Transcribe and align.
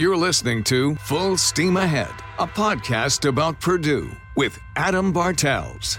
You're 0.00 0.16
listening 0.16 0.64
to 0.64 0.94
Full 0.94 1.36
Steam 1.36 1.76
Ahead, 1.76 2.10
a 2.38 2.46
podcast 2.46 3.28
about 3.28 3.60
Purdue 3.60 4.10
with 4.34 4.58
Adam 4.74 5.12
Bartels. 5.12 5.98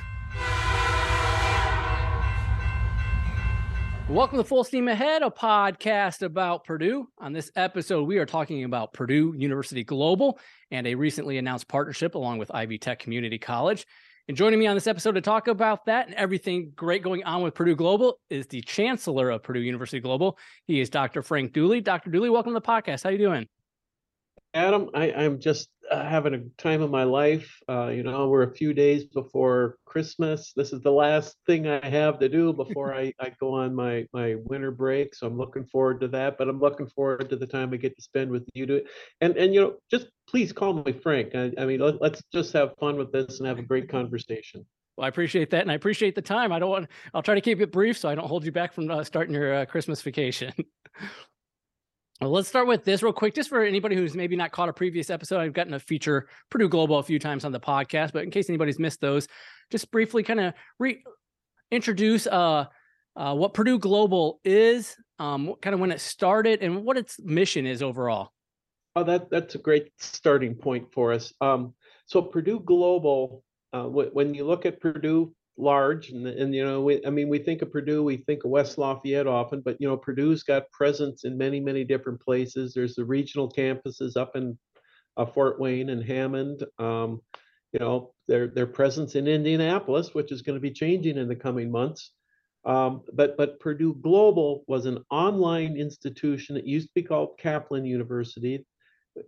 Welcome 4.09 4.39
to 4.39 4.43
Full 4.43 4.63
Steam 4.63 4.87
Ahead, 4.87 5.21
a 5.21 5.29
podcast 5.29 6.23
about 6.23 6.63
Purdue. 6.63 7.09
On 7.19 7.31
this 7.31 7.51
episode, 7.55 8.07
we 8.07 8.17
are 8.17 8.25
talking 8.25 8.63
about 8.63 8.91
Purdue 8.91 9.35
University 9.37 9.83
Global 9.83 10.39
and 10.71 10.87
a 10.87 10.95
recently 10.95 11.37
announced 11.37 11.67
partnership 11.67 12.15
along 12.15 12.39
with 12.39 12.49
Ivy 12.49 12.79
Tech 12.79 12.97
Community 12.97 13.37
College. 13.37 13.85
And 14.27 14.35
joining 14.35 14.57
me 14.57 14.65
on 14.65 14.75
this 14.75 14.87
episode 14.87 15.11
to 15.11 15.21
talk 15.21 15.47
about 15.47 15.85
that 15.85 16.07
and 16.07 16.15
everything 16.15 16.71
great 16.75 17.03
going 17.03 17.23
on 17.23 17.43
with 17.43 17.53
Purdue 17.53 17.75
Global 17.75 18.17
is 18.31 18.47
the 18.47 18.61
Chancellor 18.61 19.29
of 19.29 19.43
Purdue 19.43 19.59
University 19.59 19.99
Global. 19.99 20.39
He 20.65 20.81
is 20.81 20.89
Dr. 20.89 21.21
Frank 21.21 21.53
Dooley. 21.53 21.81
Dr. 21.81 22.09
Dooley, 22.09 22.31
welcome 22.31 22.55
to 22.55 22.59
the 22.59 22.65
podcast. 22.65 23.03
How 23.03 23.09
are 23.09 23.11
you 23.11 23.19
doing? 23.19 23.47
Adam, 24.53 24.89
I, 24.93 25.11
I'm 25.13 25.39
just 25.39 25.69
uh, 25.89 26.03
having 26.03 26.33
a 26.33 26.61
time 26.61 26.81
of 26.81 26.91
my 26.91 27.03
life. 27.03 27.49
Uh, 27.69 27.87
you 27.87 28.03
know, 28.03 28.27
we're 28.27 28.43
a 28.43 28.53
few 28.53 28.73
days 28.73 29.05
before 29.05 29.77
Christmas. 29.85 30.51
This 30.53 30.73
is 30.73 30.81
the 30.81 30.91
last 30.91 31.37
thing 31.45 31.67
I 31.67 31.87
have 31.87 32.19
to 32.19 32.27
do 32.27 32.51
before 32.51 32.93
I, 32.95 33.13
I 33.19 33.31
go 33.39 33.53
on 33.53 33.73
my, 33.73 34.05
my 34.11 34.35
winter 34.43 34.71
break. 34.71 35.15
So 35.15 35.25
I'm 35.25 35.37
looking 35.37 35.65
forward 35.65 36.01
to 36.01 36.09
that. 36.09 36.37
But 36.37 36.49
I'm 36.49 36.59
looking 36.59 36.87
forward 36.87 37.29
to 37.29 37.37
the 37.37 37.47
time 37.47 37.73
I 37.73 37.77
get 37.77 37.95
to 37.95 38.01
spend 38.01 38.29
with 38.29 38.47
you. 38.53 38.65
To 38.65 38.83
and 39.21 39.37
and 39.37 39.53
you 39.53 39.61
know, 39.61 39.75
just 39.89 40.07
please 40.27 40.51
call 40.51 40.73
me 40.73 40.91
Frank. 40.91 41.33
I, 41.33 41.51
I 41.57 41.65
mean, 41.65 41.79
let, 41.79 42.01
let's 42.01 42.21
just 42.33 42.51
have 42.53 42.73
fun 42.77 42.97
with 42.97 43.11
this 43.13 43.39
and 43.39 43.47
have 43.47 43.59
a 43.59 43.63
great 43.63 43.89
conversation. 43.89 44.65
Well, 44.97 45.05
I 45.05 45.07
appreciate 45.07 45.49
that, 45.51 45.61
and 45.61 45.71
I 45.71 45.75
appreciate 45.75 46.15
the 46.15 46.21
time. 46.21 46.51
I 46.51 46.59
don't 46.59 46.69
want. 46.69 46.87
I'll 47.13 47.23
try 47.23 47.35
to 47.35 47.41
keep 47.41 47.61
it 47.61 47.71
brief 47.71 47.97
so 47.97 48.09
I 48.09 48.15
don't 48.15 48.27
hold 48.27 48.43
you 48.43 48.51
back 48.51 48.73
from 48.73 48.91
uh, 48.91 49.03
starting 49.05 49.33
your 49.33 49.55
uh, 49.55 49.65
Christmas 49.65 50.01
vacation. 50.01 50.53
Well, 52.21 52.29
let's 52.29 52.47
start 52.47 52.67
with 52.67 52.85
this 52.85 53.01
real 53.01 53.13
quick, 53.13 53.33
just 53.33 53.49
for 53.49 53.63
anybody 53.63 53.95
who's 53.95 54.13
maybe 54.13 54.35
not 54.35 54.51
caught 54.51 54.69
a 54.69 54.73
previous 54.73 55.09
episode. 55.09 55.39
I've 55.39 55.53
gotten 55.53 55.73
to 55.73 55.79
feature 55.79 56.27
Purdue 56.51 56.69
Global 56.69 56.99
a 56.99 57.03
few 57.03 57.17
times 57.17 57.45
on 57.45 57.51
the 57.51 57.59
podcast, 57.59 58.13
but 58.13 58.23
in 58.23 58.29
case 58.29 58.47
anybody's 58.47 58.77
missed 58.77 59.01
those, 59.01 59.27
just 59.71 59.89
briefly 59.89 60.21
kind 60.21 60.39
of 60.39 60.53
re- 60.77 61.03
introduce 61.71 62.27
uh, 62.27 62.65
uh, 63.15 63.33
what 63.33 63.55
Purdue 63.55 63.79
Global 63.79 64.39
is, 64.43 64.95
um, 65.17 65.55
kind 65.63 65.73
of 65.73 65.79
when 65.79 65.91
it 65.91 65.99
started, 65.99 66.61
and 66.61 66.83
what 66.85 66.95
its 66.95 67.19
mission 67.23 67.65
is 67.65 67.81
overall. 67.81 68.29
Oh, 68.95 69.03
that 69.03 69.31
that's 69.31 69.55
a 69.55 69.57
great 69.57 69.89
starting 69.97 70.53
point 70.53 70.93
for 70.93 71.13
us. 71.13 71.33
Um, 71.41 71.73
so 72.05 72.21
Purdue 72.21 72.59
Global, 72.59 73.43
uh, 73.73 73.83
w- 73.83 74.11
when 74.13 74.35
you 74.35 74.45
look 74.45 74.67
at 74.67 74.79
Purdue 74.79 75.33
large 75.61 76.09
and, 76.09 76.25
and 76.27 76.53
you 76.55 76.65
know 76.65 76.81
we, 76.81 77.05
i 77.05 77.09
mean 77.09 77.29
we 77.29 77.39
think 77.39 77.61
of 77.61 77.71
purdue 77.71 78.03
we 78.03 78.17
think 78.17 78.43
of 78.43 78.49
west 78.49 78.77
lafayette 78.77 79.27
often 79.27 79.61
but 79.61 79.77
you 79.79 79.87
know 79.87 79.95
purdue's 79.95 80.43
got 80.43 80.69
presence 80.71 81.23
in 81.23 81.37
many 81.37 81.59
many 81.59 81.83
different 81.83 82.19
places. 82.19 82.73
There's 82.73 82.95
the 82.95 83.05
regional 83.05 83.49
campuses 83.49 84.17
up 84.17 84.35
in 84.35 84.57
uh, 85.17 85.25
fort 85.25 85.59
wayne 85.59 85.89
and 85.89 86.03
hammond. 86.03 86.63
Um, 86.79 87.21
you 87.73 87.79
know 87.79 88.13
their 88.27 88.47
their 88.47 88.67
presence 88.67 89.15
in 89.15 89.27
indianapolis 89.27 90.13
which 90.13 90.31
is 90.31 90.41
going 90.41 90.57
to 90.57 90.61
be 90.61 90.71
changing 90.71 91.17
in 91.17 91.27
the 91.27 91.35
coming 91.35 91.71
months. 91.71 92.11
Um, 92.63 93.01
but 93.13 93.37
but 93.37 93.59
purdue 93.59 93.95
global 94.01 94.63
was 94.67 94.85
an 94.85 94.99
online 95.09 95.77
institution. 95.77 96.57
It 96.57 96.65
used 96.65 96.87
to 96.87 96.93
be 96.95 97.03
called 97.03 97.39
kaplan 97.39 97.85
university. 97.85 98.65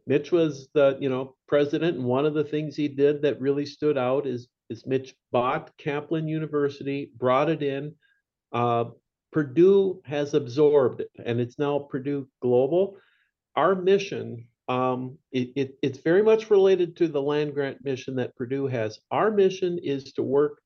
Mitch 0.07 0.31
was 0.31 0.69
the 0.73 0.97
you 0.99 1.09
know 1.09 1.35
president 1.47 1.97
and 1.97 2.05
one 2.05 2.25
of 2.25 2.33
the 2.33 2.43
things 2.43 2.75
he 2.75 2.87
did 2.87 3.21
that 3.21 3.41
really 3.41 3.65
stood 3.65 3.97
out 3.97 4.27
is 4.27 4.47
is 4.69 4.85
Mitch 4.85 5.15
bought 5.31 5.75
Kaplan 5.77 6.27
University, 6.27 7.11
brought 7.17 7.49
it 7.49 7.61
in. 7.63 7.95
Uh, 8.51 8.85
Purdue 9.31 10.01
has 10.05 10.33
absorbed 10.33 11.01
it, 11.01 11.09
and 11.23 11.39
it's 11.39 11.57
now 11.57 11.79
Purdue 11.79 12.27
Global. 12.41 12.97
Our 13.55 13.75
mission, 13.75 14.47
um, 14.67 15.17
it, 15.31 15.51
it, 15.55 15.75
it's 15.81 15.99
very 15.99 16.21
much 16.21 16.49
related 16.49 16.95
to 16.97 17.07
the 17.07 17.21
land 17.21 17.53
grant 17.53 17.83
mission 17.83 18.15
that 18.17 18.35
Purdue 18.35 18.67
has. 18.67 18.99
Our 19.11 19.31
mission 19.31 19.79
is 19.79 20.13
to 20.13 20.23
work 20.23 20.61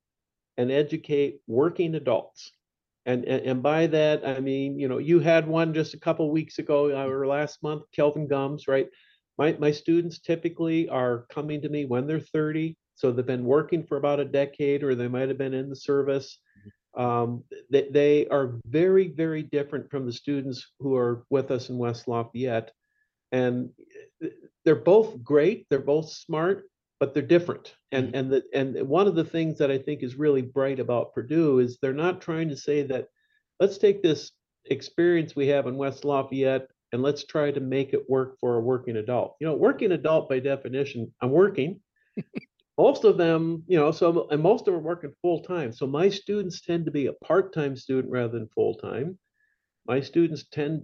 and 0.58 0.72
educate 0.72 1.40
working 1.48 1.96
adults. 1.96 2.52
And, 3.06 3.24
and, 3.24 3.46
and 3.46 3.64
by 3.64 3.88
that, 3.88 4.28
I 4.28 4.42
mean, 4.42 4.78
you 4.78 4.90
know, 4.90 4.98
you 4.98 5.20
had 5.20 5.48
one 5.48 5.74
just 5.74 5.94
a 5.94 6.00
couple 6.00 6.30
weeks 6.30 6.60
ago 6.60 6.92
uh, 6.92 7.08
or 7.08 7.26
last 7.26 7.64
month, 7.64 7.84
Kelvin 7.96 8.28
Gums, 8.28 8.68
right? 8.68 8.88
My, 9.38 9.56
my 9.60 9.72
students 9.72 10.20
typically 10.20 10.90
are 10.90 11.26
coming 11.30 11.62
to 11.62 11.70
me 11.70 11.86
when 11.86 12.06
they're 12.06 12.20
30 12.20 12.76
so 12.98 13.12
they've 13.12 13.26
been 13.26 13.46
working 13.46 13.86
for 13.86 13.98
about 13.98 14.20
a 14.20 14.26
decade, 14.26 14.84
or 14.84 14.96
they 14.96 15.08
might 15.08 15.30
have 15.30 15.38
been 15.38 15.54
in 15.54 15.70
the 15.70 15.76
service. 15.76 16.40
Um, 16.98 17.44
they, 17.70 17.88
they 17.92 18.28
are 18.28 18.56
very, 18.66 19.10
very 19.10 19.44
different 19.44 19.92
from 19.92 20.08
the 20.08 20.12
students 20.12 20.72
who 20.80 20.96
are 20.96 21.24
with 21.30 21.52
us 21.52 21.70
in 21.70 21.78
West 21.78 22.08
Lafayette. 22.08 22.72
And 23.32 23.70
they're 24.66 24.76
both 24.76 25.24
great, 25.24 25.68
they're 25.70 25.80
both 25.80 26.10
smart, 26.10 26.64
but 27.00 27.14
they're 27.14 27.22
different. 27.22 27.76
And 27.92 28.08
mm-hmm. 28.08 28.16
and 28.16 28.32
the, 28.32 28.44
and 28.52 28.90
one 28.90 29.08
of 29.08 29.14
the 29.14 29.24
things 29.24 29.60
that 29.60 29.70
I 29.70 29.78
think 29.78 30.02
is 30.02 30.16
really 30.16 30.42
bright 30.42 30.80
about 30.80 31.14
Purdue 31.14 31.60
is 31.60 31.78
they're 31.78 31.94
not 31.94 32.20
trying 32.20 32.50
to 32.50 32.58
say 32.58 32.82
that 32.88 33.10
let's 33.60 33.78
take 33.78 34.02
this 34.02 34.32
experience 34.66 35.36
we 35.36 35.48
have 35.50 35.68
in 35.68 35.78
West 35.78 36.04
Lafayette 36.04 36.68
and 36.94 37.04
let's 37.04 37.26
try 37.26 37.52
to 37.52 37.60
make 37.60 37.94
it 37.94 38.10
work 38.10 38.40
for 38.40 38.56
a 38.56 38.62
working 38.62 38.98
adult. 38.98 39.36
You 39.40 39.46
know, 39.46 39.54
working 39.54 39.92
adult 39.92 40.30
by 40.30 40.40
definition, 40.40 41.14
I'm 41.22 41.30
working. 41.30 41.80
most 42.78 43.04
of 43.04 43.18
them, 43.18 43.64
you 43.68 43.78
know, 43.78 43.92
so 43.92 44.28
and 44.30 44.42
most 44.42 44.62
of 44.62 44.74
them 44.74 44.76
are 44.76 44.80
working 44.80 45.14
full 45.22 45.42
time. 45.42 45.74
So 45.74 45.88
my 45.88 46.10
students 46.10 46.62
tend 46.62 46.86
to 46.86 46.92
be 46.92 47.08
a 47.08 47.14
part 47.14 47.54
time 47.54 47.76
student 47.76 48.12
rather 48.12 48.38
than 48.38 48.50
full 48.50 48.76
time. 48.76 49.18
My 49.88 50.02
students 50.02 50.46
tend 50.52 50.84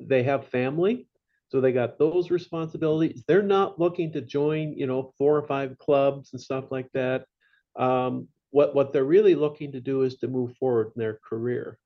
they 0.00 0.22
have 0.22 0.48
family, 0.48 1.08
so 1.48 1.60
they 1.60 1.72
got 1.72 1.98
those 1.98 2.30
responsibilities. 2.30 3.24
They're 3.26 3.42
not 3.42 3.78
looking 3.78 4.12
to 4.12 4.20
join, 4.20 4.74
you 4.76 4.86
know, 4.86 5.12
four 5.18 5.36
or 5.36 5.46
five 5.46 5.78
clubs 5.78 6.32
and 6.32 6.40
stuff 6.40 6.66
like 6.70 6.90
that. 6.92 7.26
Um, 7.76 8.28
what 8.50 8.74
what 8.74 8.92
they're 8.92 9.04
really 9.04 9.34
looking 9.34 9.72
to 9.72 9.80
do 9.80 10.02
is 10.02 10.16
to 10.18 10.28
move 10.28 10.56
forward 10.58 10.92
in 10.94 11.00
their 11.00 11.18
career. 11.28 11.78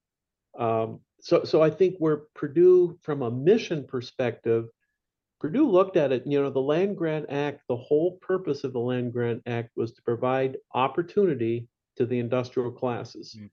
Um, 0.58 1.00
so 1.20 1.44
so 1.44 1.62
I 1.62 1.70
think 1.70 1.96
where 1.98 2.22
Purdue, 2.34 2.98
from 3.02 3.22
a 3.22 3.30
mission 3.30 3.84
perspective, 3.84 4.66
Purdue 5.38 5.70
looked 5.70 5.96
at 5.96 6.12
it, 6.12 6.26
you 6.26 6.40
know, 6.40 6.50
the 6.50 6.60
Land 6.60 6.96
Grant 6.96 7.26
Act, 7.28 7.62
the 7.68 7.76
whole 7.76 8.18
purpose 8.22 8.64
of 8.64 8.72
the 8.72 8.80
Land 8.80 9.12
Grant 9.12 9.42
Act 9.46 9.70
was 9.76 9.92
to 9.92 10.02
provide 10.02 10.56
opportunity 10.74 11.68
to 11.96 12.06
the 12.06 12.18
industrial 12.18 12.70
classes. 12.70 13.36
Mm. 13.38 13.50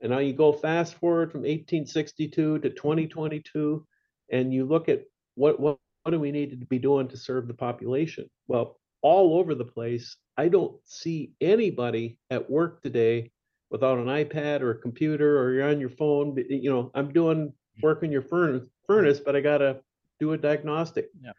And 0.00 0.12
now 0.12 0.18
you 0.18 0.32
go 0.32 0.52
fast 0.52 0.94
forward 0.94 1.32
from 1.32 1.40
1862 1.40 2.60
to 2.60 2.70
2022, 2.70 3.86
and 4.30 4.54
you 4.54 4.64
look 4.64 4.88
at 4.88 5.02
what, 5.34 5.60
what, 5.60 5.78
what 6.02 6.12
do 6.12 6.20
we 6.20 6.32
need 6.32 6.50
to 6.50 6.66
be 6.66 6.78
doing 6.78 7.08
to 7.08 7.16
serve 7.16 7.46
the 7.46 7.54
population? 7.54 8.30
Well, 8.46 8.78
all 9.02 9.38
over 9.38 9.54
the 9.54 9.64
place, 9.64 10.16
I 10.36 10.48
don't 10.48 10.76
see 10.84 11.32
anybody 11.40 12.18
at 12.30 12.48
work 12.50 12.82
today 12.82 13.32
without 13.70 13.98
an 13.98 14.06
iPad 14.06 14.60
or 14.60 14.70
a 14.70 14.78
computer 14.78 15.38
or 15.38 15.52
you're 15.52 15.68
on 15.68 15.80
your 15.80 15.90
phone. 15.90 16.36
You 16.48 16.70
know, 16.70 16.90
I'm 16.94 17.12
doing 17.12 17.52
work 17.82 18.02
in 18.02 18.10
your 18.10 18.22
furnace, 18.22 18.64
furnace, 18.86 19.20
but 19.20 19.36
I 19.36 19.40
gotta 19.40 19.80
do 20.20 20.32
a 20.32 20.38
diagnostic. 20.38 21.08
Yeah. 21.20 21.32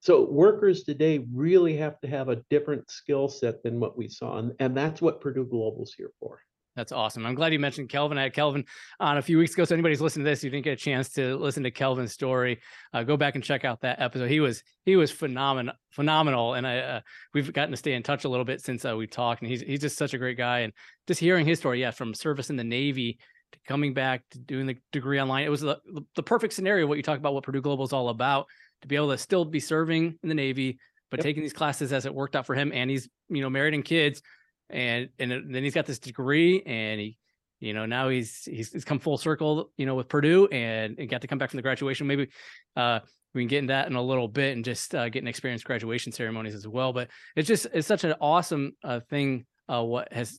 So 0.00 0.28
workers 0.28 0.82
today 0.82 1.24
really 1.32 1.76
have 1.76 2.00
to 2.00 2.08
have 2.08 2.28
a 2.28 2.42
different 2.50 2.90
skill 2.90 3.28
set 3.28 3.62
than 3.62 3.78
what 3.78 3.96
we 3.96 4.08
saw, 4.08 4.38
and, 4.38 4.52
and 4.58 4.76
that's 4.76 5.00
what 5.00 5.20
Purdue 5.20 5.44
Global's 5.44 5.94
here 5.94 6.10
for. 6.18 6.40
That's 6.74 6.92
awesome. 6.92 7.26
I'm 7.26 7.34
glad 7.34 7.52
you 7.52 7.58
mentioned 7.58 7.90
Kelvin. 7.90 8.16
I 8.16 8.22
had 8.22 8.32
Kelvin 8.32 8.64
on 8.98 9.18
a 9.18 9.22
few 9.22 9.36
weeks 9.36 9.52
ago. 9.52 9.64
So 9.64 9.74
anybody's 9.74 10.00
listening 10.00 10.24
to 10.24 10.30
this, 10.30 10.42
you 10.42 10.48
didn't 10.48 10.64
get 10.64 10.72
a 10.72 10.76
chance 10.76 11.10
to 11.10 11.36
listen 11.36 11.62
to 11.64 11.70
Kelvin's 11.70 12.12
story, 12.12 12.60
uh, 12.94 13.02
go 13.02 13.16
back 13.16 13.34
and 13.34 13.44
check 13.44 13.66
out 13.66 13.82
that 13.82 14.00
episode. 14.00 14.30
He 14.30 14.40
was 14.40 14.62
he 14.86 14.96
was 14.96 15.10
phenomenal, 15.10 15.74
phenomenal, 15.90 16.54
and 16.54 16.66
I 16.66 16.78
uh, 16.78 17.00
we've 17.34 17.52
gotten 17.52 17.72
to 17.72 17.76
stay 17.76 17.92
in 17.92 18.02
touch 18.02 18.24
a 18.24 18.28
little 18.28 18.46
bit 18.46 18.62
since 18.62 18.84
uh, 18.84 18.96
we 18.96 19.06
talked. 19.06 19.42
And 19.42 19.50
he's 19.50 19.60
he's 19.60 19.80
just 19.80 19.98
such 19.98 20.14
a 20.14 20.18
great 20.18 20.38
guy. 20.38 20.60
And 20.60 20.72
just 21.06 21.20
hearing 21.20 21.46
his 21.46 21.58
story, 21.58 21.80
yeah, 21.80 21.90
from 21.90 22.14
service 22.14 22.48
in 22.48 22.56
the 22.56 22.64
Navy 22.64 23.18
to 23.52 23.58
coming 23.66 23.94
back 23.94 24.22
to 24.30 24.38
doing 24.38 24.66
the 24.66 24.76
degree 24.92 25.20
online. 25.20 25.44
It 25.44 25.50
was 25.50 25.60
the, 25.60 25.78
the 26.14 26.22
perfect 26.22 26.54
scenario 26.54 26.86
what 26.86 26.96
you 26.96 27.02
talk 27.02 27.18
about 27.18 27.34
what 27.34 27.44
Purdue 27.44 27.60
Global 27.60 27.84
is 27.84 27.92
all 27.92 28.08
about 28.08 28.46
to 28.82 28.88
be 28.88 28.96
able 28.96 29.10
to 29.10 29.18
still 29.18 29.44
be 29.44 29.60
serving 29.60 30.18
in 30.22 30.28
the 30.28 30.34
Navy, 30.34 30.78
but 31.10 31.18
yep. 31.18 31.24
taking 31.24 31.42
these 31.42 31.52
classes 31.52 31.92
as 31.92 32.06
it 32.06 32.14
worked 32.14 32.36
out 32.36 32.46
for 32.46 32.54
him. 32.54 32.72
And 32.74 32.90
he's, 32.90 33.08
you 33.28 33.40
know, 33.40 33.50
married 33.50 33.74
and 33.74 33.84
kids. 33.84 34.22
And 34.70 35.08
and 35.18 35.30
then 35.30 35.62
he's 35.62 35.74
got 35.74 35.86
this 35.86 35.98
degree 35.98 36.62
and 36.62 36.98
he, 37.00 37.18
you 37.60 37.74
know, 37.74 37.86
now 37.86 38.08
he's 38.08 38.44
he's, 38.44 38.72
he's 38.72 38.84
come 38.84 38.98
full 38.98 39.18
circle, 39.18 39.70
you 39.76 39.86
know, 39.86 39.94
with 39.94 40.08
Purdue 40.08 40.46
and, 40.46 40.98
and 40.98 41.08
got 41.08 41.20
to 41.20 41.28
come 41.28 41.38
back 41.38 41.50
from 41.50 41.58
the 41.58 41.62
graduation. 41.62 42.06
Maybe 42.06 42.28
uh 42.76 43.00
we 43.34 43.42
can 43.42 43.48
get 43.48 43.58
into 43.58 43.72
that 43.72 43.88
in 43.88 43.94
a 43.94 44.02
little 44.02 44.28
bit 44.28 44.54
and 44.54 44.64
just 44.64 44.94
uh, 44.94 45.08
get 45.08 45.22
an 45.22 45.28
experience 45.28 45.62
graduation 45.62 46.12
ceremonies 46.12 46.54
as 46.54 46.68
well. 46.68 46.92
But 46.92 47.08
it's 47.34 47.48
just 47.48 47.66
it's 47.72 47.86
such 47.86 48.04
an 48.04 48.14
awesome 48.20 48.72
uh, 48.84 49.00
thing 49.08 49.46
uh, 49.68 49.82
what 49.82 50.12
has 50.12 50.38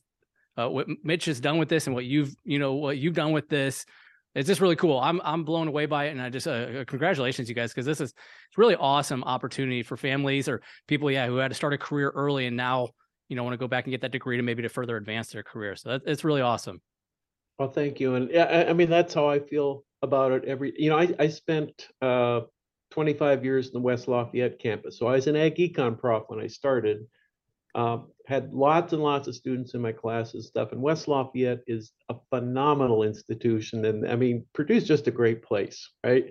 uh, 0.56 0.68
what 0.68 0.86
Mitch 1.02 1.24
has 1.26 1.40
done 1.40 1.58
with 1.58 1.68
this 1.68 1.86
and 1.86 1.94
what 1.94 2.04
you've 2.04 2.34
you 2.44 2.58
know 2.58 2.74
what 2.74 2.98
you've 2.98 3.14
done 3.14 3.32
with 3.32 3.48
this. 3.48 3.84
It's 4.34 4.48
just 4.48 4.60
really 4.60 4.76
cool. 4.76 4.98
I'm 4.98 5.20
I'm 5.24 5.44
blown 5.44 5.68
away 5.68 5.86
by 5.86 6.06
it, 6.06 6.10
and 6.10 6.20
I 6.20 6.30
just 6.30 6.46
uh, 6.46 6.50
uh 6.50 6.84
congratulations 6.84 7.48
you 7.48 7.54
guys 7.54 7.72
because 7.72 7.86
this 7.86 8.00
is 8.00 8.14
really 8.56 8.76
awesome 8.76 9.22
opportunity 9.24 9.82
for 9.82 9.96
families 9.96 10.48
or 10.48 10.60
people 10.88 11.10
yeah 11.10 11.26
who 11.26 11.36
had 11.36 11.48
to 11.48 11.54
start 11.54 11.72
a 11.72 11.78
career 11.78 12.10
early 12.10 12.46
and 12.46 12.56
now 12.56 12.88
you 13.28 13.36
know 13.36 13.44
want 13.44 13.54
to 13.54 13.58
go 13.58 13.68
back 13.68 13.84
and 13.84 13.92
get 13.92 14.00
that 14.00 14.12
degree 14.12 14.36
to 14.36 14.42
maybe 14.42 14.62
to 14.62 14.68
further 14.68 14.96
advance 14.96 15.28
their 15.30 15.42
career. 15.42 15.76
So 15.76 15.90
that, 15.90 16.02
it's 16.06 16.24
really 16.24 16.42
awesome. 16.42 16.80
Well, 17.58 17.70
thank 17.70 18.00
you, 18.00 18.14
and 18.16 18.30
yeah, 18.30 18.44
I, 18.44 18.70
I 18.70 18.72
mean 18.72 18.90
that's 18.90 19.14
how 19.14 19.28
I 19.28 19.38
feel 19.38 19.84
about 20.02 20.32
it. 20.32 20.44
Every 20.44 20.72
you 20.76 20.90
know 20.90 20.98
I 20.98 21.14
I 21.18 21.28
spent 21.28 21.88
uh 22.02 22.40
25 22.94 23.44
years 23.44 23.66
in 23.66 23.72
the 23.72 23.80
West 23.80 24.06
Lafayette 24.06 24.60
campus. 24.60 24.98
So 24.98 25.08
I 25.08 25.12
was 25.12 25.26
an 25.26 25.34
ag 25.34 25.56
econ 25.56 25.98
prof 25.98 26.24
when 26.28 26.38
I 26.38 26.46
started. 26.46 27.06
Um, 27.74 28.08
had 28.26 28.54
lots 28.54 28.92
and 28.92 29.02
lots 29.02 29.28
of 29.28 29.34
students 29.34 29.74
in 29.74 29.82
my 29.82 29.92
classes 29.92 30.46
stuff. 30.46 30.72
And 30.72 30.80
West 30.80 31.08
Lafayette 31.08 31.62
is 31.66 31.92
a 32.08 32.14
phenomenal 32.30 33.02
institution. 33.02 33.84
And 33.84 34.08
I 34.08 34.16
mean, 34.16 34.46
Purdue's 34.54 34.86
just 34.86 35.08
a 35.08 35.10
great 35.10 35.42
place, 35.42 35.90
right? 36.04 36.26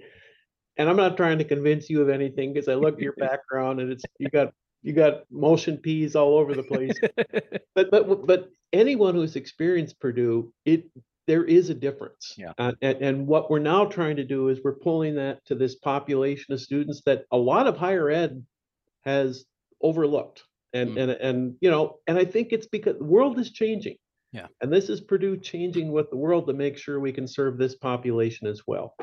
And 0.78 0.90
I'm 0.90 0.96
not 0.96 1.18
trying 1.18 1.38
to 1.38 1.44
convince 1.44 1.90
you 1.90 2.02
of 2.02 2.10
anything 2.10 2.54
because 2.54 2.68
I 2.68 2.76
look 2.76 2.96
at 2.96 3.02
your 3.02 3.14
background 3.18 3.80
and 3.80 3.92
it's 3.92 4.04
you 4.18 4.30
got 4.30 4.54
you 4.82 4.94
got 4.94 5.24
Motion 5.32 5.78
P's 5.78 6.16
all 6.16 6.38
over 6.38 6.56
the 6.56 6.64
place. 6.64 7.00
but 7.76 7.92
but 7.92 8.26
but 8.26 8.50
anyone 8.72 9.14
who's 9.14 9.36
experienced 9.36 10.00
Purdue, 10.00 10.52
it 10.66 10.86
there 11.28 11.44
is 11.44 11.70
a 11.70 11.74
difference. 11.74 12.34
Yeah. 12.38 12.54
Uh, 12.58 12.74
and, 12.82 12.98
and 13.02 13.28
what 13.28 13.50
we're 13.50 13.60
now 13.60 13.86
trying 13.86 14.18
to 14.18 14.26
do 14.26 14.50
is 14.50 14.60
we're 14.64 14.76
pulling 14.76 15.16
that 15.16 15.46
to 15.46 15.56
this 15.56 15.76
population 15.76 16.54
of 16.54 16.60
students 16.60 17.02
that 17.06 17.26
a 17.32 17.38
lot 17.38 17.68
of 17.68 17.78
higher 17.78 18.10
ed 18.10 18.46
has 19.06 19.46
overlooked. 19.82 20.44
And 20.74 20.92
Mm. 20.92 21.02
and 21.02 21.12
and 21.12 21.56
you 21.62 21.70
know, 21.70 22.00
and 22.08 22.18
I 22.18 22.26
think 22.26 22.52
it's 22.52 22.68
because 22.68 22.98
the 22.98 23.04
world 23.06 23.40
is 23.40 23.52
changing. 23.52 23.98
Yeah. 24.32 24.48
And 24.62 24.74
this 24.74 24.90
is 24.90 25.00
Purdue 25.02 25.38
changing 25.38 25.92
with 25.92 26.10
the 26.10 26.18
world 26.18 26.48
to 26.48 26.54
make 26.54 26.78
sure 26.78 27.00
we 27.00 27.12
can 27.14 27.28
serve 27.28 27.58
this 27.60 27.76
population 27.76 28.48
as 28.48 28.62
well. 28.66 28.96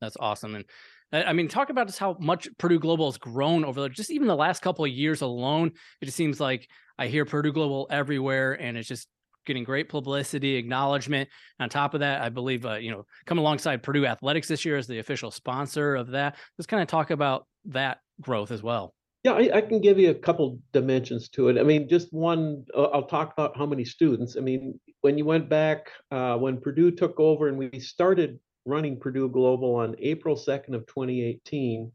That's 0.00 0.16
awesome. 0.18 0.54
And 0.54 0.64
I 1.12 1.32
mean, 1.34 1.48
talk 1.48 1.68
about 1.70 1.86
just 1.86 1.98
how 1.98 2.16
much 2.20 2.48
Purdue 2.58 2.78
Global 2.78 3.06
has 3.10 3.18
grown 3.18 3.64
over 3.64 3.82
the, 3.82 3.88
just 3.88 4.10
even 4.10 4.28
the 4.28 4.36
last 4.36 4.62
couple 4.62 4.84
of 4.84 4.90
years 4.90 5.20
alone. 5.22 5.72
It 6.00 6.06
just 6.06 6.16
seems 6.16 6.40
like 6.40 6.68
I 6.98 7.08
hear 7.08 7.24
Purdue 7.24 7.52
Global 7.52 7.86
everywhere, 7.90 8.54
and 8.60 8.76
it's 8.76 8.88
just 8.88 9.08
getting 9.46 9.64
great 9.64 9.88
publicity, 9.88 10.56
acknowledgement. 10.56 11.28
On 11.60 11.68
top 11.68 11.94
of 11.94 12.00
that, 12.00 12.20
I 12.22 12.28
believe 12.28 12.66
uh, 12.66 12.74
you 12.74 12.90
know, 12.90 13.04
coming 13.26 13.40
alongside 13.40 13.82
Purdue 13.82 14.04
Athletics 14.06 14.48
this 14.48 14.64
year 14.64 14.76
as 14.76 14.86
the 14.86 14.98
official 14.98 15.30
sponsor 15.30 15.96
of 15.96 16.08
that. 16.08 16.36
Let's 16.58 16.66
kind 16.66 16.82
of 16.82 16.88
talk 16.88 17.10
about 17.10 17.46
that 17.66 17.98
growth 18.20 18.50
as 18.50 18.62
well. 18.62 18.94
Yeah, 19.24 19.32
I, 19.32 19.50
I 19.56 19.60
can 19.62 19.80
give 19.80 19.98
you 19.98 20.10
a 20.10 20.14
couple 20.14 20.60
dimensions 20.72 21.28
to 21.30 21.48
it. 21.48 21.58
I 21.58 21.62
mean, 21.64 21.88
just 21.88 22.12
one, 22.12 22.64
uh, 22.74 22.84
I'll 22.84 23.06
talk 23.06 23.32
about 23.32 23.56
how 23.56 23.66
many 23.66 23.84
students. 23.84 24.36
I 24.36 24.40
mean, 24.40 24.78
when 25.00 25.18
you 25.18 25.24
went 25.24 25.48
back, 25.48 25.90
uh, 26.10 26.36
when 26.36 26.60
Purdue 26.60 26.92
took 26.92 27.18
over 27.18 27.48
and 27.48 27.58
we 27.58 27.80
started 27.80 28.38
running 28.64 28.98
Purdue 28.98 29.28
Global 29.28 29.74
on 29.74 29.96
April 29.98 30.36
2nd 30.36 30.74
of 30.74 30.86
2018, 30.86 31.90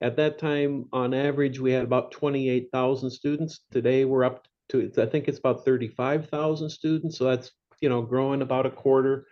at 0.00 0.16
that 0.16 0.38
time, 0.38 0.86
on 0.92 1.14
average, 1.14 1.60
we 1.60 1.72
had 1.72 1.84
about 1.84 2.12
28,000 2.12 3.10
students. 3.10 3.60
Today, 3.70 4.04
we're 4.04 4.24
up 4.24 4.46
to, 4.70 4.90
I 4.98 5.06
think 5.06 5.28
it's 5.28 5.38
about 5.38 5.64
35,000 5.64 6.68
students. 6.70 7.18
So 7.18 7.24
that's, 7.24 7.52
you 7.80 7.88
know, 7.88 8.02
growing 8.02 8.42
about 8.42 8.66
a 8.66 8.70
quarter. 8.70 9.26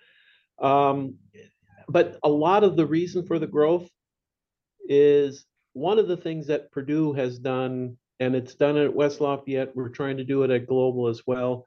Um, 0.61 1.17
but 1.89 2.19
a 2.23 2.29
lot 2.29 2.63
of 2.63 2.77
the 2.77 2.87
reason 2.87 3.27
for 3.27 3.39
the 3.39 3.47
growth 3.47 3.89
is 4.89 5.45
one 5.73 5.99
of 5.99 6.09
the 6.09 6.17
things 6.17 6.47
that 6.49 6.71
Purdue 6.73 7.13
has 7.15 7.39
done, 7.39 7.97
and 8.21 8.35
it's 8.35 8.55
done 8.55 8.77
at 8.77 8.95
West 8.95 9.21
Lafayette, 9.21 9.75
we're 9.75 9.89
trying 9.89 10.17
to 10.19 10.25
do 10.25 10.43
it 10.43 10.51
at 10.51 10.67
Global 10.67 11.09
as 11.09 11.23
well, 11.27 11.67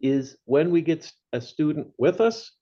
is 0.00 0.36
when 0.44 0.70
we 0.70 0.80
get 0.80 1.10
a 1.32 1.40
student 1.40 1.88
with 1.98 2.20
us, 2.20 2.52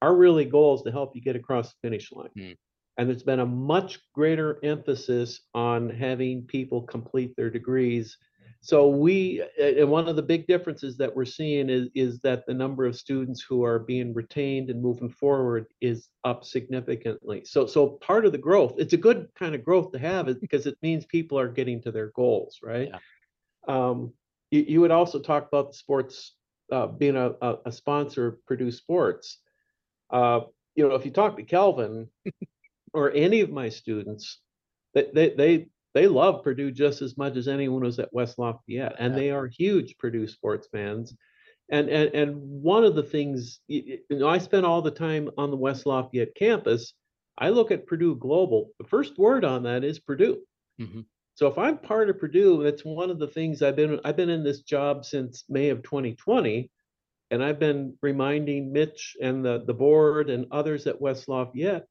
our 0.00 0.14
really 0.14 0.44
goal 0.44 0.74
is 0.74 0.82
to 0.82 0.92
help 0.92 1.14
you 1.14 1.22
get 1.22 1.36
across 1.36 1.70
the 1.70 1.88
finish 1.88 2.12
line. 2.12 2.30
Hmm. 2.36 2.52
And 2.98 3.08
there's 3.08 3.22
been 3.22 3.40
a 3.40 3.46
much 3.46 4.00
greater 4.14 4.58
emphasis 4.62 5.40
on 5.54 5.88
having 5.88 6.42
people 6.42 6.82
complete 6.82 7.34
their 7.36 7.48
degrees. 7.48 8.18
So 8.64 8.86
we, 8.86 9.42
and 9.60 9.90
one 9.90 10.06
of 10.06 10.14
the 10.14 10.22
big 10.22 10.46
differences 10.46 10.96
that 10.98 11.14
we're 11.14 11.24
seeing 11.24 11.68
is, 11.68 11.88
is 11.96 12.20
that 12.20 12.46
the 12.46 12.54
number 12.54 12.86
of 12.86 12.94
students 12.94 13.42
who 13.42 13.64
are 13.64 13.80
being 13.80 14.14
retained 14.14 14.70
and 14.70 14.80
moving 14.80 15.10
forward 15.10 15.66
is 15.80 16.08
up 16.22 16.44
significantly. 16.44 17.44
So, 17.44 17.66
so 17.66 17.88
part 17.88 18.24
of 18.24 18.30
the 18.30 18.38
growth, 18.38 18.74
it's 18.78 18.92
a 18.92 18.98
good 18.98 19.26
kind 19.36 19.56
of 19.56 19.64
growth 19.64 19.90
to 19.92 19.98
have 19.98 20.28
it 20.28 20.40
because 20.40 20.66
it 20.66 20.78
means 20.80 21.04
people 21.06 21.40
are 21.40 21.48
getting 21.48 21.82
to 21.82 21.90
their 21.90 22.12
goals, 22.14 22.60
right? 22.62 22.92
Um, 23.66 24.12
you, 24.52 24.64
you 24.68 24.80
would 24.80 24.92
also 24.92 25.18
talk 25.18 25.48
about 25.48 25.72
the 25.72 25.76
sports, 25.76 26.36
uh, 26.70 26.86
being 26.86 27.16
a, 27.16 27.32
a, 27.42 27.56
a 27.66 27.72
sponsor 27.72 28.28
of 28.28 28.46
Purdue 28.46 28.70
Sports. 28.70 29.38
Uh, 30.08 30.42
you 30.76 30.88
know, 30.88 30.94
if 30.94 31.04
you 31.04 31.10
talk 31.10 31.36
to 31.36 31.42
Kelvin 31.42 32.06
or 32.94 33.10
any 33.10 33.40
of 33.40 33.50
my 33.50 33.70
students, 33.70 34.38
they, 34.94 35.08
they, 35.12 35.30
they, 35.30 35.66
they 35.94 36.08
love 36.08 36.42
Purdue 36.42 36.70
just 36.72 37.02
as 37.02 37.16
much 37.18 37.36
as 37.36 37.48
anyone 37.48 37.82
who's 37.82 37.98
at 37.98 38.12
West 38.12 38.38
Lafayette, 38.38 38.96
and 38.98 39.14
Yeah. 39.14 39.18
they 39.20 39.30
are 39.30 39.46
huge 39.46 39.96
Purdue 39.98 40.26
sports 40.26 40.68
fans. 40.72 41.16
And, 41.70 41.88
and 41.90 42.14
and 42.14 42.36
one 42.62 42.84
of 42.84 42.94
the 42.96 43.02
things, 43.02 43.60
you 43.68 44.00
know, 44.10 44.28
I 44.28 44.38
spent 44.38 44.66
all 44.66 44.82
the 44.82 44.90
time 44.90 45.30
on 45.38 45.50
the 45.50 45.56
West 45.56 45.86
Lafayette 45.86 46.34
campus. 46.36 46.94
I 47.38 47.50
look 47.50 47.70
at 47.70 47.86
Purdue 47.86 48.16
Global. 48.16 48.70
The 48.78 48.86
first 48.88 49.18
word 49.18 49.44
on 49.44 49.62
that 49.64 49.84
is 49.84 49.98
Purdue. 50.00 50.42
Mhm. 50.78 51.06
So 51.34 51.46
if 51.48 51.58
I'm 51.58 51.78
part 51.78 52.10
of 52.10 52.18
Purdue, 52.18 52.62
that's 52.62 52.84
one 52.84 53.10
of 53.10 53.18
the 53.18 53.28
things 53.28 53.62
I've 53.62 53.76
been 53.76 54.00
I've 54.04 54.16
been 54.16 54.30
in 54.30 54.44
this 54.44 54.62
job 54.62 55.04
since 55.04 55.44
May 55.48 55.70
of 55.70 55.82
2020, 55.82 56.70
and 57.30 57.42
I've 57.44 57.58
been 57.58 57.98
reminding 58.02 58.72
Mitch 58.72 59.16
and 59.22 59.44
the 59.44 59.64
the 59.66 59.74
board 59.74 60.30
and 60.30 60.46
others 60.52 60.86
at 60.86 61.00
West 61.00 61.28
Lafayette, 61.28 61.86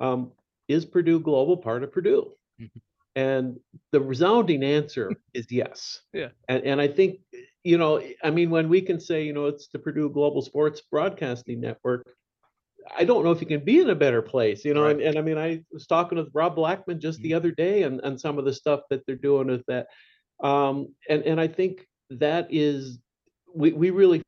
um, 0.00 0.32
is 0.68 0.86
Purdue 0.86 1.20
Global 1.20 1.58
part 1.58 1.84
of 1.84 1.92
Purdue? 1.92 2.34
Mhm. 2.60 2.80
And 3.16 3.58
the 3.92 4.00
resounding 4.00 4.62
answer 4.62 5.10
is 5.34 5.46
yes. 5.50 6.02
Yeah. 6.12 6.28
And 6.48 6.64
and 6.64 6.80
I 6.80 6.86
think 6.86 7.20
you 7.64 7.78
know, 7.78 8.00
I 8.22 8.30
mean, 8.30 8.50
when 8.50 8.68
we 8.68 8.80
can 8.80 9.00
say, 9.00 9.24
you 9.24 9.32
know, 9.32 9.46
it's 9.46 9.66
the 9.66 9.80
Purdue 9.80 10.08
Global 10.08 10.40
Sports 10.40 10.82
Broadcasting 10.88 11.60
Network, 11.60 12.06
I 12.96 13.04
don't 13.04 13.24
know 13.24 13.32
if 13.32 13.40
you 13.40 13.46
can 13.46 13.64
be 13.64 13.80
in 13.80 13.90
a 13.90 13.94
better 13.96 14.22
place, 14.22 14.64
you 14.64 14.72
know. 14.72 14.84
Right. 14.84 14.92
And, 14.92 15.00
and 15.00 15.18
I 15.18 15.22
mean, 15.22 15.36
I 15.36 15.64
was 15.72 15.86
talking 15.86 16.16
with 16.18 16.30
Rob 16.32 16.54
Blackman 16.54 17.00
just 17.00 17.20
the 17.22 17.34
other 17.34 17.50
day 17.50 17.82
and, 17.82 18.00
and 18.04 18.20
some 18.20 18.38
of 18.38 18.44
the 18.44 18.52
stuff 18.52 18.82
that 18.90 19.04
they're 19.04 19.16
doing 19.16 19.48
with 19.48 19.64
that. 19.66 19.88
Um, 20.42 20.94
and, 21.10 21.22
and 21.24 21.40
I 21.40 21.48
think 21.48 21.84
that 22.10 22.46
is, 22.50 23.00
we, 23.52 23.72
we 23.72 23.90
really 23.90 24.22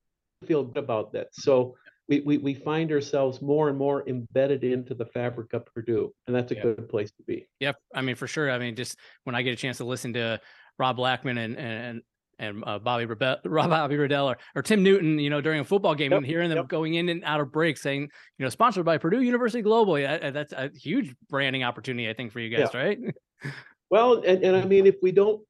feel 0.44 0.64
good 0.64 0.82
about 0.82 1.12
that. 1.12 1.28
So 1.32 1.76
we, 2.08 2.20
we, 2.20 2.38
we 2.38 2.54
find 2.54 2.90
ourselves 2.90 3.42
more 3.42 3.68
and 3.68 3.76
more 3.76 4.08
embedded 4.08 4.64
into 4.64 4.94
the 4.94 5.06
fabric 5.06 5.52
of 5.52 5.66
Purdue, 5.66 6.12
and 6.26 6.34
that's 6.34 6.50
a 6.52 6.56
Yeah. 6.56 6.62
good 6.62 6.88
place 6.88 7.10
to 7.12 7.22
be. 7.24 7.46
Yep. 7.60 7.76
I 7.94 8.00
mean, 8.00 8.16
for 8.16 8.26
sure. 8.26 8.50
I 8.50 8.58
mean, 8.58 8.76
just 8.76 8.98
when 9.24 9.34
I 9.34 9.42
get 9.42 9.52
a 9.52 9.56
chance 9.56 9.76
to 9.78 9.84
listen 9.84 10.14
to 10.14 10.40
Rob 10.78 10.96
Blackman 10.96 11.38
and 11.38 11.56
and 11.56 12.02
and 12.40 12.62
uh, 12.64 12.78
Bobby 12.78 13.04
Rebe- 13.04 13.40
Rob 13.44 13.70
Bobby 13.70 13.96
Riddell 13.96 14.30
or, 14.30 14.38
or 14.54 14.62
Tim 14.62 14.82
Newton, 14.82 15.18
you 15.18 15.28
know, 15.28 15.40
during 15.40 15.60
a 15.60 15.64
football 15.64 15.94
game 15.94 16.12
Yep, 16.12 16.18
and 16.18 16.26
hearing 16.26 16.48
them 16.48 16.58
yep. 16.58 16.68
going 16.68 16.94
in 16.94 17.08
and 17.08 17.24
out 17.24 17.40
of 17.40 17.50
breaks 17.52 17.82
saying, 17.82 18.02
you 18.02 18.44
know, 18.44 18.48
sponsored 18.48 18.84
by 18.84 18.96
Purdue 18.96 19.20
University 19.22 19.60
Global. 19.60 19.98
Yeah, 19.98 20.14
uh, 20.14 20.30
that's 20.30 20.52
a 20.52 20.70
huge 20.74 21.14
branding 21.28 21.64
opportunity, 21.64 22.08
I 22.08 22.14
think, 22.14 22.32
for 22.32 22.40
you 22.40 22.56
guys, 22.56 22.72
right? 22.74 22.98
Well, 23.90 24.22
and, 24.22 24.44
and 24.44 24.54
I 24.54 24.66
mean, 24.66 24.86
if 24.86 24.96
we 25.00 25.12
don't, 25.12 25.40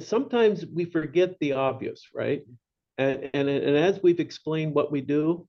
sometimes 0.00 0.64
we 0.64 0.86
forget 0.86 1.38
the 1.38 1.52
obvious, 1.52 2.08
right? 2.14 2.40
And, 2.96 3.28
and, 3.34 3.46
and 3.46 3.76
as 3.76 4.02
we've 4.02 4.20
explained 4.20 4.74
what 4.74 4.90
we 4.90 5.02
do, 5.02 5.46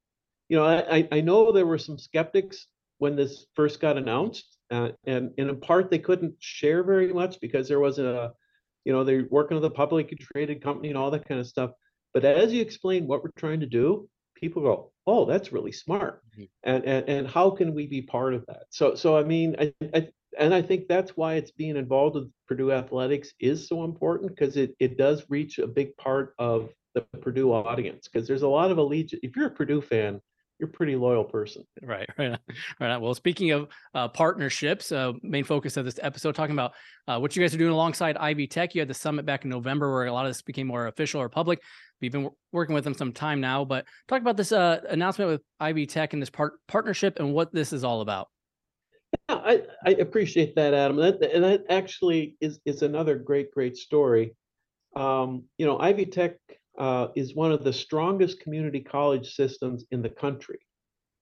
you 0.50 0.58
know, 0.58 0.66
I, 0.66 0.98
I- 0.98 1.08
I 1.14 1.22
know 1.22 1.52
there 1.52 1.66
were 1.66 1.78
some 1.78 1.98
skeptics 1.98 2.68
when 2.98 3.16
this 3.16 3.46
first 3.56 3.80
got 3.80 3.98
announced. 3.98 4.58
Uh, 4.72 4.90
and, 5.06 5.32
and 5.38 5.50
in 5.50 5.60
part, 5.60 5.90
they 5.90 5.98
couldn't 6.00 6.36
share 6.40 6.84
very 6.84 7.12
much 7.14 7.40
because 7.40 7.68
there 7.68 7.80
wasn't 7.80 8.08
a, 8.08 8.32
you 8.86 8.94
know, 8.94 9.04
they're 9.04 9.28
working 9.32 9.56
with 9.56 9.66
a 9.66 9.70
publicly 9.70 10.18
traded 10.18 10.62
company 10.62 10.90
and 10.90 10.98
all 10.98 11.10
that 11.12 11.28
kind 11.28 11.40
of 11.40 11.48
stuff. 11.48 11.72
But 12.14 12.26
as 12.26 12.54
you 12.54 12.62
explain 12.62 13.08
what 13.08 13.24
we're 13.24 13.32
trying 13.38 13.62
to 13.62 13.66
do, 13.66 14.10
people 14.36 14.62
go, 14.62 14.92
oh, 15.08 15.26
that's 15.26 15.52
really 15.52 15.72
smart. 15.72 16.22
Mhm. 16.38 16.50
And, 16.64 16.84
and, 16.86 17.10
and 17.10 17.28
how 17.28 17.50
can 17.52 17.74
we 17.74 17.88
be 17.88 18.02
part 18.02 18.34
of 18.34 18.46
that? 18.48 18.64
So, 18.70 18.96
so 18.96 19.18
I 19.18 19.24
mean, 19.24 19.56
I, 19.60 19.74
I, 19.94 20.08
and 20.38 20.54
I 20.54 20.62
think 20.62 20.88
that's 20.88 21.18
why 21.18 21.34
it's 21.36 21.52
being 21.52 21.76
involved 21.76 22.16
with 22.16 22.32
Purdue 22.48 22.72
athletics 22.72 23.34
is 23.40 23.68
so 23.68 23.84
important 23.84 24.36
because 24.36 24.56
it, 24.58 24.76
it 24.80 24.98
does 24.98 25.26
reach 25.30 25.58
a 25.60 25.68
big 25.68 25.98
part 25.98 26.36
of 26.38 26.70
the 26.94 27.02
Purdue 27.22 27.52
audience. 27.54 28.08
Because 28.08 28.28
there's 28.28 28.44
a 28.44 28.48
lot 28.48 28.72
of 28.72 28.78
allegiance. 28.78 29.22
If 29.24 29.36
you're 29.36 29.48
a 29.48 29.52
Purdue 29.52 29.82
fan, 29.82 30.22
you're 30.60 30.70
a 30.70 30.72
pretty 30.72 30.96
loyal 30.96 31.24
person. 31.24 31.64
Right, 31.82 32.08
right, 32.18 32.32
on, 32.32 32.40
right. 32.80 32.92
on. 32.92 33.02
Well, 33.02 33.16
speaking 33.16 33.52
of 33.52 33.70
uh, 33.94 34.10
partnerships, 34.10 34.92
uh, 34.92 35.14
main 35.24 35.44
focus 35.44 35.78
of 35.78 35.86
this 35.86 36.00
episode 36.02 36.36
talking 36.36 36.56
about 36.56 36.74
uh, 37.08 37.18
what 37.20 37.36
you 37.36 37.42
guys 37.42 37.56
are 37.56 37.58
doing 37.58 37.72
alongside 37.72 38.18
Ivy 38.18 38.48
Tech. 38.48 38.76
You 38.76 38.82
had 38.82 38.88
the 38.88 38.94
summit 38.94 39.26
back 39.26 39.46
in 39.46 39.50
November 39.50 39.92
where 39.92 40.06
a 40.06 40.14
lot 40.14 40.26
of 40.26 40.30
this 40.30 40.42
became 40.42 40.68
more 40.68 40.88
official 40.88 41.22
or 41.22 41.30
public. 41.30 41.62
We've 42.02 42.12
been 42.12 42.24
wor- 42.24 42.34
working 42.52 42.76
with 42.76 42.84
them 42.84 42.94
some 42.94 43.14
time 43.14 43.40
now, 43.42 43.66
but 43.66 43.86
talk 44.08 44.22
about 44.22 44.38
this 44.38 44.52
uh, 44.52 44.82
announcement 44.90 45.32
with 45.32 45.42
Ivy 45.60 45.86
Tech 45.86 46.14
and 46.14 46.22
this 46.22 46.30
part 46.30 46.54
partnership 46.68 47.20
and 47.20 47.34
what 47.34 47.54
this 47.54 47.74
is 47.74 47.84
all 47.84 48.02
about. 48.02 48.28
Yeah, 49.30 49.36
I, 49.36 49.64
I 49.86 49.92
appreciate 49.92 50.56
that, 50.56 50.74
Adam. 50.74 50.98
That, 50.98 51.24
and 51.34 51.44
that 51.44 51.64
actually 51.70 52.36
is, 52.42 52.60
is 52.66 52.82
another 52.82 53.16
great, 53.16 53.52
great 53.52 53.78
story. 53.78 54.36
Um, 54.96 55.44
you 55.58 55.66
know, 55.66 55.80
Ivy 55.80 56.06
Tech 56.06 56.38
uh, 56.80 57.10
is 57.16 57.36
one 57.36 57.52
of 57.52 57.64
the 57.64 57.74
strongest 57.74 58.40
community 58.40 58.80
college 58.80 59.36
systems 59.36 59.86
in 59.92 60.02
the 60.02 60.10
country. 60.10 60.60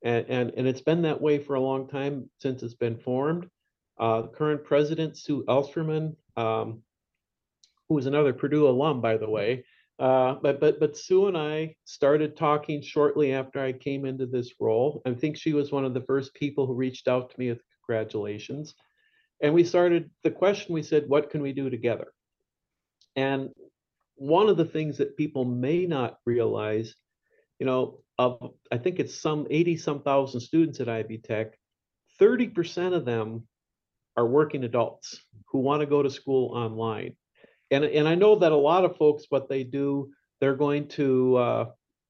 And, 0.03 0.25
and, 0.29 0.53
and 0.55 0.67
it's 0.67 0.81
been 0.81 1.01
that 1.01 1.19
way 1.19 1.39
for 1.39 1.55
a 1.55 1.59
long 1.59 1.87
time 1.87 2.29
since 2.39 2.61
it's 2.63 2.75
been 2.75 2.97
formed. 2.97 3.49
Uh, 3.99 4.21
the 4.21 4.27
current 4.27 4.63
president, 4.63 5.17
Sue 5.17 5.43
Ellspermann, 5.47 6.15
um, 6.35 6.83
who 7.89 7.97
is 7.97 8.05
another 8.05 8.33
Purdue 8.33 8.67
alum, 8.67 9.01
by 9.01 9.17
the 9.17 9.29
way. 9.29 9.65
Uh, 9.99 10.35
but 10.43 10.59
but 10.59 10.79
but 10.79 10.95
Sue 10.95 11.27
and 11.27 11.35
I 11.35 11.75
started 11.85 12.37
talking 12.37 12.83
shortly 12.83 13.33
after 13.33 13.59
I 13.59 13.71
came 13.73 14.05
into 14.05 14.27
this 14.27 14.53
role. 14.59 15.01
I 15.07 15.15
think 15.15 15.35
she 15.37 15.53
was 15.53 15.71
one 15.71 15.85
of 15.85 15.95
the 15.95 16.01
first 16.01 16.35
people 16.35 16.67
who 16.67 16.75
reached 16.75 17.07
out 17.07 17.31
to 17.31 17.39
me 17.39 17.49
with 17.49 17.61
congratulations. 17.83 18.75
and 19.41 19.53
we 19.53 19.63
started 19.63 20.09
the 20.23 20.31
question 20.31 20.73
we 20.73 20.83
said, 20.83 21.07
what 21.07 21.29
can 21.29 21.41
we 21.41 21.53
do 21.53 21.69
together? 21.69 22.11
And 23.15 23.49
one 24.17 24.49
of 24.49 24.57
the 24.57 24.65
things 24.65 24.97
that 24.97 25.17
people 25.17 25.45
may 25.45 25.85
not 25.85 26.17
realize, 26.25 26.95
you 27.59 27.65
know, 27.65 27.99
of 28.17 28.53
I 28.71 28.77
think 28.77 28.99
it's 28.99 29.19
some 29.19 29.47
80 29.49 29.77
some 29.77 30.01
thousand 30.01 30.41
students 30.41 30.79
at 30.79 30.89
Ivy 30.89 31.19
Tech, 31.19 31.57
30% 32.19 32.93
of 32.93 33.05
them 33.05 33.47
are 34.15 34.27
working 34.27 34.63
adults 34.63 35.23
who 35.47 35.59
want 35.59 35.81
to 35.81 35.85
go 35.85 36.01
to 36.01 36.09
school 36.09 36.55
online. 36.55 37.15
And, 37.69 37.83
and 37.83 38.07
I 38.07 38.15
know 38.15 38.35
that 38.37 38.51
a 38.51 38.57
lot 38.57 38.85
of 38.85 38.97
folks, 38.97 39.25
what 39.29 39.49
they 39.49 39.63
do, 39.63 40.09
they're 40.41 40.55
going 40.55 40.87
to 40.89 41.37
uh, 41.37 41.65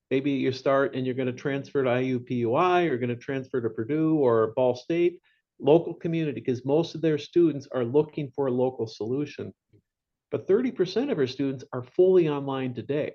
maybe 0.09 0.31
you 0.31 0.51
start 0.51 0.95
and 0.95 1.05
you're 1.05 1.15
going 1.15 1.27
to 1.27 1.33
transfer 1.33 1.83
to 1.83 1.89
IUPUI, 1.89 2.85
you're 2.85 2.97
going 2.97 3.09
to 3.09 3.15
transfer 3.15 3.61
to 3.61 3.69
Purdue 3.69 4.15
or 4.15 4.53
Ball 4.55 4.75
State, 4.75 5.19
local 5.59 5.93
community, 5.93 6.39
because 6.39 6.65
most 6.65 6.95
of 6.95 7.01
their 7.01 7.17
students 7.17 7.67
are 7.73 7.83
looking 7.83 8.31
for 8.35 8.47
a 8.47 8.51
local 8.51 8.87
solution. 8.87 9.53
But 10.31 10.47
30% 10.47 11.11
of 11.11 11.17
our 11.17 11.27
students 11.27 11.63
are 11.71 11.83
fully 11.83 12.27
online 12.29 12.73
today. 12.73 13.13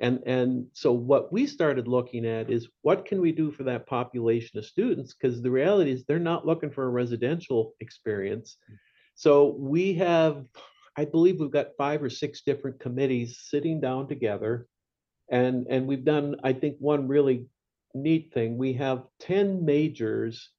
And, 0.00 0.20
and 0.26 0.66
so 0.72 0.92
what 0.92 1.32
we 1.32 1.46
started 1.46 1.86
looking 1.86 2.26
at 2.26 2.50
is 2.50 2.68
what 2.82 3.06
can 3.06 3.20
we 3.20 3.32
do 3.32 3.52
for 3.52 3.62
that 3.64 3.86
population 3.86 4.58
of 4.58 4.64
students? 4.64 5.14
Because 5.14 5.40
the 5.40 5.50
reality 5.50 5.92
is 5.92 6.04
they're 6.04 6.18
not 6.18 6.46
looking 6.46 6.70
for 6.70 6.84
a 6.84 6.90
residential 6.90 7.74
experience. 7.80 8.56
So 9.14 9.54
we 9.58 9.94
have, 9.94 10.44
I 10.96 11.04
believe 11.04 11.38
we've 11.38 11.50
got 11.50 11.76
five 11.78 12.02
or 12.02 12.10
six 12.10 12.42
different 12.42 12.80
committees 12.80 13.38
sitting 13.48 13.80
down 13.80 14.08
together. 14.08 14.66
And, 15.30 15.66
and 15.70 15.86
we've 15.86 16.04
done, 16.04 16.36
I 16.42 16.52
think, 16.52 16.76
one 16.80 17.06
really 17.06 17.46
neat 17.94 18.32
thing. 18.34 18.58
We 18.58 18.72
have 18.74 19.04
10 19.20 19.64
majors 19.64 20.50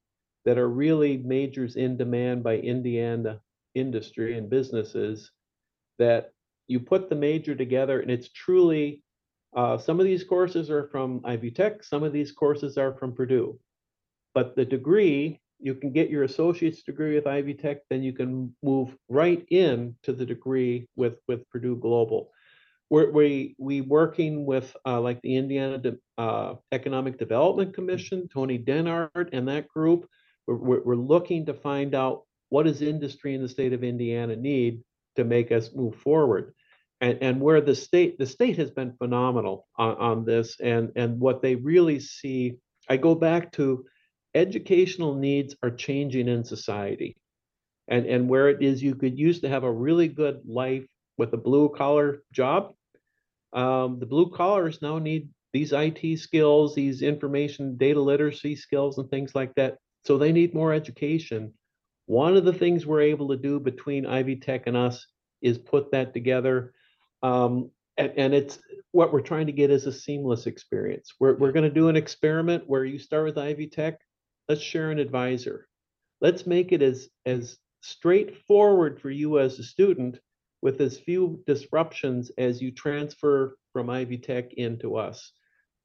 that 0.46 0.56
are 0.56 0.68
really 0.68 1.18
majors 1.18 1.76
in 1.76 1.98
demand 1.98 2.42
by 2.42 2.56
Indiana 2.56 3.40
industry 3.74 4.38
and 4.38 4.48
businesses 4.48 5.30
that 5.98 6.32
you 6.68 6.80
put 6.80 7.08
the 7.08 7.16
major 7.16 7.54
together 7.54 8.00
and 8.00 8.10
it's 8.10 8.28
truly 8.28 9.02
uh, 9.56 9.78
some 9.78 9.98
of 9.98 10.06
these 10.06 10.22
courses 10.22 10.70
are 10.70 10.88
from 10.88 11.22
Ivy 11.24 11.50
Tech, 11.50 11.82
some 11.82 12.02
of 12.02 12.12
these 12.12 12.30
courses 12.30 12.76
are 12.76 12.92
from 12.92 13.14
Purdue. 13.14 13.58
But 14.34 14.54
the 14.54 14.66
degree, 14.66 15.40
you 15.58 15.74
can 15.74 15.92
get 15.92 16.10
your 16.10 16.24
associate's 16.24 16.82
degree 16.82 17.14
with 17.14 17.26
Ivy 17.26 17.54
Tech, 17.54 17.78
then 17.88 18.02
you 18.02 18.12
can 18.12 18.54
move 18.62 18.94
right 19.08 19.44
in 19.50 19.96
to 20.02 20.12
the 20.12 20.26
degree 20.26 20.88
with, 20.94 21.18
with 21.26 21.48
Purdue 21.48 21.76
Global. 21.76 22.30
We're, 22.90 23.10
we 23.10 23.56
we 23.58 23.80
working 23.80 24.46
with 24.46 24.76
uh, 24.86 25.00
like 25.00 25.20
the 25.22 25.34
Indiana 25.34 25.78
De, 25.78 25.96
uh, 26.18 26.54
Economic 26.70 27.18
Development 27.18 27.74
Commission, 27.74 28.28
Tony 28.28 28.58
Denard 28.58 29.30
and 29.32 29.48
that 29.48 29.66
group. 29.66 30.06
We're, 30.46 30.82
we're 30.84 30.94
looking 30.94 31.46
to 31.46 31.54
find 31.54 31.96
out 31.96 32.22
what 32.50 32.64
does 32.64 32.82
industry 32.82 33.34
in 33.34 33.42
the 33.42 33.48
state 33.48 33.72
of 33.72 33.82
Indiana 33.82 34.36
need 34.36 34.82
to 35.16 35.24
make 35.24 35.52
us 35.52 35.70
move 35.74 35.96
forward. 35.96 36.54
And, 37.00 37.18
and 37.20 37.40
where 37.40 37.60
the 37.60 37.74
state 37.74 38.18
the 38.18 38.26
state 38.26 38.56
has 38.56 38.70
been 38.70 38.96
phenomenal 38.96 39.66
on, 39.76 39.96
on 39.96 40.24
this 40.24 40.58
and 40.60 40.92
and 40.96 41.20
what 41.20 41.42
they 41.42 41.54
really 41.54 42.00
see 42.00 42.54
i 42.88 42.96
go 42.96 43.14
back 43.14 43.52
to 43.52 43.84
educational 44.34 45.14
needs 45.14 45.54
are 45.62 45.70
changing 45.70 46.28
in 46.28 46.42
society. 46.44 47.16
And 47.88 48.06
and 48.06 48.28
where 48.28 48.48
it 48.48 48.62
is 48.62 48.82
you 48.82 48.94
could 48.94 49.18
used 49.18 49.42
to 49.42 49.48
have 49.50 49.64
a 49.64 49.72
really 49.72 50.08
good 50.08 50.40
life 50.46 50.86
with 51.18 51.34
a 51.34 51.38
blue 51.38 51.68
collar 51.68 52.22
job 52.32 52.72
um, 53.52 53.98
the 53.98 54.06
blue 54.06 54.30
collars 54.30 54.82
now 54.82 54.98
need 54.98 55.28
these 55.52 55.72
it 55.72 56.18
skills 56.18 56.74
these 56.74 57.00
information 57.00 57.76
data 57.76 58.00
literacy 58.00 58.54
skills 58.54 58.98
and 58.98 59.08
things 59.10 59.34
like 59.34 59.54
that. 59.54 59.78
So 60.04 60.18
they 60.18 60.30
need 60.30 60.54
more 60.54 60.72
education 60.72 61.54
one 62.06 62.36
of 62.36 62.44
the 62.44 62.52
things 62.52 62.86
we're 62.86 63.00
able 63.00 63.28
to 63.28 63.36
do 63.36 63.60
between 63.60 64.06
ivy 64.06 64.36
tech 64.36 64.66
and 64.66 64.76
us 64.76 65.06
is 65.42 65.58
put 65.58 65.90
that 65.92 66.14
together 66.14 66.72
um, 67.22 67.70
and, 67.98 68.12
and 68.16 68.34
it's 68.34 68.58
what 68.92 69.12
we're 69.12 69.20
trying 69.20 69.46
to 69.46 69.52
get 69.52 69.70
is 69.70 69.86
a 69.86 69.92
seamless 69.92 70.46
experience. 70.46 71.14
We're, 71.18 71.36
we're 71.36 71.52
going 71.52 71.68
to 71.68 71.74
do 71.74 71.88
an 71.88 71.96
experiment 71.96 72.64
where 72.66 72.84
you 72.84 72.98
start 72.98 73.24
with 73.24 73.38
Ivy 73.38 73.68
Tech. 73.68 74.00
Let's 74.48 74.60
share 74.60 74.90
an 74.90 74.98
advisor. 74.98 75.68
Let's 76.20 76.46
make 76.46 76.72
it 76.72 76.82
as, 76.82 77.08
as 77.24 77.58
straightforward 77.80 79.00
for 79.00 79.10
you 79.10 79.38
as 79.38 79.58
a 79.58 79.62
student 79.62 80.18
with 80.62 80.80
as 80.80 80.98
few 80.98 81.42
disruptions 81.46 82.30
as 82.38 82.62
you 82.62 82.70
transfer 82.70 83.56
from 83.72 83.90
Ivy 83.90 84.18
Tech 84.18 84.54
into 84.54 84.96
us. 84.96 85.32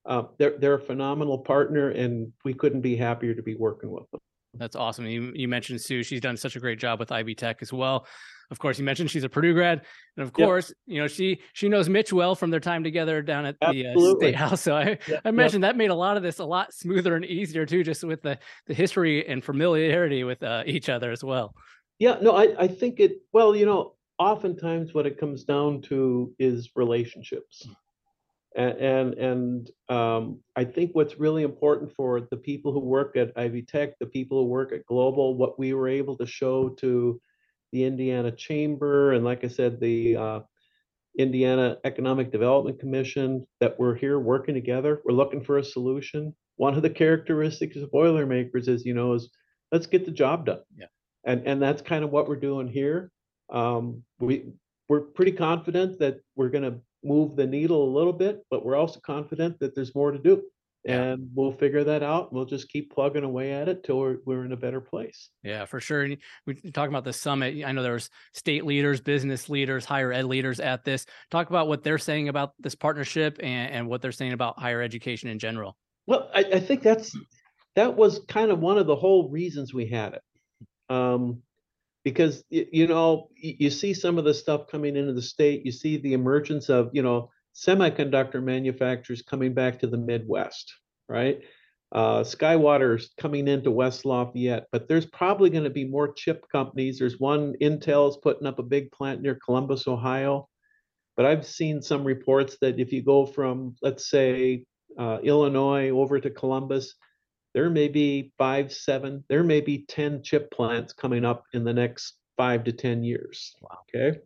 Uh, 0.06 0.24
they're, 0.38 0.58
they're 0.58 0.75
a 0.75 0.80
phenomenal 0.80 1.40
partner, 1.40 1.90
and 1.90 2.32
we 2.44 2.54
couldn't 2.54 2.82
be 2.82 2.96
happier 2.96 3.34
to 3.34 3.44
be 3.44 3.56
working 3.56 3.92
with 3.92 4.10
them. 4.12 4.22
That's 4.53 4.75
awesome. 4.75 5.05
You, 5.05 5.31
you 5.34 5.48
mentioned 5.48 5.81
Sue. 5.81 6.03
She's 6.03 6.22
done 6.22 6.38
such 6.38 6.55
a 6.55 6.60
great 6.60 6.79
job 6.79 7.00
with 7.00 7.12
Ivy 7.12 7.36
Tech 7.36 7.62
as 7.62 7.72
well. 7.72 8.05
Of 8.51 8.60
course, 8.60 8.77
you 8.77 8.84
mentioned 8.84 9.10
she's 9.10 9.24
a 9.24 9.29
Purdue 9.29 9.53
grad, 9.53 9.81
and 10.17 10.25
of 10.25 10.34
course, 10.34 10.70
yep. 10.70 10.75
you 10.86 11.01
know 11.01 11.08
she 11.08 11.39
she 11.53 11.70
knows 11.70 11.88
Mitch 11.88 12.12
well 12.12 12.36
from 12.36 12.50
their 12.50 12.60
time 12.60 12.84
together 12.84 13.22
down 13.22 13.46
at 13.46 13.55
the 13.62 13.88
uh, 13.88 14.15
state 14.17 14.36
house. 14.36 14.62
So 14.63 14.75
I 14.75 14.98
yep. 15.08 15.22
I 15.24 15.29
imagine 15.29 15.62
yep. 15.62 15.72
that 15.72 15.77
made 15.77 15.89
a 15.89 15.96
lot 15.96 16.17
of 16.17 16.24
this 16.24 16.39
a 16.39 16.46
lot 16.46 16.74
smoother 16.74 17.15
and 17.15 17.24
easier 17.24 17.65
too, 17.65 17.81
just 17.81 18.03
with 18.03 18.22
the 18.22 18.38
the 18.67 18.74
history 18.74 19.25
and 19.25 19.41
familiarity 19.41 20.25
with 20.25 20.43
uh, 20.43 20.63
each 20.65 20.89
other 20.89 21.12
as 21.12 21.24
well. 21.24 21.55
Yeah, 21.98 22.17
no, 22.22 22.36
I 22.36 22.63
I 22.63 22.67
think 22.67 23.00
it. 23.00 23.22
Well, 23.31 23.55
you 23.55 23.65
know, 23.65 23.96
oftentimes 24.20 24.93
what 24.93 25.05
it 25.05 25.17
comes 25.17 25.46
down 25.46 25.81
to 25.84 26.34
is 26.38 26.72
relationships. 26.75 27.65
And 28.55 28.77
and, 28.77 29.13
and 29.13 29.72
um, 29.89 30.39
I 30.55 30.65
think 30.65 30.91
what's 30.93 31.20
really 31.20 31.43
important 31.43 31.93
for 31.96 32.22
the 32.22 32.38
people 32.38 32.74
who 32.74 32.79
work 32.79 33.15
at 33.15 33.31
Ivy 33.38 33.62
Tech, 33.63 33.98
the 34.00 34.05
people 34.05 34.41
who 34.41 34.50
work 34.50 34.74
at 34.74 34.86
Global, 34.86 35.36
what 35.36 35.58
we 35.58 35.74
were 35.74 35.88
able 35.88 36.17
to 36.17 36.25
show 36.25 36.70
to 36.70 37.22
the 37.72 37.86
Indiana 37.86 38.31
Chamber, 38.31 39.13
and 39.13 39.24
like 39.24 39.46
I 39.46 39.48
said, 39.48 39.79
the 39.79 40.17
uh, 40.17 40.39
Indiana 41.17 41.77
Economic 41.84 42.31
Development 42.31 42.79
Commission, 42.79 43.46
that 43.60 43.79
we're 43.79 43.96
here 43.96 44.20
working 44.20 44.55
together. 44.55 45.01
We're 45.05 45.15
looking 45.15 45.43
for 45.43 45.58
a 45.58 45.63
solution. 45.63 46.36
One 46.58 46.75
of 46.75 46.81
the 46.81 46.89
characteristics 46.89 47.77
of 47.77 47.91
Boilermakers 47.91 48.67
is, 48.67 48.86
you 48.86 48.93
know, 48.93 49.13
is 49.13 49.29
let's 49.72 49.88
get 49.88 50.05
the 50.05 50.12
job 50.12 50.46
done. 50.46 50.62
Yeah. 50.75 50.88
And 51.24 51.48
and 51.48 51.62
that's 51.62 51.81
kind 51.81 52.03
of 52.03 52.12
what 52.12 52.27
we're 52.27 52.36
doing 52.36 52.67
here. 52.67 53.12
Um, 53.50 54.03
we 54.20 54.51
we're 54.89 55.01
pretty 55.01 55.31
confident 55.31 56.00
that 56.00 56.17
we're 56.36 56.50
going 56.50 56.63
to 56.63 56.81
move 57.03 57.36
the 57.36 57.48
needle 57.48 57.84
a 57.84 57.93
little 57.96 58.13
bit, 58.13 58.46
but 58.50 58.65
we're 58.65 58.75
also 58.75 59.00
confident 59.00 59.60
that 59.60 59.75
there's 59.75 59.96
more 59.96 60.12
to 60.12 60.20
do 60.20 60.43
and 60.86 61.29
we'll 61.36 61.51
figure 61.51 61.84
that 61.84 62.01
out. 62.01 62.34
We'll 62.34 62.46
just 62.46 62.70
keep 62.70 62.93
plugging 62.93 63.24
away 63.24 63.53
at 63.53 63.70
it 63.70 63.84
till 63.84 64.00
we're, 64.00 64.17
we're 64.25 64.46
in 64.46 64.51
a 64.51 64.58
better 64.58 64.81
place. 64.81 65.29
Yeah, 65.43 65.65
for 65.65 65.79
sure. 65.79 66.03
And 66.03 66.17
we 66.48 66.55
talk 66.55 66.89
about 66.89 67.03
the 67.03 67.13
summit. 67.13 67.63
I 67.63 67.72
know 67.72 67.84
there 67.84 67.93
was 67.93 68.10
state 68.34 68.65
leaders, 68.65 69.00
business 69.00 69.48
leaders, 69.48 69.86
higher 69.86 70.12
ed 70.12 70.25
leaders 70.25 70.60
at 70.60 70.84
this. 70.84 71.05
Talk 71.29 71.50
about 71.50 71.67
what 71.67 71.84
they're 71.84 72.00
saying 72.00 72.29
about 72.29 72.53
this 72.60 72.75
partnership 72.75 73.38
and, 73.41 73.72
and 73.72 73.88
what 73.88 74.01
they're 74.01 74.12
saying 74.12 74.34
about 74.34 74.60
higher 74.60 74.81
education 74.81 75.29
in 75.29 75.38
general. 75.38 75.77
Well, 76.08 76.29
I, 76.34 76.46
I 76.53 76.60
think 76.60 76.81
that's 76.81 77.15
that 77.75 77.96
was 77.96 78.22
kind 78.27 78.51
of 78.51 78.60
one 78.60 78.77
of 78.77 78.88
the 78.88 78.96
whole 78.96 79.29
reasons 79.29 79.74
we 79.74 79.86
had 79.86 80.15
it. 80.15 80.22
Um, 80.89 81.43
because 82.03 82.43
you 82.50 82.88
know 82.88 83.29
you 83.36 83.70
see 83.70 83.93
some 83.93 84.17
of 84.17 84.25
the 84.25 84.34
stuff 84.34 84.67
coming 84.67 84.96
into 84.96 85.13
the 85.13 85.22
state 85.22 85.65
you 85.65 85.72
see 85.72 85.98
the 85.98 86.13
emergence 86.13 86.70
of 86.70 86.89
you 86.93 87.01
know 87.01 87.29
semiconductor 87.55 88.41
manufacturers 88.41 89.22
coming 89.22 89.53
back 89.53 89.79
to 89.79 89.88
the 89.88 89.98
Midwest, 89.98 90.74
right? 91.08 91.39
Uh, 91.91 92.22
SkyWater's 92.22 93.12
coming 93.20 93.48
into 93.48 93.70
West 93.70 94.05
Lafayette, 94.05 94.67
but 94.72 94.88
there's 94.88 95.05
probably 95.05 95.50
going 95.50 95.65
to 95.65 95.70
be 95.70 95.84
more 95.84 96.13
chip 96.13 96.46
companies. 96.50 97.00
There's 97.00 97.20
one 97.20 97.53
Intel's 97.62 98.17
putting 98.17 98.48
up 98.48 98.60
a 98.60 98.63
big 98.63 98.91
plant 98.91 99.22
near 99.22 99.38
Columbus, 99.43 99.88
Ohio. 99.88 100.48
But 101.17 101.25
I've 101.25 101.46
seen 101.46 101.81
some 101.81 102.05
reports 102.05 102.58
that 102.62 102.79
if 102.79 102.93
you 102.93 103.03
go 103.03 103.25
from, 103.25 103.75
let's 103.81 104.10
say, 104.10 104.63
uh, 104.98 105.17
Illinois 105.22 105.89
over 105.89 106.20
to 106.22 106.29
Columbus, 106.29 106.96
there 107.53 107.70
may 107.70 107.88
be 107.88 108.31
five, 108.38 108.72
seven, 108.72 109.24
there 109.29 109.43
may 109.43 109.62
be 109.62 109.86
10 109.88 110.24
chip 110.24 110.51
plants 110.51 110.93
coming 110.93 111.25
up 111.25 111.43
in 111.53 111.63
the 111.63 111.74
next 111.74 112.15
five 112.38 112.63
to 112.63 112.72
10 112.72 113.03
years. 113.03 113.55
Wow. 113.62 113.79
Okay 113.93 114.20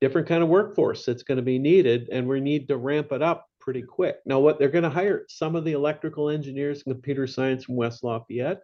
different 0.00 0.28
kind 0.28 0.42
of 0.42 0.48
workforce 0.48 1.04
that's 1.04 1.22
going 1.22 1.36
to 1.36 1.42
be 1.42 1.58
needed 1.58 2.08
and 2.12 2.26
we 2.28 2.40
need 2.40 2.68
to 2.68 2.76
ramp 2.76 3.12
it 3.12 3.22
up 3.22 3.46
pretty 3.60 3.82
quick 3.82 4.16
now 4.26 4.38
what 4.38 4.58
they're 4.58 4.68
going 4.68 4.84
to 4.84 4.90
hire 4.90 5.24
some 5.28 5.56
of 5.56 5.64
the 5.64 5.72
electrical 5.72 6.30
engineers 6.30 6.82
and 6.84 6.94
computer 6.94 7.26
science 7.26 7.64
from 7.64 7.76
west 7.76 8.04
lafayette 8.04 8.60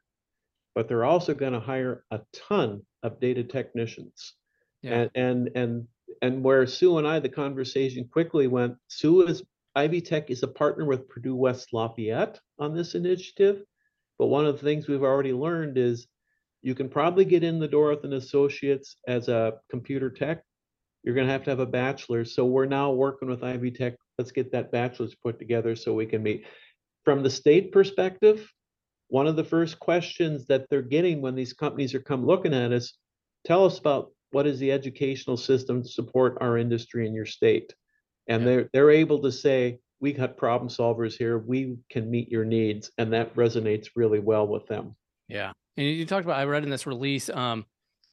but 0.75 0.89
they're 0.89 1.05
also 1.05 1.35
going 1.35 1.53
to 1.53 1.61
hire 1.61 2.05
a 2.11 2.21
ton 2.33 2.81
of 3.03 3.19
data 3.21 3.43
technicians 3.43 4.35
yeah. 4.83 4.93
and 4.93 5.11
and 5.15 5.51
and 5.55 5.87
and 6.21 6.45
where 6.45 6.67
sue 6.67 6.99
and 6.99 7.09
i 7.09 7.19
the 7.19 7.29
conversation 7.29 8.09
quickly 8.13 8.47
went 8.47 8.77
sue 8.89 9.27
is 9.27 9.43
ivy 9.75 10.01
tech 10.01 10.31
is 10.31 10.43
a 10.43 10.49
partner 10.49 10.85
with 10.85 11.09
purdue 11.09 11.35
west 11.35 11.73
lafayette 11.73 12.39
on 12.59 12.75
this 12.75 12.95
initiative 12.95 13.63
but 14.23 14.29
one 14.29 14.47
of 14.47 14.57
the 14.57 14.63
things 14.63 14.87
we've 14.87 15.03
already 15.03 15.33
learned 15.33 15.77
is 15.77 16.07
you 16.63 16.77
can 16.77 16.89
probably 16.89 17.25
get 17.25 17.43
in 17.43 17.59
the 17.59 17.67
door 17.67 17.91
with 17.91 18.05
an 18.05 18.13
associate's 18.13 18.95
as 19.09 19.27
a 19.27 19.55
computer 19.69 20.11
tech 20.11 20.45
you're 21.03 21.15
going 21.15 21.27
to 21.27 21.33
have 21.33 21.45
to 21.45 21.51
have 21.51 21.59
a 21.59 21.67
bachelor's. 21.67 22.33
So 22.33 22.45
we're 22.45 22.67
now 22.67 22.93
working 22.93 23.29
with 23.29 23.43
Ivy 23.43 23.73
Tech. 23.73 23.95
Let's 24.19 24.31
get 24.31 24.53
that 24.53 24.71
bachelor's 24.71 25.17
put 25.17 25.39
together 25.39 25.75
so 25.75 25.95
we 25.95 26.07
can 26.07 26.23
meet. 26.23 26.45
From 27.05 27.25
the 27.25 27.31
state 27.31 27.73
perspective, 27.73 28.49
one 29.09 29.27
of 29.27 29.37
the 29.37 29.45
first 29.45 29.81
questions 29.81 30.47
that 30.47 30.67
they're 30.71 30.83
getting 30.83 31.21
when 31.21 31.35
these 31.35 31.53
companies 31.53 31.95
are 31.95 32.01
come 32.01 32.25
looking 32.25 32.55
at 32.55 32.73
us, 32.73 32.97
tell 33.45 33.65
us 33.65 33.79
about 33.79 34.13
what 34.31 34.47
is 34.47 34.61
the 34.61 34.71
educational 34.71 35.37
system 35.37 35.83
to 35.83 35.89
support 35.89 36.39
our 36.41 36.57
industry 36.57 37.07
in 37.07 37.15
your 37.15 37.27
state? 37.27 37.75
And 38.29 38.43
Yeah. 38.43 38.49
they're 38.49 38.71
they're 38.73 38.91
able 38.91 39.23
to 39.23 39.33
say, 39.33 39.81
we 40.03 40.13
got 40.13 40.37
problem 40.37 40.69
solvers 40.69 41.17
here, 41.17 41.39
we 41.39 41.79
can 41.89 42.11
meet 42.11 42.29
your 42.29 42.45
needs, 42.45 42.91
and 42.99 43.13
that 43.13 43.35
resonates 43.37 43.91
really 43.95 44.19
well 44.19 44.47
with 44.47 44.67
them. 44.67 44.97
Yeah. 45.29 45.53
And 45.77 45.87
you 45.87 46.05
talked 46.05 46.25
about, 46.25 46.39
I 46.39 46.45
read 46.45 46.65
in 46.65 46.71
this 46.71 46.87
release, 46.87 47.31
um, 47.31 47.65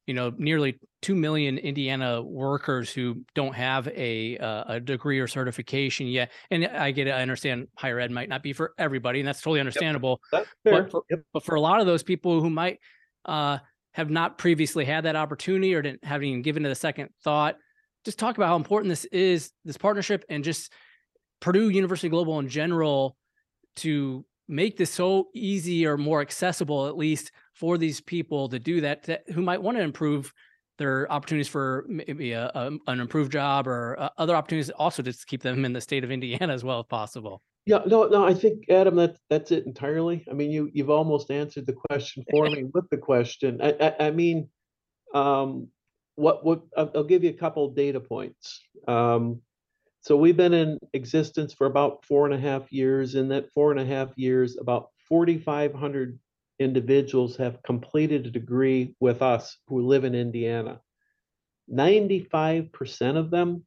you 0.06 0.14
know, 0.14 0.32
nearly 0.38 0.78
2 1.02 1.16
million 1.16 1.58
Indiana 1.58 2.22
workers 2.22 2.92
who 2.92 3.22
don't 3.34 3.54
have 3.54 3.88
a, 3.88 4.38
uh, 4.38 4.74
a 4.74 4.80
degree 4.80 5.18
or 5.18 5.26
certification 5.26 6.06
yet. 6.06 6.30
And 6.50 6.64
I 6.64 6.92
get 6.92 7.08
it. 7.08 7.10
I 7.10 7.22
understand 7.22 7.66
higher 7.76 7.98
ed 7.98 8.12
might 8.12 8.28
not 8.28 8.42
be 8.42 8.52
for 8.52 8.72
everybody, 8.78 9.18
and 9.18 9.26
that's 9.26 9.40
totally 9.40 9.60
understandable. 9.60 10.20
That's 10.30 10.48
fair. 10.62 10.84
But 10.84 10.90
for, 10.92 11.02
Yep. 11.10 11.20
but 11.34 11.44
for 11.44 11.56
a 11.56 11.60
lot 11.60 11.80
of 11.80 11.86
those 11.86 12.04
people 12.04 12.40
who 12.40 12.50
might 12.50 12.78
uh, 13.24 13.58
have 13.92 14.10
not 14.10 14.38
previously 14.38 14.84
had 14.84 15.04
that 15.04 15.16
opportunity 15.16 15.74
or 15.74 15.82
didn't 15.82 16.04
haven't 16.04 16.28
even 16.28 16.42
given 16.42 16.64
it 16.64 16.70
a 16.70 16.76
second 16.76 17.10
thought, 17.24 17.56
just 18.04 18.18
talk 18.18 18.36
about 18.36 18.46
how 18.46 18.56
important 18.56 18.90
this 18.90 19.04
is, 19.06 19.50
this 19.64 19.76
partnership, 19.76 20.24
and 20.28 20.44
just 20.44 20.72
Purdue 21.40 21.70
University 21.70 22.08
Global 22.08 22.38
in 22.38 22.48
general 22.48 23.16
to 23.76 24.24
make 24.48 24.76
this 24.76 24.90
so 24.90 25.28
easy 25.34 25.86
or 25.86 25.96
more 25.96 26.20
accessible, 26.20 26.86
at 26.86 26.96
least 26.96 27.32
for 27.54 27.78
these 27.78 28.00
people 28.00 28.48
to 28.48 28.58
do 28.58 28.80
that, 28.80 29.04
that 29.04 29.22
who 29.30 29.42
might 29.42 29.62
want 29.62 29.76
to 29.78 29.82
improve 29.82 30.32
their 30.78 31.10
opportunities 31.12 31.48
for 31.48 31.84
maybe 31.88 32.32
a, 32.32 32.50
a- 32.54 32.78
an 32.86 33.00
improved 33.00 33.30
job 33.30 33.68
or 33.68 34.00
uh, 34.00 34.08
other 34.18 34.34
opportunities 34.34 34.70
also 34.70 35.02
just 35.02 35.20
to 35.20 35.26
keep 35.26 35.42
them 35.42 35.64
in 35.64 35.72
the 35.72 35.80
state 35.80 36.04
of 36.04 36.10
Indiana 36.10 36.52
as 36.52 36.64
well 36.64 36.80
if 36.80 36.88
possible. 36.88 37.42
Yeah, 37.66 37.80
no, 37.86 38.04
no, 38.08 38.24
I 38.26 38.32
think, 38.32 38.64
Adam, 38.70 38.96
that's 38.96 39.20
that's 39.28 39.50
it 39.52 39.66
entirely. 39.66 40.24
I 40.30 40.32
mean, 40.32 40.50
you 40.50 40.70
you've 40.72 40.88
almost 40.90 41.30
answered 41.30 41.66
the 41.66 41.74
question 41.90 42.24
for 42.30 42.46
me 42.46 42.64
with 42.72 42.88
the 42.90 42.96
question. 42.96 43.60
I 43.62 43.76
I, 43.78 44.06
I 44.06 44.10
mean, 44.10 44.48
um, 45.14 45.68
what 46.16 46.44
what 46.44 46.62
I'll, 46.76 47.04
give 47.04 47.22
you 47.22 47.30
a 47.30 47.34
couple 47.34 47.68
data 47.68 48.00
points. 48.00 48.62
Um, 48.88 49.42
so 50.00 50.16
we've 50.16 50.36
been 50.36 50.54
in 50.54 50.78
existence 50.92 51.52
for 51.52 51.66
about 51.66 52.04
four 52.04 52.24
and 52.24 52.34
a 52.34 52.38
half 52.38 52.72
years. 52.72 53.14
In 53.14 53.28
that 53.28 53.50
four 53.52 53.70
and 53.70 53.80
a 53.80 53.84
half 53.84 54.10
years, 54.16 54.56
about 54.58 54.88
4,500 55.08 56.18
individuals 56.58 57.36
have 57.36 57.62
completed 57.62 58.26
a 58.26 58.30
degree 58.30 58.94
with 59.00 59.22
us 59.22 59.58
who 59.66 59.86
live 59.86 60.04
in 60.04 60.14
Indiana. 60.14 60.80
95% 61.72 63.16
of 63.16 63.30
them 63.30 63.64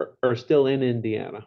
are, 0.00 0.14
are 0.22 0.36
still 0.36 0.66
in 0.66 0.82
Indiana 0.82 1.46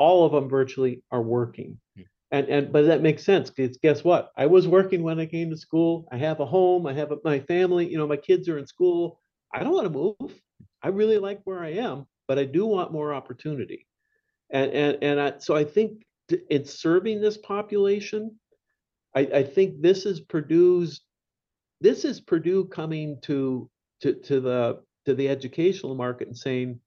all 0.00 0.24
of 0.24 0.32
them 0.32 0.48
virtually 0.48 1.02
are 1.12 1.22
working. 1.22 1.78
Hmm. 1.94 2.02
And 2.32 2.48
and 2.48 2.72
but 2.72 2.86
that 2.86 3.02
makes 3.02 3.24
sense 3.24 3.50
because 3.50 3.76
guess 3.76 4.02
what? 4.02 4.30
I 4.36 4.46
was 4.46 4.66
working 4.66 5.02
when 5.02 5.20
I 5.20 5.26
came 5.26 5.50
to 5.50 5.56
school. 5.56 6.08
I 6.10 6.16
have 6.16 6.40
a 6.40 6.46
home. 6.46 6.86
I 6.86 6.94
have 6.94 7.12
a, 7.12 7.18
my 7.22 7.40
family. 7.40 7.88
You 7.88 7.98
know, 7.98 8.06
my 8.06 8.16
kids 8.16 8.48
are 8.48 8.58
in 8.58 8.66
school. 8.66 9.20
I 9.52 9.62
don't 9.62 9.74
want 9.74 9.86
to 9.86 9.90
move. 9.90 10.40
I 10.82 10.88
really 10.88 11.18
like 11.18 11.40
where 11.44 11.62
I 11.62 11.72
am, 11.72 12.06
but 12.30 12.38
I 12.38 12.44
do 12.44 12.64
want 12.64 12.92
more 12.92 13.12
opportunity. 13.12 13.88
And 14.50 14.70
and 14.70 14.98
and 15.02 15.20
I, 15.20 15.38
so 15.38 15.56
I 15.56 15.64
think 15.64 16.06
in 16.48 16.64
serving 16.64 17.20
this 17.20 17.36
population, 17.36 18.38
I, 19.16 19.20
I 19.22 19.42
think 19.42 19.82
this 19.82 20.06
is 20.06 20.20
Purdue's. 20.20 21.00
This 21.80 22.04
is 22.04 22.20
Purdue 22.20 22.66
coming 22.66 23.18
to 23.22 23.68
to 24.02 24.14
to 24.14 24.40
the 24.40 24.80
to 25.06 25.16
the 25.16 25.28
educational 25.28 25.96
market 25.96 26.28
and 26.28 26.38
saying, 26.38 26.78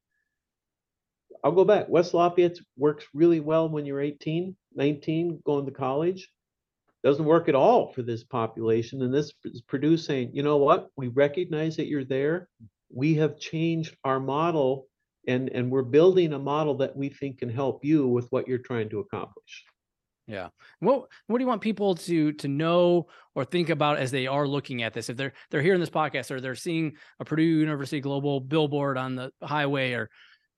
I'll 1.44 1.52
go 1.52 1.66
back. 1.66 1.90
West 1.90 2.14
Lafayette 2.14 2.60
works 2.78 3.06
really 3.14 3.42
well 3.42 3.68
when 3.68 3.86
you're 3.86 4.00
18, 4.00 4.56
19, 4.76 5.42
going 5.46 5.66
to 5.66 5.74
college. 5.74 6.30
Doesn't 7.04 7.26
work 7.26 7.50
at 7.50 7.56
all 7.56 7.92
for 7.92 8.02
this 8.02 8.24
population. 8.24 9.02
And 9.02 9.14
this 9.14 9.34
is 9.44 9.62
Purdue 9.62 9.98
saying, 9.98 10.32
you 10.34 10.42
know 10.42 10.56
what? 10.56 10.88
We 10.96 11.10
recognize 11.10 11.76
that 11.76 11.88
you're 11.88 12.06
there. 12.06 12.48
We 12.90 13.16
have 13.16 13.38
changed 13.38 13.98
our 14.06 14.22
model 14.22 14.88
and, 15.28 15.50
and 15.50 15.72
we're 15.72 15.84
building 15.84 16.34
a 16.34 16.40
model 16.40 16.76
that 16.78 16.96
we 16.96 17.10
think 17.10 17.40
can 17.40 17.50
help 17.50 17.84
you 17.84 18.08
with 18.08 18.28
what 18.32 18.48
you're 18.48 18.58
trying 18.58 18.90
to 18.90 19.00
accomplish. 19.00 19.66
Yeah. 20.28 20.50
What 20.80 21.08
what 21.28 21.38
do 21.38 21.44
you 21.44 21.48
want 21.48 21.62
people 21.62 21.96
to 21.96 22.32
to 22.34 22.48
know 22.48 23.08
or 23.36 23.44
think 23.44 23.70
about 23.70 23.98
as 23.98 24.10
they 24.10 24.26
are 24.28 24.48
looking 24.48 24.82
at 24.82 24.94
this? 24.94 25.10
If 25.10 25.18
they're 25.18 25.34
they're 25.50 25.62
hearing 25.62 25.82
this 25.82 25.90
podcast 25.90 26.32
or 26.32 26.40
they're 26.40 26.56
seeing 26.56 26.94
a 27.20 27.26
Purdue 27.26 27.44
University 27.44 28.00
Global 28.00 28.40
billboard 28.40 28.98
on 28.98 29.16
the 29.16 29.32
highway 29.42 29.94
or 29.94 30.10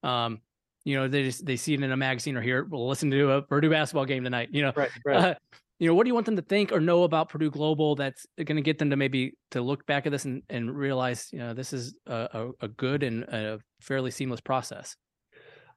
um 0.04 0.40
you 0.84 0.96
know 0.96 1.08
they 1.08 1.24
just 1.24 1.46
they 1.46 1.56
see 1.56 1.74
it 1.74 1.82
in 1.82 1.92
a 1.92 1.98
magazine 1.98 2.38
or 2.38 2.42
hear 2.42 2.60
it, 2.60 2.70
we'll 2.70 2.88
listen 2.88 3.10
to 3.10 3.32
a 3.32 3.42
Purdue 3.42 3.72
basketball 3.72 4.06
game 4.06 4.24
tonight, 4.24 4.50
you 4.52 4.62
know. 4.62 4.72
Right, 4.76 4.92
right. 5.06 5.18
Uh, 5.18 5.36
you 5.80 5.88
know, 5.88 5.94
what 5.94 6.04
do 6.04 6.10
you 6.10 6.14
want 6.14 6.26
them 6.26 6.38
to 6.38 6.42
think 6.42 6.72
or 6.72 6.80
know 6.80 7.04
about 7.04 7.30
Purdue 7.30 7.52
Global 7.52 7.96
that's 7.96 8.26
going 8.38 8.56
to 8.56 8.62
get 8.62 8.80
them 8.80 8.90
to 8.92 8.96
maybe 8.96 9.34
to 9.52 9.62
look 9.62 9.86
back 9.86 10.06
at 10.06 10.12
this 10.12 10.26
and, 10.26 10.42
and 10.50 10.76
realize, 10.76 11.28
you 11.34 11.40
know, 11.40 11.54
this 11.54 11.74
is 11.74 11.96
a, 12.08 12.30
a, 12.62 12.66
a 12.66 12.68
good 12.70 13.04
and 13.04 13.24
a 13.24 13.60
fairly 13.82 14.12
seamless 14.12 14.40
process. 14.40 14.96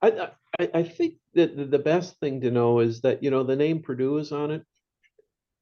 I, 0.00 0.30
I, 0.60 0.68
I 0.74 0.82
think 0.84 1.14
that 1.34 1.70
the- 1.70 1.78
best 1.78 2.20
thing 2.20 2.40
to 2.42 2.50
know 2.52 2.78
is 2.78 3.00
that, 3.00 3.22
you 3.22 3.30
know, 3.30 3.42
the 3.42 3.56
name 3.56 3.82
Purdue 3.82 4.18
is 4.18 4.30
on 4.30 4.52
it. 4.52 4.62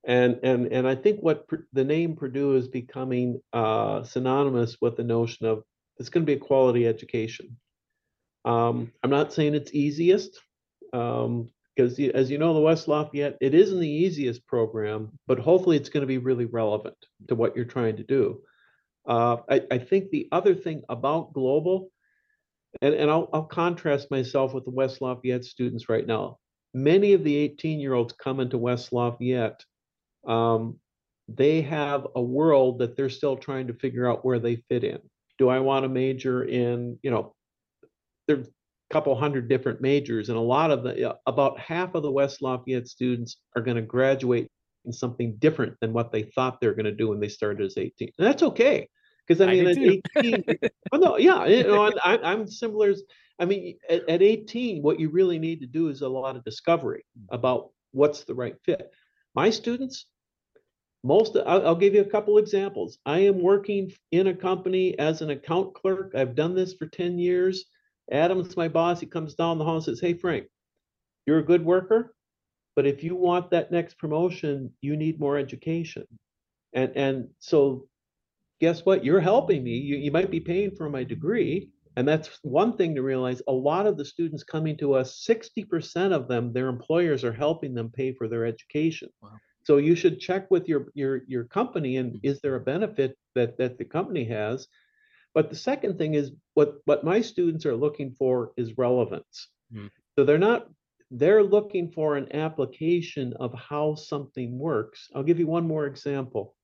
And, 0.05 0.39
and, 0.43 0.67
and 0.67 0.87
I 0.87 0.95
think 0.95 1.21
what 1.21 1.47
the 1.73 1.85
name 1.85 2.15
Purdue 2.15 2.57
is 2.57 2.69
becoming 2.69 3.41
uh, 3.53 4.03
synonymous 4.05 4.77
with 4.81 4.97
the 4.97 5.05
notion 5.05 5.47
of 5.47 5.63
it's 5.97 6.11
going 6.11 6.27
to 6.27 6.31
be 6.31 6.37
a 6.37 6.45
quality 6.45 6.87
education. 6.87 7.57
Um, 8.45 8.93
I'm 9.03 9.11
not 9.11 9.33
saying 9.33 9.55
it's 9.55 9.73
easiest, 9.73 10.39
um, 10.93 11.49
because 11.77 11.99
as 12.15 12.31
you 12.31 12.39
know, 12.39 12.55
the 12.55 12.61
West 12.61 12.89
Lafayette, 12.89 13.37
it 13.41 13.55
isn't 13.55 13.81
the 13.81 13.89
easiest 13.89 14.47
program, 14.47 15.11
but 15.27 15.39
hopefully 15.39 15.77
it's 15.77 15.91
going 15.91 16.03
to 16.03 16.07
be 16.07 16.19
really 16.19 16.47
relevant 16.47 16.97
to 17.29 17.35
what 17.35 17.55
you're 17.55 17.67
trying 17.67 17.97
to 17.97 18.03
do. 18.03 18.41
Uh, 19.07 19.39
I, 19.49 19.63
I 19.71 19.79
think 19.79 20.11
the 20.11 20.29
other 20.33 20.55
thing 20.55 20.83
about 20.89 21.33
global, 21.35 21.91
and, 22.81 22.95
and 22.95 23.11
I'll, 23.11 23.29
I'll 23.33 23.45
contrast 23.45 24.11
myself 24.11 24.55
with 24.55 24.65
the 24.65 24.71
West 24.71 25.01
Lafayette 25.01 25.45
students 25.45 25.89
right 25.89 26.07
now. 26.07 26.39
Many 26.73 27.13
of 27.13 27.25
the 27.25 27.37
18 27.37 27.79
year 27.79 27.95
olds 27.95 28.13
coming 28.15 28.51
to 28.51 28.59
West 28.59 28.93
Lafayette, 28.93 29.63
um, 30.27 30.79
they 31.29 31.61
have 31.63 32.07
a 32.15 32.23
world 32.23 32.79
that 32.79 32.97
they're 32.97 33.11
still 33.11 33.37
trying 33.37 33.67
to 33.67 33.75
figure 33.75 34.11
out 34.11 34.25
where 34.25 34.39
they 34.39 34.63
fit 34.69 34.85
in. 34.85 34.99
Do 35.39 35.49
I 35.49 35.61
want 35.61 35.85
to 35.85 35.89
major 35.89 36.45
in, 36.45 36.99
you 37.03 37.11
know, 37.11 37.35
there's 38.27 38.47
a 38.47 38.51
couple 38.91 39.15
hundred 39.17 39.49
different 39.49 39.81
majors, 39.81 40.29
and 40.29 40.39
a 40.39 40.41
lot 40.41 40.71
of 40.71 40.83
the, 40.83 41.17
about 41.27 41.59
half 41.59 41.95
of 41.95 42.03
the 42.03 42.11
West 42.11 42.43
Lafayette 42.43 42.89
students 42.89 43.39
are 43.57 43.63
going 43.63 43.77
to 43.77 43.83
graduate 43.83 44.49
in 44.85 44.93
something 44.93 45.37
different 45.39 45.75
than 45.81 45.93
what 45.93 46.13
they 46.13 46.23
thought 46.23 46.61
they 46.61 46.69
were 46.69 46.75
going 46.75 46.85
to 46.85 46.93
do 46.93 47.09
when 47.09 47.21
they 47.21 47.29
started 47.29 47.65
as 47.67 47.77
18. 47.77 48.13
And 48.19 48.27
that's 48.27 48.43
okay. 48.43 48.89
Because 49.27 49.41
I 49.41 49.47
I 49.47 49.51
mean, 49.51 49.75
do 49.75 50.01
at 50.17 50.25
18, 50.25 50.45
Oh, 50.93 50.99
no, 50.99 51.19
yeah, 51.19 51.45
you 51.47 51.65
know, 51.65 51.91
I, 52.05 52.19
I'm 52.23 52.47
similar. 52.47 52.91
as- 52.91 53.03
I 53.39 53.45
mean, 53.45 53.77
at, 53.91 54.09
at 54.09 54.23
18, 54.23 54.83
what 54.83 55.01
you 55.01 55.11
really 55.11 55.39
need 55.39 55.61
to 55.61 55.67
do 55.67 55.89
is 55.89 56.01
a 56.03 56.09
lot 56.09 56.37
of 56.37 56.45
discovery 56.45 57.05
mm. 57.19 57.27
about 57.31 57.71
what's 57.93 58.25
the 58.25 58.35
right 58.35 58.57
fit. 58.65 58.91
My 59.35 59.51
students, 59.51 60.07
most, 61.05 61.37
I'll 61.37 61.77
give 61.77 61.95
you 61.95 62.01
a 62.01 62.11
couple 62.11 62.39
examples. 62.39 62.99
I 63.05 63.21
am 63.21 63.41
working 63.41 63.93
in 64.13 64.29
a 64.29 64.35
company 64.35 64.99
as 64.99 65.23
an 65.23 65.31
account 65.31 65.75
clerk. 65.75 66.13
I've 66.15 66.35
done 66.35 66.55
this 66.55 66.75
for 66.75 66.87
10 66.87 67.19
years. 67.19 67.67
Adam's 68.11 68.57
my 68.57 68.69
boss. 68.69 69.01
He 69.01 69.07
comes 69.07 69.35
down 69.35 69.59
the 69.59 69.65
hall 69.65 69.77
and 69.77 69.85
says, 69.85 70.01
Hey, 70.01 70.15
Frank, 70.15 70.47
you're 71.27 71.39
a 71.39 71.45
good 71.45 71.65
worker, 71.65 72.15
but 72.75 72.87
if 72.87 73.03
you 73.03 73.17
want 73.17 73.51
that 73.51 73.73
next 73.73 73.99
promotion, 73.99 74.73
you 74.81 74.97
need 74.97 75.19
more 75.19 75.39
education. 75.39 76.07
And, 76.73 76.93
and 76.97 77.29
so 77.39 77.89
guess 78.61 78.85
what? 78.85 79.05
You're 79.05 79.21
helping 79.21 79.65
me. 79.65 79.73
You, 79.73 79.97
you 79.97 80.11
might 80.11 80.31
be 80.31 80.41
paying 80.41 80.75
for 80.77 80.89
my 80.89 81.05
degree. 81.05 81.71
And 81.97 82.07
that's 82.07 82.39
one 82.43 82.77
thing 82.77 82.95
to 82.95 83.03
realize. 83.03 83.41
A 83.49 83.53
lot 83.53 83.87
of 83.87 83.97
the 83.97 84.05
students 84.05 84.45
coming 84.45 84.77
to 84.79 84.93
us, 84.93 85.27
60% 85.27 86.13
of 86.13 86.29
them, 86.29 86.53
their 86.53 86.69
employers 86.69 87.25
are 87.25 87.33
helping 87.33 87.75
them 87.75 87.91
pay 87.91 88.13
for 88.13 88.29
their 88.29 88.45
education. 88.45 89.09
Wow. 89.23 89.31
So 89.65 89.79
you 89.79 89.97
should 89.97 90.21
check 90.21 90.49
with 90.51 90.69
your 90.69 90.87
your 90.95 91.23
your 91.27 91.45
company 91.45 91.97
and 91.97 92.13
mm-hmm. 92.13 92.27
is 92.27 92.41
there 92.41 92.55
a 92.55 92.61
benefit 92.61 93.17
that 93.35 93.59
that 93.59 93.79
the 93.79 93.85
company 93.85 94.25
has? 94.25 94.69
But 95.37 95.51
the 95.51 95.57
second 95.57 95.99
thing 95.99 96.15
is 96.15 96.33
what 96.55 96.79
what 96.87 97.05
my 97.05 97.21
students 97.21 97.65
are 97.67 97.77
looking 97.77 98.17
for 98.19 98.53
is 98.57 98.77
relevance. 98.77 99.49
Hmm. 99.73 99.87
So 100.19 100.25
they're 100.25 100.39
not 100.39 100.67
they're 101.13 101.45
looking 101.45 101.93
for 101.93 102.17
an 102.17 102.35
application 102.35 103.35
of 103.39 103.55
how 103.55 103.95
something 103.95 104.59
works. 104.59 105.09
I'll 105.15 105.23
give 105.23 105.39
you 105.39 105.47
one 105.47 105.69
more 105.69 105.87
example 105.87 106.57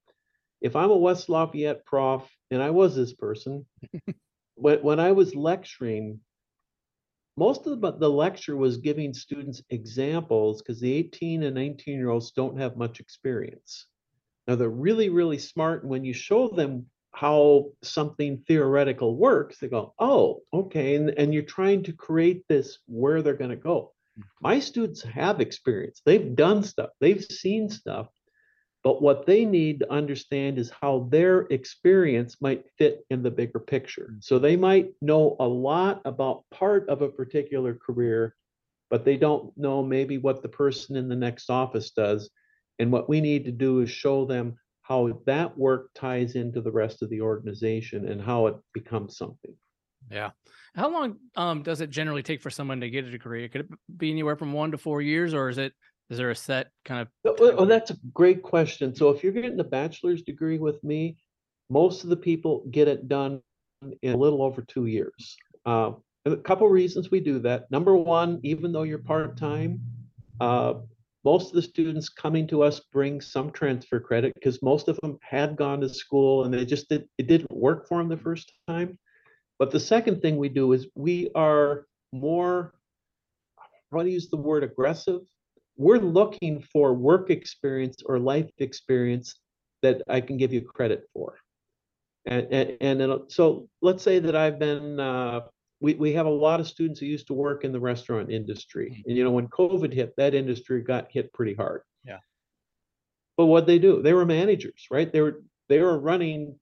if 0.63 0.77
I'm 0.77 0.91
a 0.91 0.97
West 0.97 1.29
Lafayette 1.29 1.85
prof, 1.85 2.31
and 2.51 2.63
I 2.63 2.71
was 2.71 2.95
this 2.95 3.13
person, 3.13 3.67
when, 4.55 4.79
when 4.79 5.01
I 5.01 5.11
was 5.13 5.35
lecturing, 5.35 6.21
most 7.37 7.67
of 7.67 7.81
the, 7.81 7.93
the 7.93 8.11
lecture 8.11 8.57
was 8.57 8.77
giving 8.77 9.13
students 9.13 9.63
examples 9.71 10.63
because 10.63 10.81
the 10.81 10.93
18 10.93 11.43
and 11.43 11.55
19 11.57 11.99
year 11.99 12.11
olds 12.11 12.31
don't 12.31 12.61
have 12.61 12.77
much 12.77 13.01
experience. 13.01 13.87
Now 14.47 14.55
they're 14.55 14.69
really, 14.69 15.09
really 15.09 15.39
smart. 15.39 15.83
And 15.83 15.91
when 15.91 16.05
you 16.05 16.13
show 16.13 16.49
them 16.49 16.87
how 17.15 17.67
something 17.83 18.43
theoretical 18.49 19.17
works, 19.17 19.59
they 19.59 19.69
go, 19.69 19.95
oh, 19.99 20.41
okay. 20.53 20.97
And, 20.97 21.11
and 21.11 21.35
you're 21.35 21.43
trying 21.43 21.83
to 21.85 21.93
create 21.93 22.45
this 22.49 22.79
where 22.87 23.23
they're 23.23 23.35
going 23.35 23.51
to 23.51 23.57
go. 23.57 23.93
Mm-hmm. 24.19 24.29
My 24.41 24.61
students 24.61 25.03
have 25.03 25.41
experience, 25.41 26.03
they've 26.05 26.35
done 26.35 26.63
stuff, 26.63 26.91
they've 27.01 27.25
seen 27.25 27.71
stuff 27.71 28.09
But 28.83 29.01
what 29.01 29.27
they 29.27 29.45
need 29.45 29.81
to 29.81 29.93
understand 29.93 30.59
is 30.59 30.73
how 30.81 31.09
their 31.11 31.43
experience 31.43 32.37
might 32.41 32.65
fit 32.79 33.05
in 33.11 33.23
the 33.23 33.31
bigger 33.31 33.61
picture. 33.61 34.11
Mm. 34.15 34.25
So 34.25 34.39
they 34.39 34.57
might 34.57 34.93
know 35.01 35.37
a 35.39 35.47
lot 35.47 36.03
about 36.05 36.45
part 36.51 36.89
of 36.89 37.03
a 37.03 37.09
particular 37.09 37.75
career, 37.75 38.35
but 38.91 39.05
they 39.05 39.17
don't 39.17 39.57
know 39.57 39.83
maybe 39.83 40.19
what 40.19 40.43
the 40.43 40.49
person 40.49 40.97
in 40.97 41.09
the 41.09 41.17
next 41.17 41.49
office 41.49 41.91
does. 41.91 42.31
And 42.79 42.91
what 42.91 43.09
we 43.09 43.21
need 43.21 43.45
to 43.45 43.53
do 43.53 43.81
is 43.81 43.91
show 43.91 44.25
them 44.25 44.57
how 44.83 45.21
that 45.27 45.57
work 45.57 45.91
ties 45.95 46.35
into 46.35 46.61
the 46.61 46.73
rest 46.73 47.03
of 47.03 47.11
the 47.11 47.21
organization 47.21 48.09
and 48.09 48.21
how 48.21 48.47
it 48.47 48.57
becomes 48.75 49.17
something. 49.17 49.55
Yeah. 50.11 50.31
How 50.75 50.91
long 50.91 51.17
um, 51.37 51.63
does 51.63 51.81
it 51.81 51.91
generally 51.91 52.23
take 52.23 52.41
for 52.41 52.51
someone 52.51 52.81
to 52.81 52.91
get 52.91 53.05
a 53.05 53.11
degree? 53.11 53.49
Could 53.49 53.63
it 53.63 53.69
be 53.97 54.11
anywhere 54.11 54.37
from 54.37 54.53
one 54.53 54.73
to 54.73 54.79
four 54.79 55.01
years, 55.01 55.35
or 55.35 55.49
is 55.49 55.59
it 55.59 55.73
is 56.11 56.19
there 56.19 56.31
a 56.31 56.37
set 56.37 56.69
kind 56.85 57.03
of? 57.03 57.09
Oh, 57.25 57.55
oh, 57.59 57.65
that's 57.65 57.91
a 57.91 57.97
great 58.13 58.43
question. 58.43 58.95
So 58.95 59.11
if 59.11 59.23
you're 59.23 59.33
getting 59.33 59.61
a 59.61 59.65
bachelor's 59.65 60.23
degree 60.23 60.59
with 60.59 60.83
me, 60.83 61.17
most 61.71 62.05
of 62.05 62.11
the 62.11 62.17
people 62.17 62.65
get 62.71 62.89
it 62.89 63.09
done 63.09 63.41
in 64.03 64.15
a 64.15 64.17
little 64.17 64.43
over 64.43 64.63
two 64.63 64.87
years. 64.87 65.37
Uh, 65.65 65.93
a 66.25 66.37
couple 66.37 66.69
reasons 66.69 67.11
we 67.11 67.21
do 67.21 67.39
that. 67.41 67.71
Number 67.71 67.97
one, 67.97 68.41
even 68.43 68.73
though 68.73 68.83
you're 68.83 68.99
part 68.99 69.37
time, 69.37 69.81
uh, 70.41 70.75
most 71.25 71.49
of 71.49 71.55
the 71.55 71.63
students 71.63 72.09
coming 72.09 72.47
to 72.49 72.63
us 72.63 72.81
bring 72.93 73.21
some 73.21 73.51
transfer 73.53 74.01
credit 74.01 74.33
because 74.35 74.63
most 74.63 74.89
of 74.89 74.99
them 75.03 75.19
had 75.23 75.57
gone 75.57 75.81
to 75.81 75.89
school 75.89 76.45
and 76.45 76.53
they 76.53 76.65
just 76.65 76.89
did, 76.89 77.09
it 77.19 77.29
didn't 77.29 77.51
work 77.53 77.87
for 77.87 77.99
them 77.99 78.09
the 78.09 78.17
first 78.17 78.53
time. 78.67 78.99
But 79.59 79.71
the 79.71 79.81
second 79.81 80.21
thing 80.21 80.37
we 80.37 80.49
do 80.49 80.73
is 80.73 80.89
we 80.97 81.31
are 81.35 81.87
more, 82.13 82.75
I 83.59 83.95
want 83.95 84.07
to 84.07 84.13
use 84.13 84.29
the 84.29 84.37
word 84.37 84.65
aggressive. 84.65 85.21
We're 85.77 85.99
looking 85.99 86.61
for 86.73 86.95
work 86.95 87.31
experience 87.31 87.97
or 88.05 88.19
life 88.19 88.51
experience 88.59 89.37
that 89.83 90.03
I 90.09 90.21
can 90.21 90.37
give 90.37 90.53
you 90.53 90.63
credit 90.63 91.05
for. 91.13 91.39
And, 92.27 92.47
and, 92.53 93.01
and 93.01 93.21
so 93.29 93.69
let's 93.81 94.03
say 94.03 94.19
that 94.19 94.35
I've 94.37 94.59
been, 94.59 94.99
uh, 94.99 95.41
we, 95.83 95.95
we 95.95 96.13
have 96.13 96.27
a 96.27 96.31
lot 96.31 96.61
of 96.61 96.69
students 96.69 97.01
who 97.01 97.07
used 97.07 97.27
to 97.27 97.35
work 97.35 97.65
in 97.65 97.73
the 97.73 97.81
restaurant 97.81 98.31
industry. 98.31 98.91
Mm-hmm. 98.91 99.09
And, 99.09 99.19
you 99.19 99.25
know, 99.25 99.33
when 99.33 99.49
COVID 99.49 99.93
hit, 99.93 100.15
that 100.17 100.35
industry 100.35 100.81
got 100.81 101.11
hit 101.11 101.33
pretty 101.33 101.55
hard. 101.55 101.83
Yeah. 102.05 102.19
But 103.37 103.47
what 103.47 103.67
they 103.67 103.79
do, 103.79 104.01
they 104.01 104.13
were 104.13 104.25
managers, 104.25 104.87
right? 104.91 105.13
They 105.13 105.21
were, 105.21 105.43
they 105.69 105.81
were 105.81 105.99
running 105.99 106.57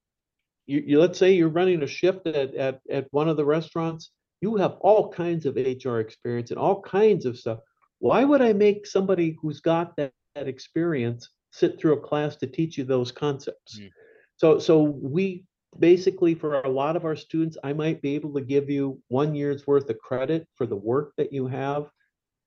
you, 0.70 0.83
you 0.87 1.00
let's 1.00 1.18
say 1.18 1.33
you're 1.33 1.48
running 1.48 1.83
a 1.83 1.87
shift 1.87 2.26
at, 2.28 2.54
at, 2.54 2.80
at 2.88 3.09
one 3.11 3.28
of 3.28 3.37
the 3.37 3.44
restaurants, 3.44 4.12
you 4.40 4.56
have 4.56 4.76
all 4.80 5.11
kinds 5.11 5.44
of 5.44 5.56
HR 5.56 5.98
experience 5.98 6.50
and 6.50 6.59
all 6.59 6.80
kinds 6.80 7.26
of 7.26 7.37
stuff. 7.37 7.59
Why 7.98 8.24
would 8.24 8.40
I 8.40 8.52
make 8.52 8.87
somebody 8.87 9.37
who's 9.42 9.61
got 9.61 9.96
that, 9.96 10.12
that 10.37 10.48
experience 10.48 11.28
sit 11.50 11.78
through 11.78 11.94
a 11.94 12.00
class 12.00 12.37
to 12.37 12.46
teach 12.46 12.78
you 12.78 12.85
those 12.85 13.11
concepts? 13.11 13.80
Mm. 13.80 13.90
So 14.37 14.59
so 14.59 14.80
we 14.83 15.44
basically 15.78 16.35
for 16.35 16.61
a 16.61 16.68
lot 16.68 16.96
of 16.96 17.04
our 17.04 17.16
students, 17.16 17.56
I 17.62 17.72
might 17.72 18.02
be 18.02 18.14
able 18.14 18.35
to 18.35 18.40
give 18.40 18.68
you 18.68 19.00
one 19.09 19.35
year's 19.35 19.66
worth 19.66 19.88
of 19.88 19.98
credit 19.98 20.46
for 20.56 20.66
the 20.66 20.76
work 20.76 21.12
that 21.16 21.33
you 21.33 21.46
have. 21.46 21.90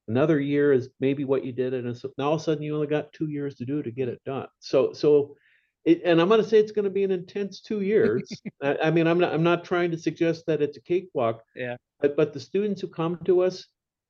Another 0.08 0.40
year 0.40 0.74
is 0.74 0.90
maybe 1.00 1.24
what 1.24 1.46
you 1.46 1.54
did, 1.54 1.74
and 1.74 1.86
now 2.18 2.26
all 2.26 2.34
of 2.34 2.42
a 2.42 2.44
sudden 2.44 2.64
you 2.64 2.76
only 2.76 2.88
got 2.88 3.14
two 3.14 3.30
years 3.30 3.56
to 3.56 3.66
do 3.66 3.82
to 3.82 3.92
get 3.92 4.10
it 4.10 4.22
done. 4.26 4.48
So 4.60 4.92
so 4.92 5.38
it, 5.86 6.02
and 6.04 6.22
I'm 6.22 6.30
going 6.30 6.42
to 6.42 6.48
say 6.48 6.60
it's 6.60 6.72
going 6.72 6.86
to 6.86 6.92
be 6.92 7.04
an 7.04 7.12
intense 7.12 7.62
two 7.62 7.82
years. 7.82 8.30
I, 8.64 8.78
I, 8.84 8.92
mean, 8.92 9.08
I'm 9.08 9.20
not 9.20 9.34
I'm 9.34 9.44
not 9.44 9.64
trying 9.64 9.92
to 9.92 9.98
suggest 9.98 10.46
that 10.48 10.62
it's 10.62 10.78
a 10.78 10.82
cakewalk. 10.82 11.42
Yeah. 11.56 11.78
But 12.02 12.18
but 12.18 12.34
the 12.34 12.40
students 12.40 12.82
who 12.82 12.88
come 12.88 13.18
to 13.26 13.44
us, 13.44 13.66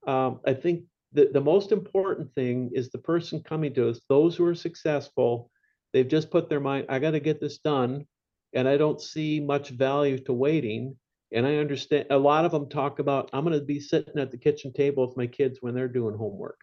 um, 0.07 0.39
I 0.45 0.53
think 0.53 0.83
the 1.13 1.29
the 1.31 1.41
most 1.41 1.71
important 1.71 2.33
thing 2.33 2.71
is 2.73 2.89
the 2.89 2.97
person 2.97 3.41
coming 3.43 3.73
to 3.75 3.89
us. 3.89 4.01
Those 4.09 4.35
who 4.35 4.45
are 4.45 4.55
successful, 4.55 5.49
they've 5.93 6.07
just 6.07 6.31
put 6.31 6.49
their 6.49 6.59
mind. 6.59 6.87
I 6.89 6.99
got 6.99 7.11
to 7.11 7.19
get 7.19 7.39
this 7.39 7.59
done, 7.59 8.05
and 8.53 8.67
I 8.67 8.77
don't 8.77 9.01
see 9.01 9.39
much 9.39 9.69
value 9.69 10.17
to 10.19 10.33
waiting. 10.33 10.95
And 11.31 11.47
I 11.47 11.55
understand 11.55 12.07
a 12.11 12.17
lot 12.17 12.45
of 12.45 12.51
them 12.51 12.69
talk 12.69 12.99
about 12.99 13.29
I'm 13.33 13.43
going 13.43 13.57
to 13.57 13.65
be 13.65 13.79
sitting 13.79 14.19
at 14.19 14.29
the 14.29 14.37
kitchen 14.37 14.71
table 14.71 15.07
with 15.07 15.17
my 15.17 15.25
kids 15.25 15.59
when 15.61 15.73
they're 15.73 15.87
doing 15.87 16.15
homework. 16.15 16.59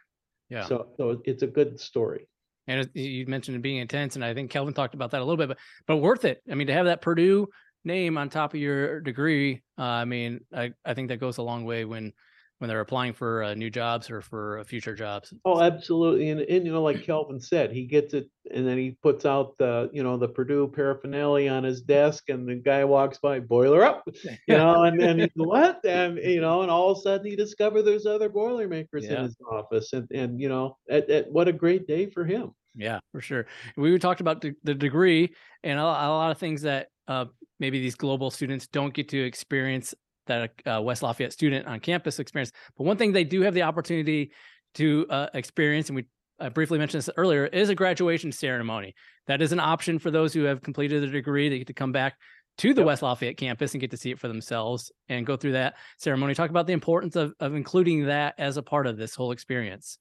Yeah. 0.49 0.67
So 0.67 0.89
so 0.97 1.21
it's 1.25 1.43
a 1.43 1.49
good 1.49 1.81
story 1.81 2.29
and 2.71 2.89
you 2.95 3.27
mentioned 3.27 3.57
it 3.57 3.63
being 3.63 3.79
intense, 3.79 4.15
and 4.15 4.25
I 4.25 4.33
think 4.35 4.51
Kelvin 4.51 4.75
talked 4.75 4.95
about 4.95 5.11
that 5.11 5.21
a 5.21 5.25
little 5.25 5.37
bit, 5.37 5.49
but 5.49 5.59
but 5.87 5.97
worth 5.97 6.25
it. 6.25 6.43
I 6.51 6.55
mean, 6.55 6.69
to 6.69 6.73
have 6.73 6.87
that 6.87 7.03
Purdue 7.03 7.49
name 7.85 8.17
on 8.17 8.29
top 8.29 8.55
of 8.55 8.61
your 8.61 9.01
degree, 9.01 9.63
uh, 9.79 9.83
I 9.83 10.05
mean, 10.05 10.41
I 10.55 10.73
I 10.85 10.95
think 10.95 11.09
that 11.09 11.19
goes 11.19 11.39
a 11.39 11.43
long 11.43 11.65
way 11.65 11.85
when 11.85 12.13
when 12.61 12.69
they're 12.69 12.81
applying 12.81 13.15
for 13.15 13.43
uh, 13.43 13.55
new 13.55 13.71
jobs 13.71 14.11
or 14.11 14.21
for 14.21 14.59
uh, 14.59 14.65
future 14.65 14.95
jobs. 14.95 15.33
Oh, 15.47 15.63
absolutely. 15.63 16.29
And, 16.29 16.41
and, 16.43 16.67
you 16.67 16.73
know, 16.73 16.83
like 16.83 17.03
Kelvin 17.03 17.41
said, 17.41 17.73
he 17.73 17.87
gets 17.87 18.13
it 18.13 18.29
and 18.55 18.69
then 18.69 18.77
he 18.77 18.99
puts 19.03 19.25
out 19.25 19.57
the, 19.57 19.89
you 19.95 20.03
know, 20.03 20.19
the 20.19 20.29
Purdue 20.29 20.69
paraphernalia 20.69 21.51
on 21.51 21.65
his 21.65 21.81
desk 21.81 22.29
and 22.29 22.47
the 22.47 22.57
guy 22.57 22.85
walks 22.85 23.17
by, 23.17 23.41
boiler 23.41 23.83
up, 23.83 24.05
you 24.47 24.57
know, 24.59 24.83
and 24.83 25.01
then 25.01 25.21
he's 25.21 25.31
what? 25.37 25.83
And, 25.87 26.19
you 26.19 26.43
know, 26.43 26.61
and 26.61 26.71
all 26.71 26.91
of 26.91 26.99
a 26.99 27.01
sudden 27.01 27.27
he 27.27 27.35
discovered 27.35 27.83
there's 27.83 28.05
other 28.05 28.29
Boilermakers 28.29 29.07
yeah. 29.07 29.21
in 29.21 29.25
his 29.25 29.37
office. 29.51 29.95
And, 29.95 30.07
and 30.11 30.39
you 30.39 30.51
know, 30.51 30.77
at, 30.91 31.09
at, 31.09 31.33
what 31.33 31.49
a 31.49 31.55
great 31.55 31.87
day 31.87 32.11
for 32.11 32.27
him. 32.27 32.51
Yeah, 32.75 33.01
for 33.11 33.23
sure. 33.23 33.47
We 33.79 33.99
talked 33.99 34.21
about 34.21 34.43
the, 34.43 34.53
the 34.65 34.75
degree 34.75 35.33
and 35.65 35.79
a, 35.79 35.83
a, 35.83 36.13
lot 36.13 36.31
of 36.31 36.37
things 36.37 36.61
that 36.63 36.89
uh, 37.09 37.25
maybe 37.59 37.81
these 37.81 37.95
global 37.95 38.31
students 38.31 38.67
don't 38.67 38.93
get 38.93 39.09
to 39.09 39.19
experience 39.19 39.95
that 40.27 40.51
a 40.67 40.77
uh, 40.77 40.81
West 40.81 41.03
Lafayette 41.03 41.33
student 41.33 41.67
on 41.67 41.81
campus 41.81 42.19
experience. 42.19 42.53
But 42.77 42.85
one 42.85 42.97
thing 42.97 43.13
they 43.13 43.25
do 43.25 43.43
have 43.43 43.55
the 43.55 43.63
opportunity 43.63 44.33
to 44.75 45.07
uh, 45.11 45.27
experience, 45.35 45.89
and 45.89 45.97
we 45.97 46.05
I 46.41 46.49
briefly 46.49 46.79
mentioned 46.79 47.03
this 47.03 47.11
earlier, 47.17 47.47
is 47.47 47.69
a 47.69 47.75
graduation 47.75 48.33
ceremony. 48.33 48.95
That 49.27 49.43
is 49.43 49.53
an 49.53 49.61
option 49.61 49.99
for 49.99 50.11
those 50.11 50.33
who 50.33 50.45
have 50.45 50.63
completed 50.63 51.05
a 51.05 51.09
degree. 51.09 51.49
They 51.49 51.59
get 51.59 51.67
to 51.67 51.75
come 51.75 51.93
back 51.93 52.17
to 52.59 52.75
the 52.75 52.81
yep. 52.81 52.87
West 52.87 53.03
Lafayette 53.03 53.37
campus 53.37 53.75
and 53.75 53.81
get 53.81 53.91
to 53.91 53.97
see 53.97 54.11
it 54.11 54.19
for 54.19 54.29
themselves 54.29 54.91
and 55.09 55.27
go 55.27 55.37
through 55.37 55.53
that 55.53 55.75
ceremony. 55.99 56.35
Talk 56.35 56.51
about 56.51 56.67
the 56.67 56.73
importance 56.73 57.17
of, 57.17 57.35
of 57.41 57.55
including 57.55 58.07
that 58.07 58.35
as 58.39 58.57
a 58.57 58.63
part 58.63 58.87
of 58.87 58.97
this 58.97 59.15
whole 59.15 59.33
experience. 59.33 59.99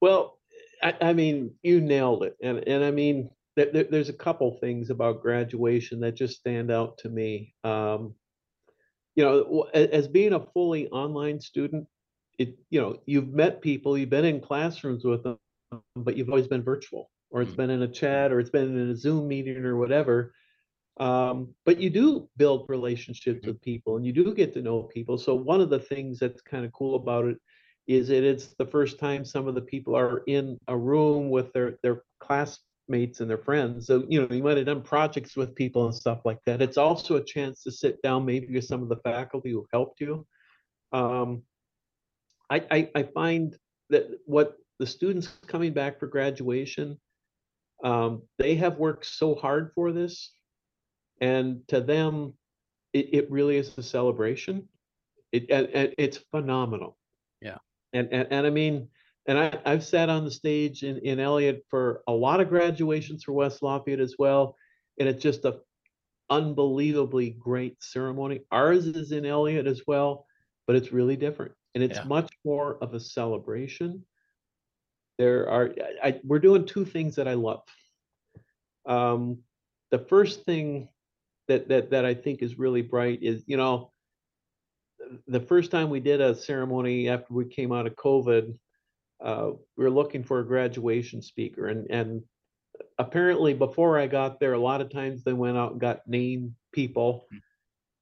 Well, 0.00 0.38
I, 0.82 0.94
I 1.00 1.12
mean, 1.12 1.54
you 1.62 1.80
nailed 1.80 2.22
it. 2.22 2.36
And, 2.42 2.58
and 2.66 2.84
I 2.84 2.90
mean, 2.90 3.30
th- 3.56 3.88
there's 3.90 4.08
a 4.08 4.14
couple 4.14 4.58
things 4.60 4.90
about 4.90 5.22
graduation 5.22 6.00
that 6.00 6.16
just 6.16 6.38
stand 6.38 6.70
out 6.70 6.98
to 6.98 7.08
me. 7.08 7.54
Um, 7.64 8.14
you 9.16 9.24
know, 9.24 9.62
as 9.74 10.06
being 10.06 10.34
a 10.34 10.40
fully 10.40 10.88
online 10.88 11.40
student, 11.40 11.88
it 12.38 12.58
you 12.70 12.80
know 12.80 13.00
you've 13.06 13.32
met 13.32 13.62
people, 13.62 13.96
you've 13.96 14.10
been 14.10 14.26
in 14.26 14.40
classrooms 14.40 15.04
with 15.04 15.24
them, 15.24 15.38
but 15.96 16.16
you've 16.16 16.28
always 16.28 16.46
been 16.46 16.62
virtual, 16.62 17.10
or 17.30 17.40
it's 17.40 17.50
mm-hmm. 17.50 17.62
been 17.62 17.70
in 17.70 17.82
a 17.82 17.88
chat, 17.88 18.30
or 18.30 18.38
it's 18.38 18.50
been 18.50 18.78
in 18.78 18.90
a 18.90 18.96
Zoom 18.96 19.26
meeting, 19.26 19.64
or 19.64 19.76
whatever. 19.76 20.34
Um, 20.98 21.54
but 21.64 21.80
you 21.80 21.90
do 21.90 22.28
build 22.36 22.66
relationships 22.68 23.40
mm-hmm. 23.40 23.48
with 23.48 23.62
people, 23.62 23.96
and 23.96 24.06
you 24.06 24.12
do 24.12 24.34
get 24.34 24.52
to 24.54 24.62
know 24.62 24.82
people. 24.82 25.18
So 25.18 25.34
one 25.34 25.62
of 25.62 25.70
the 25.70 25.80
things 25.80 26.18
that's 26.18 26.42
kind 26.42 26.64
of 26.64 26.72
cool 26.72 26.94
about 26.94 27.24
it 27.24 27.38
is 27.86 28.08
that 28.08 28.24
it's 28.24 28.54
the 28.58 28.66
first 28.66 28.98
time 28.98 29.24
some 29.24 29.48
of 29.48 29.54
the 29.54 29.60
people 29.60 29.96
are 29.96 30.22
in 30.26 30.58
a 30.68 30.76
room 30.76 31.30
with 31.30 31.52
their 31.54 31.78
their 31.82 32.02
class 32.20 32.58
mates 32.88 33.20
and 33.20 33.28
their 33.28 33.38
friends. 33.38 33.86
So, 33.86 34.04
you 34.08 34.20
know, 34.20 34.34
you 34.34 34.42
might 34.42 34.56
have 34.56 34.66
done 34.66 34.82
projects 34.82 35.36
with 35.36 35.54
people 35.54 35.86
and 35.86 35.94
stuff 35.94 36.20
like 36.24 36.38
that. 36.46 36.62
It's 36.62 36.78
also 36.78 37.16
a 37.16 37.24
chance 37.24 37.62
to 37.62 37.72
sit 37.72 38.00
down 38.02 38.24
maybe 38.24 38.54
with 38.54 38.64
some 38.64 38.82
of 38.82 38.88
the 38.88 38.96
faculty 38.96 39.50
who 39.50 39.66
helped 39.72 40.00
you. 40.00 40.26
Um, 40.92 41.42
I, 42.48 42.64
I, 42.70 42.90
I 42.94 43.02
find 43.02 43.56
that 43.90 44.08
what 44.26 44.56
the 44.78 44.86
students 44.86 45.28
coming 45.46 45.72
back 45.72 45.98
for 45.98 46.06
graduation, 46.06 46.98
um, 47.82 48.22
they 48.38 48.54
have 48.56 48.78
worked 48.78 49.06
so 49.06 49.34
hard 49.34 49.72
for 49.74 49.92
this. 49.92 50.32
And 51.20 51.66
to 51.68 51.80
them, 51.80 52.34
it, 52.92 53.08
it 53.12 53.30
really 53.30 53.56
is 53.56 53.76
a 53.78 53.82
celebration. 53.82 54.68
It, 55.32 55.50
and, 55.50 55.66
and 55.68 55.94
it's 55.98 56.18
phenomenal. 56.30 56.96
Yeah. 57.40 57.58
And, 57.92 58.08
and, 58.12 58.28
and 58.30 58.46
I 58.46 58.50
mean, 58.50 58.88
and 59.28 59.38
I, 59.38 59.58
I've 59.64 59.84
sat 59.84 60.08
on 60.08 60.24
the 60.24 60.30
stage 60.30 60.82
in, 60.82 60.98
in 60.98 61.18
Elliott 61.20 61.64
for 61.68 62.02
a 62.06 62.12
lot 62.12 62.40
of 62.40 62.48
graduations 62.48 63.24
for 63.24 63.32
West 63.32 63.62
Lafayette 63.62 64.00
as 64.00 64.14
well. 64.18 64.56
And 64.98 65.08
it's 65.08 65.22
just 65.22 65.44
a 65.44 65.60
unbelievably 66.30 67.30
great 67.38 67.82
ceremony. 67.82 68.40
Ours 68.50 68.86
is 68.86 69.12
in 69.12 69.26
Elliott 69.26 69.66
as 69.66 69.82
well, 69.86 70.26
but 70.66 70.76
it's 70.76 70.92
really 70.92 71.16
different. 71.16 71.52
And 71.74 71.82
it's 71.82 71.98
yeah. 71.98 72.04
much 72.04 72.32
more 72.44 72.78
of 72.82 72.94
a 72.94 73.00
celebration. 73.00 74.04
There 75.18 75.48
are 75.48 75.74
I, 76.02 76.20
we're 76.24 76.38
doing 76.38 76.64
two 76.64 76.84
things 76.84 77.16
that 77.16 77.28
I 77.28 77.34
love. 77.34 77.62
Um, 78.86 79.38
the 79.90 79.98
first 79.98 80.44
thing 80.44 80.88
that 81.48 81.68
that 81.68 81.90
that 81.90 82.04
I 82.04 82.14
think 82.14 82.42
is 82.42 82.58
really 82.58 82.82
bright 82.82 83.22
is, 83.22 83.42
you 83.46 83.56
know, 83.56 83.92
the 85.26 85.40
first 85.40 85.70
time 85.70 85.90
we 85.90 86.00
did 86.00 86.20
a 86.20 86.34
ceremony 86.34 87.08
after 87.08 87.32
we 87.32 87.44
came 87.46 87.72
out 87.72 87.86
of 87.86 87.94
COVID, 87.96 88.58
uh, 89.24 89.50
we 89.76 89.84
were 89.84 89.90
looking 89.90 90.22
for 90.22 90.40
a 90.40 90.46
graduation 90.46 91.22
speaker 91.22 91.68
and 91.68 91.90
and 91.90 92.22
apparently 92.98 93.54
before 93.54 93.98
I 93.98 94.06
got 94.06 94.40
there, 94.40 94.52
a 94.52 94.58
lot 94.58 94.80
of 94.80 94.90
times 94.90 95.22
they 95.22 95.32
went 95.32 95.56
out 95.56 95.72
and 95.72 95.80
got 95.80 96.06
name 96.06 96.54
people, 96.72 97.26
hmm. 97.30 97.38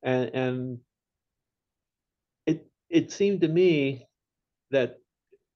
and 0.03 0.31
and 0.35 0.79
it 2.47 2.67
it 2.89 3.13
seemed 3.13 3.43
to 3.43 3.49
me 3.49 4.07
that 4.71 4.99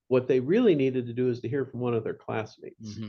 what 0.09 0.29
they 0.29 0.40
really 0.40 0.75
needed 0.75 1.07
to 1.07 1.12
do 1.12 1.29
is 1.29 1.40
to 1.40 1.49
hear 1.49 1.66
from 1.66 1.81
one 1.81 1.94
of 1.94 2.05
their 2.05 2.14
classmates. 2.14 2.94
Mm-hmm. 2.94 3.09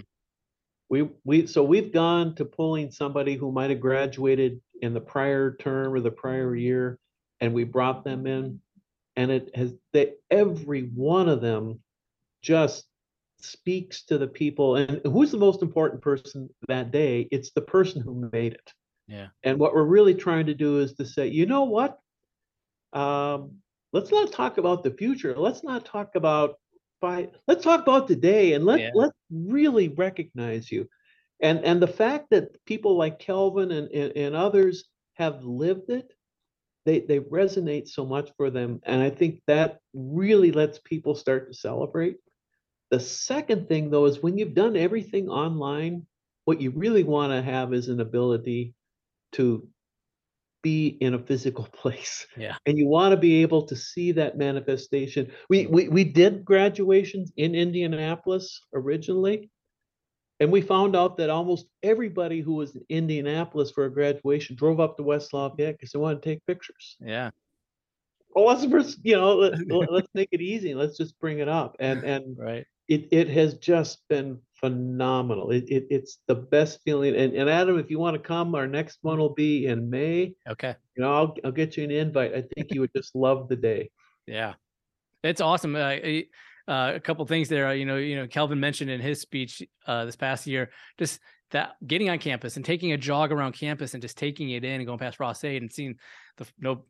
We 0.89 1.09
we 1.23 1.47
so 1.47 1.63
we've 1.63 1.93
gone 1.93 2.35
to 2.35 2.45
pulling 2.45 2.91
somebody 2.91 3.35
who 3.35 3.51
might 3.51 3.69
have 3.69 3.79
graduated 3.79 4.59
in 4.81 4.93
the 4.93 5.01
prior 5.01 5.55
term 5.55 5.93
or 5.93 5.99
the 5.99 6.11
prior 6.11 6.55
year, 6.55 6.99
and 7.39 7.53
we 7.53 7.63
brought 7.63 8.03
them 8.03 8.25
in, 8.25 8.59
and 9.15 9.31
it 9.31 9.55
has 9.55 9.73
they 9.93 10.13
every 10.31 10.83
one 10.95 11.29
of 11.29 11.41
them 11.41 11.79
just 12.41 12.85
speaks 13.41 14.03
to 14.05 14.17
the 14.17 14.27
people. 14.27 14.75
And 14.75 15.01
who's 15.05 15.31
the 15.31 15.37
most 15.37 15.61
important 15.61 16.01
person 16.01 16.49
that 16.67 16.91
day? 16.91 17.27
It's 17.31 17.51
the 17.51 17.61
person 17.61 18.01
who 18.01 18.29
made 18.31 18.53
it. 18.53 18.73
Yeah. 19.07 19.27
And 19.43 19.59
what 19.59 19.73
we're 19.73 19.83
really 19.83 20.13
trying 20.13 20.45
to 20.47 20.53
do 20.53 20.79
is 20.79 20.93
to 20.93 21.05
say, 21.05 21.27
you 21.27 21.45
know 21.45 21.63
what? 21.63 21.99
Um, 22.93 23.57
let's 23.93 24.11
not 24.11 24.31
talk 24.31 24.57
about 24.57 24.83
the 24.83 24.91
future. 24.91 25.35
Let's 25.37 25.63
not 25.63 25.85
talk 25.85 26.15
about 26.15 26.55
by 27.01 27.29
let's 27.47 27.63
talk 27.63 27.81
about 27.81 28.07
today 28.07 28.53
and 28.53 28.65
let 28.65 28.81
Yeah. 28.81 28.91
let's 28.93 29.17
really 29.31 29.89
recognize 29.89 30.71
you. 30.71 30.89
And 31.41 31.63
and 31.63 31.81
the 31.81 31.87
fact 31.87 32.31
that 32.31 32.63
people 32.65 32.97
like 32.97 33.19
Kelvin 33.19 33.71
and, 33.71 33.89
and, 33.89 34.17
and 34.17 34.35
others 34.35 34.85
have 35.13 35.43
lived 35.43 35.89
it, 35.89 36.13
they 36.85 36.99
they 37.01 37.19
resonate 37.19 37.87
so 37.87 38.05
much 38.05 38.31
for 38.35 38.49
them. 38.49 38.81
And 38.83 39.01
I 39.01 39.09
think 39.09 39.41
that 39.47 39.79
really 39.93 40.51
lets 40.51 40.79
people 40.79 41.15
start 41.15 41.47
to 41.47 41.57
celebrate. 41.57 42.17
The 42.91 42.99
second 42.99 43.67
thing 43.67 43.89
though 43.89 44.05
is 44.05 44.21
when 44.23 44.37
you've 44.37 44.53
done 44.55 44.75
everything 44.75 45.29
online, 45.29 46.05
what 46.45 46.59
you 46.61 46.71
really 46.71 47.03
want 47.03 47.31
to 47.31 47.41
have 47.41 47.73
is 47.73 47.89
an 47.89 47.99
ability 47.99 48.73
to 49.33 49.67
be 50.61 50.97
in 50.99 51.13
a 51.13 51.19
physical 51.19 51.63
place 51.71 52.27
Yeah. 52.35 52.55
and 52.65 52.77
you 52.77 52.87
want 52.87 53.11
to 53.13 53.17
be 53.17 53.41
able 53.41 53.63
to 53.67 53.75
see 53.75 54.11
that 54.13 54.37
manifestation. 54.37 55.31
We, 55.49 55.67
we 55.67 55.87
we 55.89 56.03
did 56.03 56.43
graduations 56.43 57.31
in 57.37 57.55
Indianapolis 57.55 58.59
originally, 58.73 59.49
and 60.39 60.51
we 60.51 60.61
found 60.61 60.95
out 60.95 61.17
that 61.17 61.29
almost 61.29 61.67
everybody 61.83 62.41
who 62.41 62.55
was 62.55 62.75
in 62.75 62.83
Indianapolis 62.89 63.71
for 63.71 63.85
a 63.85 63.93
graduation 63.93 64.55
drove 64.55 64.79
up 64.79 64.97
to 64.97 65.03
West 65.03 65.33
Lafayette 65.33 65.77
because 65.77 65.91
they 65.91 65.99
wanted 65.99 66.21
to 66.23 66.29
take 66.29 66.45
pictures. 66.45 66.97
Yeah. 66.99 67.29
Well, 68.35 68.45
let's 68.45 68.97
you 69.03 69.15
know, 69.15 69.35
let, 69.35 69.53
let's 69.91 70.07
make 70.13 70.29
it 70.31 70.41
easy. 70.41 70.73
Let's 70.75 70.97
just 70.97 71.19
bring 71.19 71.39
it 71.39 71.47
up, 71.47 71.75
and 71.79 72.03
and 72.03 72.37
Right. 72.37 72.65
It 72.89 73.07
it 73.11 73.29
has 73.29 73.53
just 73.53 73.99
been 74.09 74.39
phenomenal. 74.59 75.51
It, 75.51 75.63
it 75.69 75.87
it's 75.89 76.17
the 76.27 76.35
best 76.35 76.81
feeling. 76.83 77.15
And 77.15 77.33
and 77.33 77.49
Adam, 77.49 77.79
if 77.79 77.89
you 77.89 77.99
want 77.99 78.15
to 78.15 78.21
come, 78.21 78.55
our 78.55 78.67
next 78.67 78.99
one 79.03 79.19
will 79.19 79.33
be 79.33 79.67
in 79.67 79.89
May. 79.89 80.33
Okay. 80.49 80.75
You 80.97 81.03
know, 81.03 81.13
I'll 81.13 81.35
I'll 81.45 81.51
get 81.51 81.77
you 81.77 81.83
an 81.83 81.91
invite. 81.91 82.33
I 82.35 82.41
think 82.41 82.73
you 82.73 82.81
would 82.81 82.91
just 82.93 83.15
love 83.15 83.47
the 83.47 83.55
day. 83.55 83.91
Yeah, 84.27 84.55
it's 85.23 85.39
awesome. 85.39 85.75
Uh, 85.75 85.95
uh, 86.67 86.93
a 86.95 86.99
couple 86.99 87.25
things 87.25 87.47
there. 87.47 87.67
uh, 87.67 87.73
You 87.73 87.85
know, 87.85 87.97
you 87.97 88.15
know, 88.15 88.27
Kelvin 88.27 88.59
mentioned 88.59 88.91
in 88.91 89.01
his 89.01 89.21
speech 89.21 89.63
uh, 89.87 90.05
this 90.05 90.15
past 90.15 90.45
year, 90.45 90.69
just 90.97 91.19
that 91.51 91.71
getting 91.85 92.09
on 92.09 92.19
campus 92.19 92.57
and 92.57 92.65
taking 92.65 92.91
a 92.91 92.97
jog 92.97 93.31
around 93.31 93.53
campus 93.53 93.93
and 93.93 94.03
just 94.03 94.17
taking 94.17 94.51
it 94.51 94.63
in 94.63 94.75
and 94.75 94.85
going 94.85 94.99
past 94.99 95.19
Ross-Ade 95.19 95.61
and 95.63 95.71
seeing 95.71 95.95
the 96.39 96.47
no, 96.59 96.83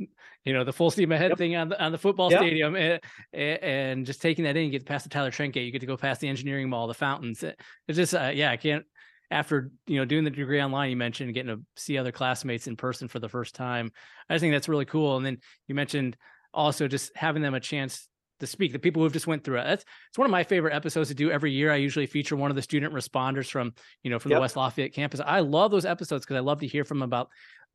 you 0.45 0.53
know, 0.53 0.63
the 0.63 0.71
full 0.73 0.89
steam 0.89 1.11
ahead 1.11 1.31
Yep. 1.31 1.37
thing 1.37 1.55
on 1.57 1.69
the 1.69 1.83
on 1.83 1.91
the 1.91 1.97
football 1.97 2.31
Yep. 2.31 2.39
stadium 2.39 2.75
and, 2.75 3.01
and 3.33 4.05
just 4.05 4.21
taking 4.21 4.45
that 4.45 4.55
in. 4.55 4.63
You 4.65 4.71
get 4.71 4.85
past 4.85 5.03
the 5.03 5.09
Tyler 5.09 5.31
Trent 5.31 5.53
gate. 5.53 5.65
You 5.65 5.71
get 5.71 5.79
to 5.81 5.85
go 5.87 5.97
past 5.97 6.21
the 6.21 6.29
engineering 6.29 6.69
mall, 6.69 6.87
the 6.87 6.93
fountains. 6.93 7.43
It- 7.43 7.59
It's 7.87 7.97
just, 7.97 8.15
uh, 8.15 8.31
yeah, 8.33 8.51
I 8.51 8.57
can't. 8.57 8.85
After 9.31 9.71
you 9.85 9.97
know 9.97 10.05
doing 10.05 10.23
the 10.23 10.31
degree 10.31 10.61
online, 10.63 10.89
you 10.89 10.95
mentioned 10.97 11.33
getting 11.35 11.55
to 11.55 11.61
see 11.75 11.97
other 11.99 12.11
classmates 12.11 12.65
in 12.65 12.75
person 12.75 13.07
for 13.07 13.19
the 13.19 13.29
first 13.29 13.53
time. 13.53 13.91
I 14.29 14.33
just 14.33 14.41
think 14.41 14.53
that's 14.53 14.69
really 14.69 14.85
cool. 14.85 15.17
And 15.17 15.25
then 15.25 15.37
you 15.67 15.75
mentioned 15.75 16.17
also 16.53 16.87
just 16.87 17.15
having 17.15 17.43
them 17.43 17.53
a 17.53 17.59
chance 17.59 18.07
to 18.39 18.47
speak 18.47 18.71
the 18.71 18.79
people 18.79 19.03
who've 19.03 19.11
just 19.13 19.27
went 19.27 19.43
through 19.43 19.59
it 19.59 19.65
that's 19.65 19.83
it's 20.07 20.17
one 20.17 20.25
of 20.25 20.31
my 20.31 20.45
favorite 20.45 20.73
episodes 20.73 21.09
to 21.09 21.13
do 21.13 21.29
every 21.29 21.51
year 21.51 21.73
i 21.73 21.75
usually 21.75 22.05
feature 22.05 22.37
one 22.37 22.49
of 22.49 22.55
the 22.55 22.61
student 22.61 22.93
responders 22.93 23.51
from 23.51 23.73
you 24.01 24.09
know 24.09 24.17
from 24.17 24.31
the 24.31 24.39
west 24.39 24.55
lafayette 24.55 24.93
campus 24.93 25.19
i 25.25 25.41
love 25.41 25.71
those 25.71 25.83
episodes 25.85 26.23
because 26.25 26.37
i 26.37 26.39
love 26.39 26.61
to 26.61 26.65
hear 26.65 26.85
from 26.85 26.99
them 26.99 27.09
about 27.09 27.27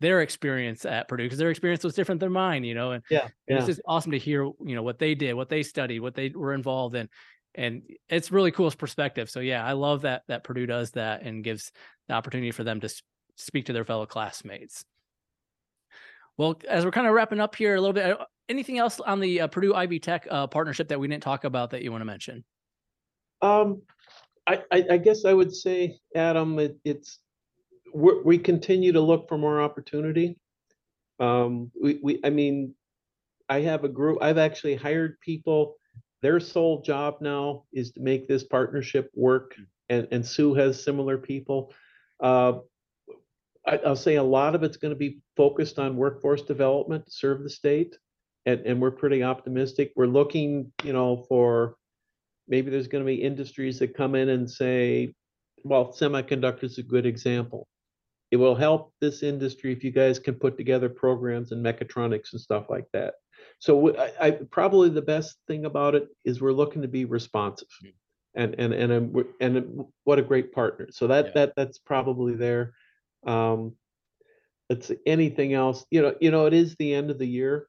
their 0.04 0.20
experience 0.20 0.84
at 0.84 1.08
purdue 1.08 1.24
because 1.24 1.38
their 1.38 1.50
experience 1.50 1.82
was 1.82 1.94
different 1.94 2.20
than 2.20 2.30
mine 2.30 2.62
you 2.62 2.74
know 2.74 2.92
and 2.92 3.02
Yeah, 3.08 3.28
yeah. 3.48 3.56
it's 3.56 3.66
just 3.66 3.80
awesome 3.86 4.12
to 4.12 4.18
hear 4.18 4.44
you 4.44 4.74
know 4.74 4.82
what 4.82 4.98
they 4.98 5.14
did 5.14 5.32
what 5.32 5.48
they 5.48 5.62
studied 5.62 6.00
what 6.00 6.14
they 6.14 6.28
were 6.28 6.52
involved 6.52 6.94
in 6.94 7.08
and 7.54 7.82
it's 8.08 8.32
really 8.32 8.50
cool 8.50 8.70
perspective. 8.70 9.30
So 9.30 9.40
yeah 9.40 9.64
i 9.64 9.72
love 9.72 10.02
that 10.02 10.22
that 10.28 10.44
purdue 10.44 10.66
does 10.66 10.90
that 10.92 11.22
and 11.22 11.42
gives 11.42 11.72
the 12.08 12.14
opportunity 12.14 12.50
for 12.50 12.64
them 12.64 12.80
to 12.80 12.88
speak 13.36 13.66
to 13.66 13.72
their 13.72 13.84
fellow 13.84 14.04
classmates. 14.04 14.84
Well 16.36 16.60
as 16.68 16.84
we're 16.84 16.90
kind 16.90 17.06
of 17.06 17.14
wrapping 17.14 17.40
up 17.40 17.54
here 17.54 17.74
a 17.74 17.80
little 17.80 17.94
bit 17.94 18.20
uh, 18.20 18.24
anything 18.50 18.78
else 18.78 19.00
on 19.00 19.20
the 19.20 19.40
uh, 19.40 19.46
purdue 19.46 19.74
ivy 19.74 19.98
tech 20.00 20.26
uh, 20.30 20.46
partnership 20.46 20.88
that 20.88 21.00
we 21.00 21.08
didn't 21.08 21.22
talk 21.22 21.44
about 21.44 21.70
that 21.70 21.82
you 21.82 21.90
want 21.90 22.02
to 22.02 22.06
mention? 22.06 22.44
Um, 23.40 23.82
I, 24.46 24.62
I, 24.70 24.84
I 24.90 24.96
guess 24.98 25.24
I 25.24 25.32
would 25.32 25.54
say, 25.54 25.98
Adam, 26.14 26.58
it, 26.58 26.76
it's, 26.84 27.20
we 27.94 28.20
we 28.24 28.38
continue 28.38 28.92
to 28.92 29.00
look 29.00 29.28
for 29.28 29.38
more 29.38 29.62
opportunity. 29.62 30.37
Um, 31.20 31.70
we, 31.80 32.00
we, 32.02 32.20
I 32.24 32.30
mean, 32.30 32.74
I 33.48 33.61
have 33.61 33.85
a 33.85 33.88
group, 33.88 34.18
I've 34.20 34.38
actually 34.38 34.74
hired 34.74 35.20
people, 35.20 35.76
their 36.22 36.40
sole 36.40 36.83
job 36.83 37.18
now 37.20 37.64
is 37.72 37.92
to 37.92 38.00
make 38.00 38.26
this 38.26 38.42
partnership 38.42 39.11
work. 39.14 39.54
And, 39.88 40.09
and 40.11 40.26
Sue 40.26 40.54
has 40.54 40.83
similar 40.83 41.18
people. 41.18 41.72
Uh, 42.20 42.54
I, 43.66 43.78
I'll 43.78 43.96
say 43.96 44.16
a 44.16 44.22
lot 44.22 44.54
of 44.54 44.62
it's 44.62 44.76
gonna 44.76 44.94
be 44.94 45.20
focused 45.37 45.78
on 45.78 45.96
workforce 45.96 46.42
development 46.42 47.07
to 47.07 47.12
serve 47.12 47.42
the 47.42 47.50
state. 47.50 47.96
And, 48.46 48.61
and 48.66 48.80
we're 48.80 48.90
pretty 48.90 49.22
optimistic. 49.22 49.92
We're 49.96 50.07
looking, 50.07 50.72
you 50.83 50.92
know, 50.92 51.24
for 51.28 51.76
maybe 52.48 52.70
there's 52.70 52.88
going 52.88 53.02
to 53.02 53.07
be 53.07 53.22
industries 53.22 53.78
that 53.78 53.96
come 53.96 54.14
in 54.14 54.28
and 54.28 54.50
say, 54.50 55.14
well, 55.62 55.94
semiconductors 55.98 56.64
is 56.64 56.78
a 56.78 56.83
good 56.83 57.07
example. 57.07 57.66
It 58.35 58.38
will 58.38 58.57
help 58.57 58.92
this 59.01 59.23
industry 59.23 59.73
if 59.73 59.85
you 59.85 59.92
guys 59.92 60.18
can 60.18 60.35
put 60.35 60.57
together 60.57 60.88
programs 60.88 61.53
and 61.53 61.64
mechatronics 61.64 62.33
and 62.33 62.40
stuff 62.40 62.68
like 62.68 62.87
that. 62.92 63.14
So 63.61 63.97
I, 63.97 64.12
I 64.20 64.31
probably 64.33 64.88
the 64.88 65.03
best 65.03 65.37
thing 65.47 65.66
about 65.66 65.94
it 65.94 66.09
is 66.25 66.40
we're 66.40 66.51
looking 66.51 66.83
to 66.83 66.88
be 66.88 67.05
responsive, 67.05 67.68
and 68.35 68.57
and 68.59 68.75
and 68.75 68.90
and, 68.90 69.27
and 69.40 69.85
what 70.03 70.18
a 70.18 70.23
great 70.23 70.53
partner. 70.53 70.88
So 70.90 71.07
that 71.07 71.27
Yeah. 71.27 71.31
that 71.35 71.53
that's 71.55 71.79
probably 71.79 72.35
there. 72.35 72.75
Um, 73.25 73.77
it's 74.68 74.90
anything 75.07 75.53
else, 75.55 75.87
you 75.92 76.03
know. 76.03 76.16
You 76.20 76.33
know, 76.33 76.47
it 76.47 76.55
is 76.55 76.75
the 76.75 76.92
end 76.92 77.11
of 77.12 77.20
the 77.20 77.29
year, 77.29 77.68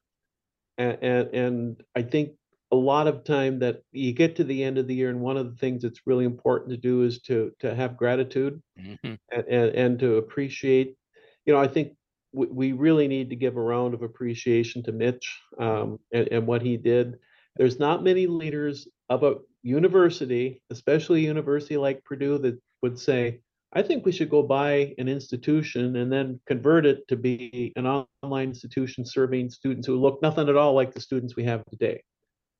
and 0.78 0.98
and, 1.00 1.28
and 1.28 1.84
I 1.94 2.02
think 2.02 2.32
a 2.72 2.76
lot 2.76 3.06
of 3.06 3.22
time 3.22 3.60
that 3.60 3.82
you 3.92 4.12
get 4.12 4.34
to 4.36 4.44
the 4.44 4.64
end 4.64 4.78
of 4.78 4.88
the 4.88 4.96
year 4.96 5.10
and 5.10 5.20
one 5.20 5.36
of 5.36 5.48
the 5.48 5.56
things 5.58 5.82
that's 5.82 6.00
really 6.06 6.24
important 6.24 6.70
to 6.70 6.76
do 6.76 7.02
is 7.04 7.22
to 7.22 7.52
to 7.60 7.72
have 7.72 7.96
gratitude 7.96 8.60
Mhm. 8.76 9.18
And 9.36 9.46
and, 9.48 9.74
and 9.74 9.98
to 9.98 10.16
appreciate 10.16 10.96
you 11.44 11.52
know 11.52 11.60
i 11.60 11.68
think 11.68 11.92
we, 12.32 12.46
we 12.46 12.72
really 12.72 13.08
need 13.08 13.30
to 13.30 13.36
give 13.36 13.56
a 13.56 13.60
round 13.60 13.94
of 13.94 14.02
appreciation 14.02 14.82
to 14.82 14.92
mitch 14.92 15.38
um, 15.58 15.98
and, 16.12 16.28
and 16.28 16.46
what 16.46 16.62
he 16.62 16.76
did 16.76 17.18
there's 17.56 17.78
not 17.78 18.04
many 18.04 18.26
leaders 18.26 18.88
of 19.08 19.22
a 19.22 19.36
university 19.62 20.62
especially 20.70 21.24
a 21.24 21.28
university 21.28 21.76
like 21.76 22.04
purdue 22.04 22.38
that 22.38 22.58
would 22.82 22.98
say 22.98 23.40
i 23.72 23.82
think 23.82 24.04
we 24.04 24.12
should 24.12 24.30
go 24.30 24.42
buy 24.42 24.94
an 24.98 25.08
institution 25.08 25.96
and 25.96 26.12
then 26.12 26.40
convert 26.46 26.86
it 26.86 27.06
to 27.08 27.16
be 27.16 27.72
an 27.76 27.86
online 27.86 28.48
institution 28.48 29.04
serving 29.04 29.50
students 29.50 29.86
who 29.86 29.96
look 29.96 30.22
nothing 30.22 30.48
at 30.48 30.56
all 30.56 30.74
like 30.74 30.94
the 30.94 31.00
students 31.00 31.36
we 31.36 31.44
have 31.44 31.64
today 31.66 32.02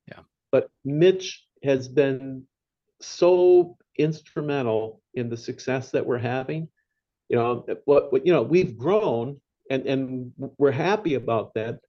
Yeah. 0.08 0.22
but 0.50 0.68
mitch 0.84 1.44
has 1.62 1.88
been 1.88 2.46
so 3.00 3.76
instrumental 3.98 5.00
in 5.16 5.29
the 5.29 5.37
success 5.37 5.90
that 5.90 6.07
we're 6.07 6.18
having. 6.18 6.68
You 7.29 7.37
know 7.37 7.66
what, 7.87 8.12
what 8.12 8.24
you 8.26 8.33
know 8.33 8.42
we've 8.42 8.79
grown 8.79 9.40
and 9.70 9.85
and 9.87 10.33
we're 10.59 10.70
happy 10.70 11.14
about 11.14 11.55
that 11.55 11.81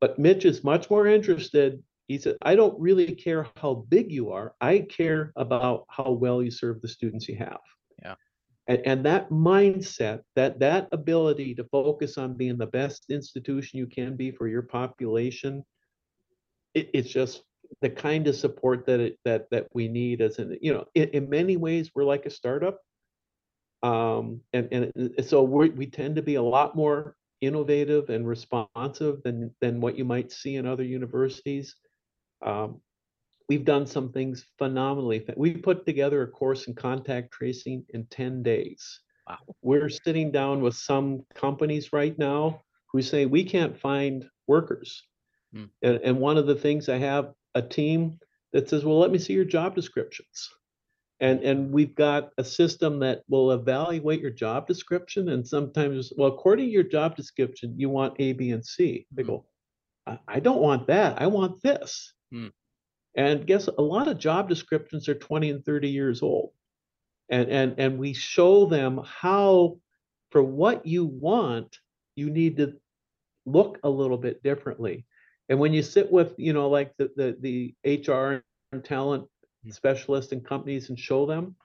but 0.00 0.18
mitch 0.18 0.44
is 0.44 0.64
much 0.64 0.88
more 0.88 1.06
interested. 1.06 1.82
He 2.06 2.16
said 2.16 2.36
i 2.40 2.54
don't 2.54 2.80
really 2.80 3.14
care 3.14 3.46
how 3.56 3.84
big 3.88 4.10
you 4.10 4.30
are. 4.30 4.54
I 4.60 4.80
care 4.80 5.32
about 5.36 5.84
how 5.90 6.12
well 6.12 6.42
you 6.42 6.50
serve 6.50 6.80
the 6.80 6.88
students 6.88 7.28
you 7.28 7.36
have. 7.36 7.60
Yeah. 8.02 8.14
and, 8.66 8.80
and 8.86 9.06
that 9.06 9.28
mindset 9.28 10.20
that 10.36 10.58
that 10.60 10.88
ability 10.92 11.54
to 11.56 11.64
focus 11.64 12.16
on 12.16 12.34
being 12.34 12.56
the 12.56 12.66
best 12.66 13.10
institution 13.10 13.78
you 13.78 13.86
can 13.86 14.16
be 14.16 14.30
for 14.30 14.48
your 14.48 14.62
population 14.62 15.64
it, 16.74 16.90
it's 16.94 17.10
just 17.10 17.42
the 17.80 17.90
kind 17.90 18.26
of 18.26 18.34
support 18.34 18.86
that 18.86 19.00
it 19.00 19.18
that 19.24 19.50
that 19.50 19.66
we 19.72 19.88
need 19.88 20.20
as 20.20 20.38
an 20.38 20.56
you 20.60 20.72
know 20.72 20.84
in, 20.94 21.08
in 21.10 21.30
many 21.30 21.56
ways 21.56 21.90
we're 21.94 22.04
like 22.04 22.26
a 22.26 22.30
startup. 22.30 22.78
Um 23.82 24.40
and 24.52 24.72
and 24.72 25.14
so 25.26 25.42
we 25.42 25.70
we 25.70 25.86
tend 25.86 26.16
to 26.16 26.22
be 26.22 26.34
a 26.36 26.42
lot 26.42 26.74
more 26.74 27.14
innovative 27.40 28.10
and 28.10 28.26
responsive 28.26 29.22
than 29.22 29.54
than 29.60 29.80
what 29.80 29.96
you 29.96 30.04
might 30.04 30.32
see 30.32 30.56
in 30.56 30.66
other 30.66 30.82
universities. 30.82 31.76
Um 32.44 32.80
we've 33.48 33.64
done 33.64 33.86
some 33.86 34.12
things 34.12 34.44
phenomenally. 34.58 35.24
We 35.36 35.54
put 35.54 35.86
together 35.86 36.22
a 36.22 36.28
course 36.28 36.66
in 36.66 36.74
contact 36.74 37.32
tracing 37.32 37.84
in 37.90 38.04
10 38.06 38.42
days. 38.42 39.00
Wow. 39.26 39.36
we're 39.60 39.90
sitting 39.90 40.30
down 40.32 40.62
with 40.62 40.74
some 40.74 41.22
companies 41.34 41.92
right 41.92 42.18
now 42.18 42.62
who 42.90 43.02
say 43.02 43.26
we 43.26 43.44
can't 43.44 43.78
find 43.78 44.26
workers. 44.46 45.04
Hmm. 45.52 45.64
and, 45.82 46.00
and 46.02 46.18
one 46.18 46.36
of 46.36 46.46
the 46.46 46.54
things 46.54 46.90
i 46.90 46.98
have 46.98 47.32
a 47.58 47.62
team 47.68 48.18
that 48.52 48.68
says 48.70 48.84
well 48.84 48.98
let 49.00 49.12
me 49.12 49.18
see 49.18 49.34
your 49.34 49.44
job 49.46 49.74
descriptions 49.76 50.50
And 51.20 51.40
and 51.44 51.72
we've 51.72 51.94
got 51.94 52.30
a 52.38 52.44
system 52.44 53.00
that 53.00 53.24
will 53.28 53.52
evaluate 53.52 54.20
your 54.20 54.32
job 54.32 54.66
description. 54.68 55.28
And 55.30 55.46
sometimes, 55.46 56.12
well, 56.16 56.28
according 56.34 56.66
to 56.66 56.72
your 56.72 56.84
job 56.84 57.16
description, 57.16 57.74
you 57.78 57.90
want 57.90 58.16
A, 58.20 58.32
B, 58.34 58.50
and 58.52 58.64
C. 58.64 59.06
They 59.16 59.22
Mhm. 59.22 59.32
go, 59.32 59.46
I, 60.06 60.18
I 60.28 60.40
don't 60.40 60.62
want 60.62 60.88
that. 60.88 61.20
I 61.22 61.28
want 61.28 61.62
this. 61.62 62.14
Hmm. 62.30 62.48
And 63.16 63.46
guess 63.46 63.66
a 63.66 63.82
lot 63.82 64.08
of 64.08 64.18
job 64.18 64.48
descriptions 64.48 65.08
are 65.08 65.14
20 65.14 65.50
and 65.50 65.64
30 65.64 65.90
years 65.90 66.22
old. 66.22 66.52
And 67.30 67.50
and 67.50 67.74
and 67.78 67.98
we 67.98 68.14
show 68.14 68.66
them 68.66 69.00
how 69.04 69.80
for 70.30 70.42
what 70.42 70.86
you 70.86 71.06
want, 71.06 71.78
you 72.16 72.30
need 72.30 72.58
to 72.58 72.80
look 73.46 73.80
a 73.84 73.90
little 73.90 74.18
bit 74.18 74.42
differently. 74.44 75.06
And 75.48 75.58
when 75.58 75.72
you 75.72 75.82
sit 75.82 76.10
with, 76.10 76.34
you 76.38 76.52
know, 76.52 76.68
like 76.68 76.92
the 76.98 77.10
the 77.16 77.36
the 77.84 77.98
HR 78.00 78.44
and 78.72 78.84
talent 78.84 79.26
Mm. 79.66 79.74
specialist 79.74 80.32
in 80.32 80.40
companies 80.40 80.88
and 80.88 80.98
show 80.98 81.26
them, 81.26 81.56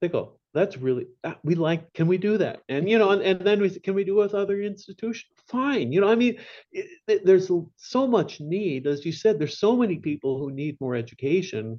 they 0.00 0.08
go, 0.08 0.38
that's 0.52 0.76
really 0.76 1.06
that, 1.22 1.38
we 1.44 1.54
like, 1.54 1.92
can 1.92 2.08
we 2.08 2.18
do 2.18 2.38
that? 2.38 2.62
And 2.68 2.88
you 2.90 2.98
know, 2.98 3.10
and, 3.10 3.22
and 3.22 3.40
then 3.40 3.60
we 3.60 3.70
can 3.70 3.94
we 3.94 4.02
do 4.04 4.20
it 4.20 4.24
with 4.24 4.34
other 4.34 4.60
institutions? 4.60 5.30
Fine. 5.46 5.92
You 5.92 6.00
know, 6.00 6.08
I 6.08 6.16
mean, 6.16 6.38
it, 6.72 6.86
it- 7.06 7.24
there's 7.24 7.50
so 7.76 8.06
much 8.06 8.40
need, 8.40 8.86
as 8.86 9.04
you 9.06 9.12
said, 9.12 9.38
there's 9.38 9.58
so 9.60 9.76
many 9.76 9.96
people 9.98 10.38
who 10.38 10.50
need 10.50 10.76
more 10.80 10.96
education 10.96 11.78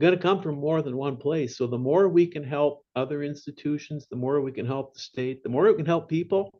going 0.00 0.14
to 0.14 0.20
come 0.20 0.42
from 0.42 0.56
more 0.56 0.82
than 0.82 0.96
one 0.96 1.16
place. 1.16 1.56
So 1.56 1.66
the 1.66 1.78
more 1.78 2.08
we 2.08 2.26
can 2.26 2.42
help 2.44 2.84
other 2.96 3.22
institutions, 3.22 4.06
the 4.10 4.16
more 4.16 4.40
we 4.40 4.52
can 4.52 4.66
help 4.66 4.94
the 4.94 5.00
state, 5.00 5.42
the 5.42 5.48
more 5.48 5.64
we 5.68 5.74
can 5.74 5.86
help 5.86 6.08
people, 6.08 6.50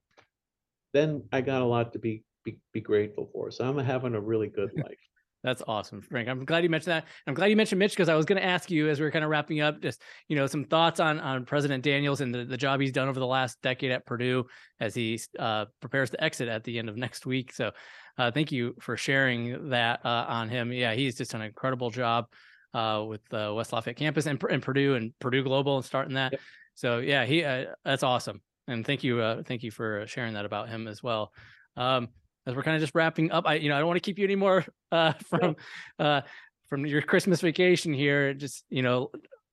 then 0.92 1.24
I 1.32 1.40
got 1.40 1.62
a 1.62 1.64
lot 1.64 1.92
to 1.94 1.98
be 1.98 2.22
be, 2.44 2.58
be 2.72 2.80
grateful 2.80 3.28
for. 3.32 3.50
So 3.50 3.64
I'm 3.64 3.78
having 3.78 4.14
a 4.14 4.20
really 4.20 4.48
good 4.48 4.70
life. 4.76 4.98
That's 5.44 5.62
awesome, 5.68 6.00
Frank. 6.00 6.26
I'm 6.26 6.46
glad 6.46 6.64
you 6.64 6.70
mentioned 6.70 6.92
that. 6.92 7.04
I'm 7.26 7.34
glad 7.34 7.48
you 7.48 7.56
mentioned 7.56 7.78
Mitch 7.78 7.92
because 7.92 8.08
I 8.08 8.14
was 8.14 8.24
going 8.24 8.40
to 8.40 8.46
ask 8.46 8.70
you 8.70 8.88
as 8.88 8.98
we 8.98 9.04
are 9.04 9.10
kind 9.10 9.22
of 9.22 9.30
wrapping 9.30 9.60
up, 9.60 9.82
just 9.82 10.00
you 10.26 10.36
know, 10.36 10.46
some 10.46 10.64
thoughts 10.64 11.00
on 11.00 11.20
on 11.20 11.44
President 11.44 11.84
Daniels 11.84 12.22
and 12.22 12.34
the, 12.34 12.46
the 12.46 12.56
job 12.56 12.80
he's 12.80 12.92
done 12.92 13.08
over 13.08 13.20
the 13.20 13.26
last 13.26 13.60
decade 13.60 13.90
at 13.90 14.06
Purdue 14.06 14.46
as 14.80 14.94
he 14.94 15.20
uh, 15.38 15.66
prepares 15.80 16.08
to 16.10 16.24
exit 16.24 16.48
at 16.48 16.64
the 16.64 16.78
end 16.78 16.88
of 16.88 16.96
next 16.96 17.26
week. 17.26 17.52
So, 17.52 17.72
uh, 18.16 18.30
thank 18.30 18.52
you 18.52 18.74
for 18.80 18.96
sharing 18.96 19.68
that 19.68 20.00
uh, 20.02 20.24
on 20.28 20.48
him. 20.48 20.72
Yeah, 20.72 20.94
he's 20.94 21.16
just 21.16 21.32
done 21.32 21.42
an 21.42 21.48
incredible 21.48 21.90
job 21.90 22.24
uh, 22.72 23.04
with 23.06 23.20
uh, 23.34 23.52
West 23.54 23.70
Lafayette 23.74 23.96
campus 23.96 24.24
and, 24.24 24.42
and 24.48 24.62
Purdue 24.62 24.94
and 24.94 25.12
Purdue 25.18 25.44
Global 25.44 25.76
and 25.76 25.84
starting 25.84 26.14
that. 26.14 26.32
Yep. 26.32 26.40
So 26.74 26.98
yeah, 27.00 27.26
he 27.26 27.44
uh, 27.44 27.66
that's 27.84 28.02
awesome, 28.02 28.40
and 28.66 28.84
thank 28.84 29.04
you, 29.04 29.20
uh, 29.20 29.42
thank 29.42 29.62
you 29.62 29.70
for 29.70 30.06
sharing 30.06 30.32
that 30.34 30.46
about 30.46 30.70
him 30.70 30.88
as 30.88 31.02
well. 31.02 31.32
Um, 31.76 32.08
as 32.46 32.54
we're 32.54 32.62
kind 32.62 32.76
of 32.76 32.80
just 32.80 32.94
wrapping 32.94 33.30
up, 33.30 33.44
I 33.46 33.54
you 33.54 33.68
know 33.68 33.76
I 33.76 33.78
don't 33.78 33.88
want 33.88 33.96
to 33.96 34.06
keep 34.06 34.18
you 34.18 34.24
anymore 34.24 34.64
uh, 34.92 35.12
from 35.28 35.56
uh, 35.98 36.22
from 36.68 36.86
your 36.86 37.02
Christmas 37.02 37.40
vacation 37.40 37.92
here. 37.92 38.34
Just 38.34 38.64
you 38.68 38.82
know 38.82 39.10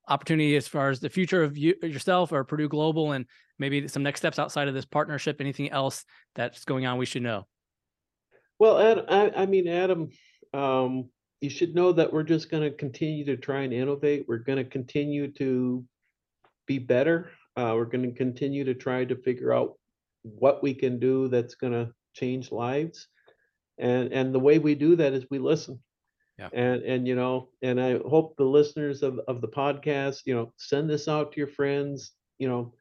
opportunity 0.07 0.55
as 0.55 0.67
far 0.67 0.89
as 0.89 0.99
the 0.99 1.09
future 1.09 1.43
of 1.43 1.57
you 1.57 1.75
yourself 1.81 2.31
or 2.31 2.43
Purdue 2.43 2.67
Global 2.67 3.13
and 3.13 3.25
maybe 3.59 3.87
some 3.87 4.03
next 4.03 4.19
steps 4.19 4.39
outside 4.39 4.67
of 4.67 4.73
this 4.73 4.85
partnership. 4.85 5.39
Anything 5.39 5.71
else 5.71 6.03
that's 6.35 6.65
going 6.65 6.85
on 6.85 6.97
we 6.97 7.05
should 7.05 7.23
know? 7.23 7.47
Well, 8.59 8.79
Ad, 8.79 9.05
I, 9.09 9.41
I 9.41 9.45
mean, 9.47 9.67
Adam, 9.67 10.09
um, 10.53 11.09
you 11.39 11.49
should 11.49 11.73
know 11.73 11.91
that 11.93 12.13
we're 12.13 12.23
just 12.23 12.51
going 12.51 12.63
to 12.63 12.75
continue 12.75 13.25
to 13.25 13.37
try 13.37 13.61
and 13.61 13.73
innovate. 13.73 14.25
We're 14.27 14.37
going 14.37 14.59
to 14.59 14.69
continue 14.69 15.31
to 15.33 15.83
be 16.67 16.77
better. 16.77 17.31
Uh, 17.55 17.73
we're 17.75 17.85
going 17.85 18.03
to 18.03 18.15
continue 18.15 18.63
to 18.63 18.75
try 18.75 19.03
to 19.03 19.15
figure 19.15 19.51
out 19.51 19.73
what 20.21 20.61
we 20.61 20.73
can 20.73 20.99
do 20.99 21.27
that's 21.27 21.55
going 21.55 21.73
to 21.73 21.91
change 22.13 22.51
lives. 22.51 23.07
And 23.77 24.11
and 24.13 24.33
the 24.33 24.39
way 24.39 24.59
we 24.59 24.75
do 24.75 24.95
that 24.97 25.13
is 25.13 25.25
we 25.29 25.39
listen. 25.39 25.79
Yeah. 26.37 26.49
And 26.53 26.83
and 26.83 27.07
you 27.07 27.15
know, 27.15 27.49
and 27.61 27.79
I 27.79 27.99
hope 27.99 28.35
the 28.37 28.43
listeners 28.43 29.03
of 29.03 29.19
of 29.27 29.41
the 29.41 29.47
podcast, 29.47 30.21
you 30.25 30.35
know, 30.35 30.53
send 30.57 30.89
this 30.89 31.07
out 31.07 31.31
to 31.31 31.39
your 31.39 31.47
friends, 31.47 32.13
you 32.37 32.47
know, 32.47 32.73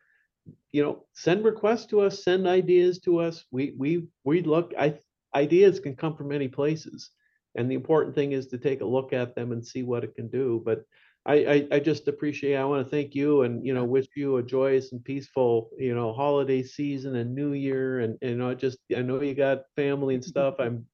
you 0.72 0.82
know, 0.82 1.04
send 1.14 1.44
requests 1.44 1.86
to 1.86 2.00
us, 2.00 2.24
send 2.24 2.46
ideas 2.46 3.00
to 3.00 3.18
us. 3.18 3.44
We 3.50 3.74
we 3.78 4.08
we 4.24 4.42
look 4.42 4.72
I 4.78 4.98
ideas 5.34 5.80
can 5.80 5.96
come 5.96 6.16
from 6.16 6.28
many 6.28 6.48
places. 6.48 7.10
And 7.56 7.70
the 7.70 7.74
important 7.74 8.14
thing 8.14 8.32
is 8.32 8.46
to 8.48 8.58
take 8.58 8.80
a 8.80 8.86
look 8.86 9.12
at 9.12 9.34
them 9.34 9.52
and 9.52 9.66
see 9.66 9.82
what 9.82 10.04
it 10.04 10.14
can 10.14 10.28
do. 10.28 10.62
But 10.64 10.84
I, 11.26 11.34
I, 11.34 11.68
I 11.72 11.80
just 11.80 12.08
appreciate, 12.08 12.56
I 12.56 12.64
want 12.64 12.84
to 12.84 12.90
thank 12.90 13.14
you 13.14 13.42
and, 13.42 13.64
you 13.64 13.74
know, 13.74 13.84
wish 13.84 14.06
you 14.16 14.38
a 14.38 14.42
joyous 14.42 14.92
and 14.92 15.04
peaceful, 15.04 15.70
you 15.78 15.94
know, 15.94 16.12
holiday 16.12 16.62
season 16.62 17.16
and 17.16 17.34
new 17.34 17.52
year. 17.52 18.00
And, 18.00 18.18
and, 18.22 18.30
you 18.30 18.36
know, 18.36 18.54
just, 18.54 18.78
I 18.96 19.02
know 19.02 19.20
you 19.20 19.34
got 19.34 19.64
family 19.76 20.14
and 20.14 20.24
stuff. 20.24 20.54
I'm, 20.58 20.86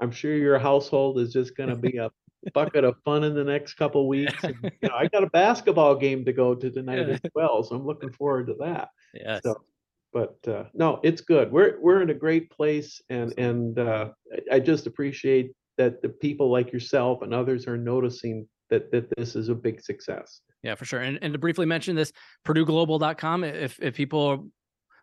I'm 0.00 0.10
sure 0.10 0.36
your 0.36 0.58
household 0.58 1.18
is 1.20 1.32
just 1.32 1.56
going 1.56 1.70
to 1.70 1.76
be 1.76 1.96
a 1.96 2.10
bucket 2.54 2.84
of 2.84 2.96
fun 3.04 3.24
in 3.24 3.34
the 3.34 3.44
next 3.44 3.74
couple 3.74 4.08
weeks. 4.08 4.48
And, 4.48 4.70
you 4.82 4.88
know, 4.88 4.94
I 4.94 5.06
got 5.06 5.24
a 5.24 5.30
basketball 5.30 5.94
game 5.96 6.24
to 6.26 6.32
go 6.32 6.54
to 6.54 6.70
tonight 6.72 7.08
as 7.08 7.20
well. 7.34 7.62
So 7.62 7.76
I'm 7.76 7.86
looking 7.86 8.12
forward 8.12 8.48
to 8.48 8.54
that. 8.60 8.90
Yeah. 9.14 9.40
So, 9.42 9.64
but 10.12 10.36
uh, 10.46 10.64
no, 10.74 11.00
it's 11.02 11.22
good. 11.22 11.50
We're 11.50 11.80
we're 11.80 12.02
in 12.02 12.10
a 12.10 12.14
great 12.14 12.50
place, 12.50 13.00
and 13.08 13.32
and 13.38 13.78
uh, 13.78 14.10
I- 14.30 14.56
I 14.56 14.60
just 14.60 14.86
appreciate 14.86 15.52
that 15.78 16.02
the 16.02 16.10
people 16.10 16.50
like 16.50 16.70
yourself 16.70 17.22
and 17.22 17.32
others 17.32 17.66
are 17.66 17.78
noticing 17.78 18.46
that 18.72 18.90
that 18.90 19.16
this 19.16 19.36
is 19.36 19.48
a 19.48 19.54
big 19.54 19.80
success. 19.80 20.40
Yeah, 20.62 20.74
for 20.74 20.84
sure. 20.84 21.00
And, 21.00 21.18
and 21.22 21.32
to 21.32 21.38
briefly 21.38 21.66
mention 21.66 21.94
this, 21.94 22.12
PurdueGlobal.com. 22.46 23.44
If 23.44 23.78
if 23.80 23.94
people 23.94 24.48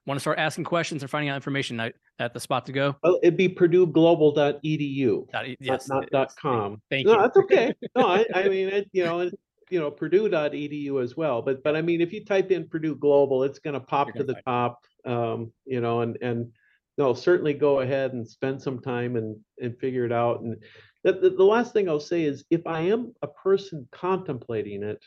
want 0.06 0.18
to 0.18 0.22
start 0.22 0.40
asking 0.40 0.64
questions 0.64 1.04
or 1.04 1.08
finding 1.08 1.30
out 1.30 1.36
information, 1.36 1.80
I, 1.80 1.94
at 2.18 2.34
the 2.34 2.40
spot 2.40 2.66
to 2.66 2.72
go. 2.72 2.96
Well, 3.04 3.20
it'd 3.22 3.38
be 3.38 3.50
PurdueGlobal.edu, 3.50 5.32
Dot 5.32 5.48
not, 5.48 5.56
Yes, 5.60 5.88
not 5.88 6.10
dot 6.10 6.34
com. 6.36 6.82
Thank 6.90 7.06
no, 7.06 7.12
you. 7.12 7.18
No, 7.18 7.24
that's 7.24 7.38
okay. 7.38 7.74
No, 7.96 8.08
I, 8.08 8.26
I 8.34 8.50
mean, 8.50 8.70
it, 8.70 8.90
you 8.92 9.06
know, 9.06 9.20
it, 9.20 9.40
you 9.70 9.80
know, 9.80 9.92
Purdue.edu 9.92 11.04
as 11.04 11.16
well. 11.16 11.42
But 11.42 11.64
but 11.64 11.76
I 11.76 11.82
mean, 11.82 12.02
if 12.02 12.12
you 12.12 12.26
type 12.26 12.52
in 12.52 12.68
Purdue 12.68 12.96
Global, 12.96 13.44
it's 13.44 13.60
going 13.60 13.76
to 13.76 13.80
pop 13.80 14.08
You're 14.08 14.26
to 14.26 14.34
the 14.34 14.42
top. 14.46 14.80
Um, 15.06 15.52
you 15.66 15.80
know, 15.80 16.02
and 16.02 16.18
and 16.22 16.52
no, 16.98 17.14
certainly 17.14 17.54
go 17.54 17.82
ahead 17.82 18.14
and 18.14 18.28
spend 18.28 18.62
some 18.62 18.80
time 18.80 19.16
and 19.16 19.38
and 19.62 19.78
figure 19.78 20.06
it 20.06 20.12
out. 20.12 20.42
And 20.42 20.58
the, 21.04 21.14
the, 21.14 21.30
the 21.30 21.44
last 21.44 21.74
thing 21.74 21.88
I'll 21.88 22.00
say 22.00 22.24
is, 22.24 22.44
if 22.50 22.66
I 22.68 22.82
am 22.82 23.14
a 23.22 23.28
person 23.28 23.88
contemplating 23.92 24.84
it, 24.84 25.04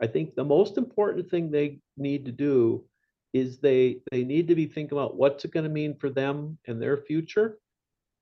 I 0.00 0.06
think 0.06 0.34
the 0.34 0.44
most 0.44 0.78
important 0.78 1.30
thing 1.30 1.50
they 1.50 1.78
need 1.96 2.24
to 2.24 2.32
do 2.32 2.84
is 3.32 3.58
they 3.58 4.00
they 4.10 4.24
need 4.24 4.48
to 4.48 4.54
be 4.54 4.66
thinking 4.66 4.98
about 4.98 5.16
what's 5.16 5.44
it 5.44 5.52
going 5.52 5.64
to 5.64 5.70
mean 5.70 5.96
for 5.96 6.10
them 6.10 6.58
and 6.66 6.82
their 6.82 6.98
future. 6.98 7.58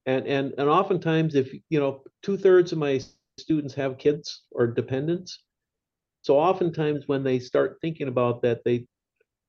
And 0.06 0.26
and 0.26 0.54
and 0.58 0.68
oftentimes, 0.68 1.34
if 1.34 1.52
you 1.68 1.80
know, 1.80 2.02
two 2.22 2.36
thirds 2.36 2.72
of 2.72 2.78
my 2.78 3.00
students 3.38 3.74
have 3.74 3.98
kids 3.98 4.42
or 4.50 4.66
dependents. 4.66 5.42
So 6.22 6.38
oftentimes 6.38 7.08
when 7.08 7.24
they 7.24 7.38
start 7.38 7.78
thinking 7.80 8.08
about 8.08 8.42
that, 8.42 8.62
they 8.64 8.86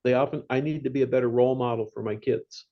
they 0.04 0.14
often 0.14 0.42
I 0.48 0.60
need 0.60 0.84
to 0.84 0.90
be 0.90 1.02
a 1.02 1.06
better 1.06 1.28
role 1.28 1.54
model 1.54 1.86
for 1.92 2.02
my 2.02 2.16
kids. 2.16 2.66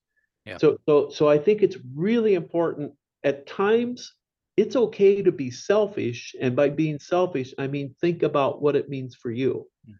Yeah. 0.46 0.56
So 0.56 0.78
so 0.88 1.10
so 1.10 1.28
I 1.28 1.38
think 1.38 1.62
it's 1.62 1.76
really 1.94 2.34
important 2.34 2.92
at 3.24 3.46
times 3.46 4.14
it's 4.60 4.76
okay 4.76 5.22
to 5.22 5.32
be 5.32 5.50
selfish 5.50 6.34
and 6.40 6.54
by 6.54 6.68
being 6.68 6.98
selfish 6.98 7.54
I 7.58 7.66
mean 7.66 7.94
think 8.00 8.22
about 8.22 8.60
what 8.62 8.76
it 8.76 8.88
means 8.88 9.14
for 9.14 9.30
you. 9.30 9.66
Mm. 9.88 9.94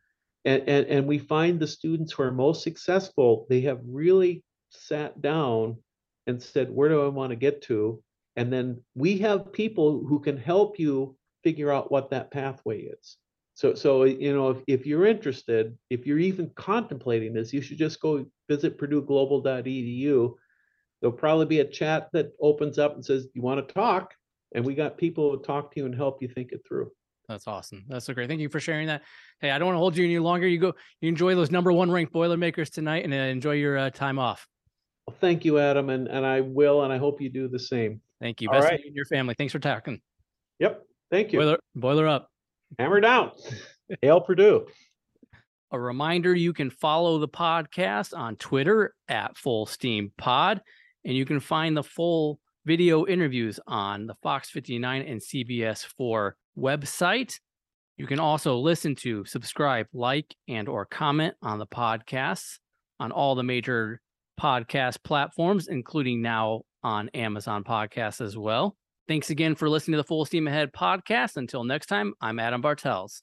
And 0.44 0.68
and 0.68 0.86
and 0.86 1.06
we 1.06 1.18
find 1.18 1.58
the 1.58 1.66
students 1.66 2.12
who 2.12 2.22
are 2.22 2.32
most 2.32 2.62
successful 2.62 3.46
they 3.48 3.62
have 3.62 3.80
really 3.84 4.44
sat 4.70 5.20
down 5.20 5.78
and 6.26 6.42
said 6.42 6.70
where 6.70 6.88
do 6.88 7.04
I 7.04 7.08
want 7.08 7.30
to 7.30 7.36
get 7.36 7.62
to 7.62 8.02
and 8.36 8.52
then 8.52 8.82
we 8.94 9.18
have 9.18 9.52
people 9.52 10.04
who 10.06 10.20
can 10.20 10.36
help 10.36 10.78
you 10.78 11.16
figure 11.42 11.72
out 11.72 11.90
what 11.90 12.10
that 12.10 12.30
pathway 12.30 12.82
is. 12.82 13.16
So, 13.54 13.74
so 13.74 14.04
you 14.04 14.34
know, 14.34 14.50
if, 14.50 14.58
if 14.66 14.86
you're 14.86 15.06
interested, 15.06 15.76
if 15.90 16.06
you're 16.06 16.18
even 16.18 16.50
contemplating 16.54 17.34
this, 17.34 17.52
you 17.52 17.60
should 17.60 17.78
just 17.78 18.00
go 18.00 18.24
visit 18.48 18.78
PurdueGlobal.edu. 18.78 20.34
There'll 21.00 21.16
probably 21.16 21.46
be 21.46 21.60
a 21.60 21.64
chat 21.64 22.08
that 22.12 22.32
opens 22.40 22.78
up 22.78 22.94
and 22.94 23.04
says, 23.04 23.28
"You 23.34 23.42
want 23.42 23.66
to 23.66 23.74
talk?" 23.74 24.14
And 24.54 24.64
we 24.64 24.74
got 24.74 24.98
people 24.98 25.36
to 25.36 25.44
talk 25.44 25.72
to 25.74 25.80
you 25.80 25.86
and 25.86 25.94
help 25.94 26.20
you 26.22 26.28
think 26.28 26.52
it 26.52 26.60
through. 26.66 26.90
That's 27.28 27.46
awesome. 27.46 27.84
That's 27.88 28.06
so 28.06 28.14
great. 28.14 28.28
Thank 28.28 28.40
you 28.40 28.48
for 28.48 28.58
sharing 28.58 28.88
that. 28.88 29.02
Hey, 29.40 29.52
I 29.52 29.58
don't 29.58 29.66
want 29.66 29.76
to 29.76 29.80
hold 29.80 29.96
you 29.96 30.04
any 30.04 30.18
longer. 30.18 30.48
You 30.48 30.58
go, 30.58 30.74
you 31.00 31.08
enjoy 31.08 31.36
those 31.36 31.50
number 31.50 31.72
one 31.72 31.90
ranked 31.90 32.12
Boilermakers 32.12 32.70
tonight 32.70 33.04
and 33.04 33.14
uh, 33.14 33.16
enjoy 33.16 33.52
your 33.52 33.78
uh, 33.78 33.90
time 33.90 34.18
off. 34.18 34.48
Well, 35.06 35.16
thank 35.20 35.44
you, 35.44 35.58
Adam, 35.58 35.90
and 35.90 36.08
and 36.08 36.26
I 36.26 36.40
will, 36.40 36.82
and 36.82 36.92
I 36.92 36.98
hope 36.98 37.20
you 37.20 37.30
do 37.30 37.48
the 37.48 37.58
same. 37.58 38.00
Thank 38.20 38.40
you. 38.40 38.48
All 38.48 38.54
Best 38.54 38.66
to 38.66 38.70
right. 38.72 38.80
you 38.80 38.86
and 38.88 38.96
your 38.96 39.06
family. 39.06 39.34
Thanks 39.38 39.52
for 39.52 39.60
talking. 39.60 40.00
Yep. 40.58 40.82
Thank 41.10 41.32
you. 41.32 41.38
Boiler, 41.38 41.58
boiler 41.74 42.08
up. 42.08 42.30
Hammer 42.78 43.00
down. 43.00 43.30
Hail 44.02 44.20
Purdue. 44.20 44.66
A 45.72 45.78
reminder 45.78 46.34
you 46.34 46.52
can 46.52 46.70
follow 46.70 47.18
the 47.18 47.28
podcast 47.28 48.16
on 48.16 48.36
Twitter 48.36 48.92
at 49.08 49.36
Full 49.36 49.66
Steam 49.66 50.12
Pod, 50.18 50.60
and 51.04 51.14
you 51.16 51.24
can 51.24 51.38
find 51.38 51.76
the 51.76 51.82
full 51.82 52.40
video 52.64 53.06
interviews 53.06 53.58
on 53.66 54.06
the 54.06 54.14
Fox 54.22 54.50
59 54.50 55.02
and 55.02 55.20
CBS 55.20 55.86
4 55.96 56.36
website. 56.58 57.34
You 57.96 58.06
can 58.06 58.18
also 58.18 58.56
listen 58.56 58.94
to, 58.96 59.24
subscribe, 59.24 59.86
like, 59.92 60.34
and 60.48 60.68
or 60.68 60.86
comment 60.86 61.34
on 61.42 61.58
the 61.58 61.66
podcasts 61.66 62.58
on 62.98 63.12
all 63.12 63.34
the 63.34 63.42
major 63.42 64.00
podcast 64.40 65.02
platforms, 65.04 65.68
including 65.68 66.22
now 66.22 66.62
on 66.82 67.08
Amazon 67.10 67.62
Podcasts 67.62 68.20
as 68.20 68.36
well. 68.36 68.76
Thanks 69.06 69.30
again 69.30 69.54
for 69.54 69.68
listening 69.68 69.94
to 69.94 69.98
the 69.98 70.06
Full 70.06 70.24
Steam 70.24 70.46
Ahead 70.46 70.72
podcast. 70.72 71.36
Until 71.36 71.64
next 71.64 71.86
time, 71.86 72.14
I'm 72.20 72.38
Adam 72.38 72.60
Bartels. 72.60 73.22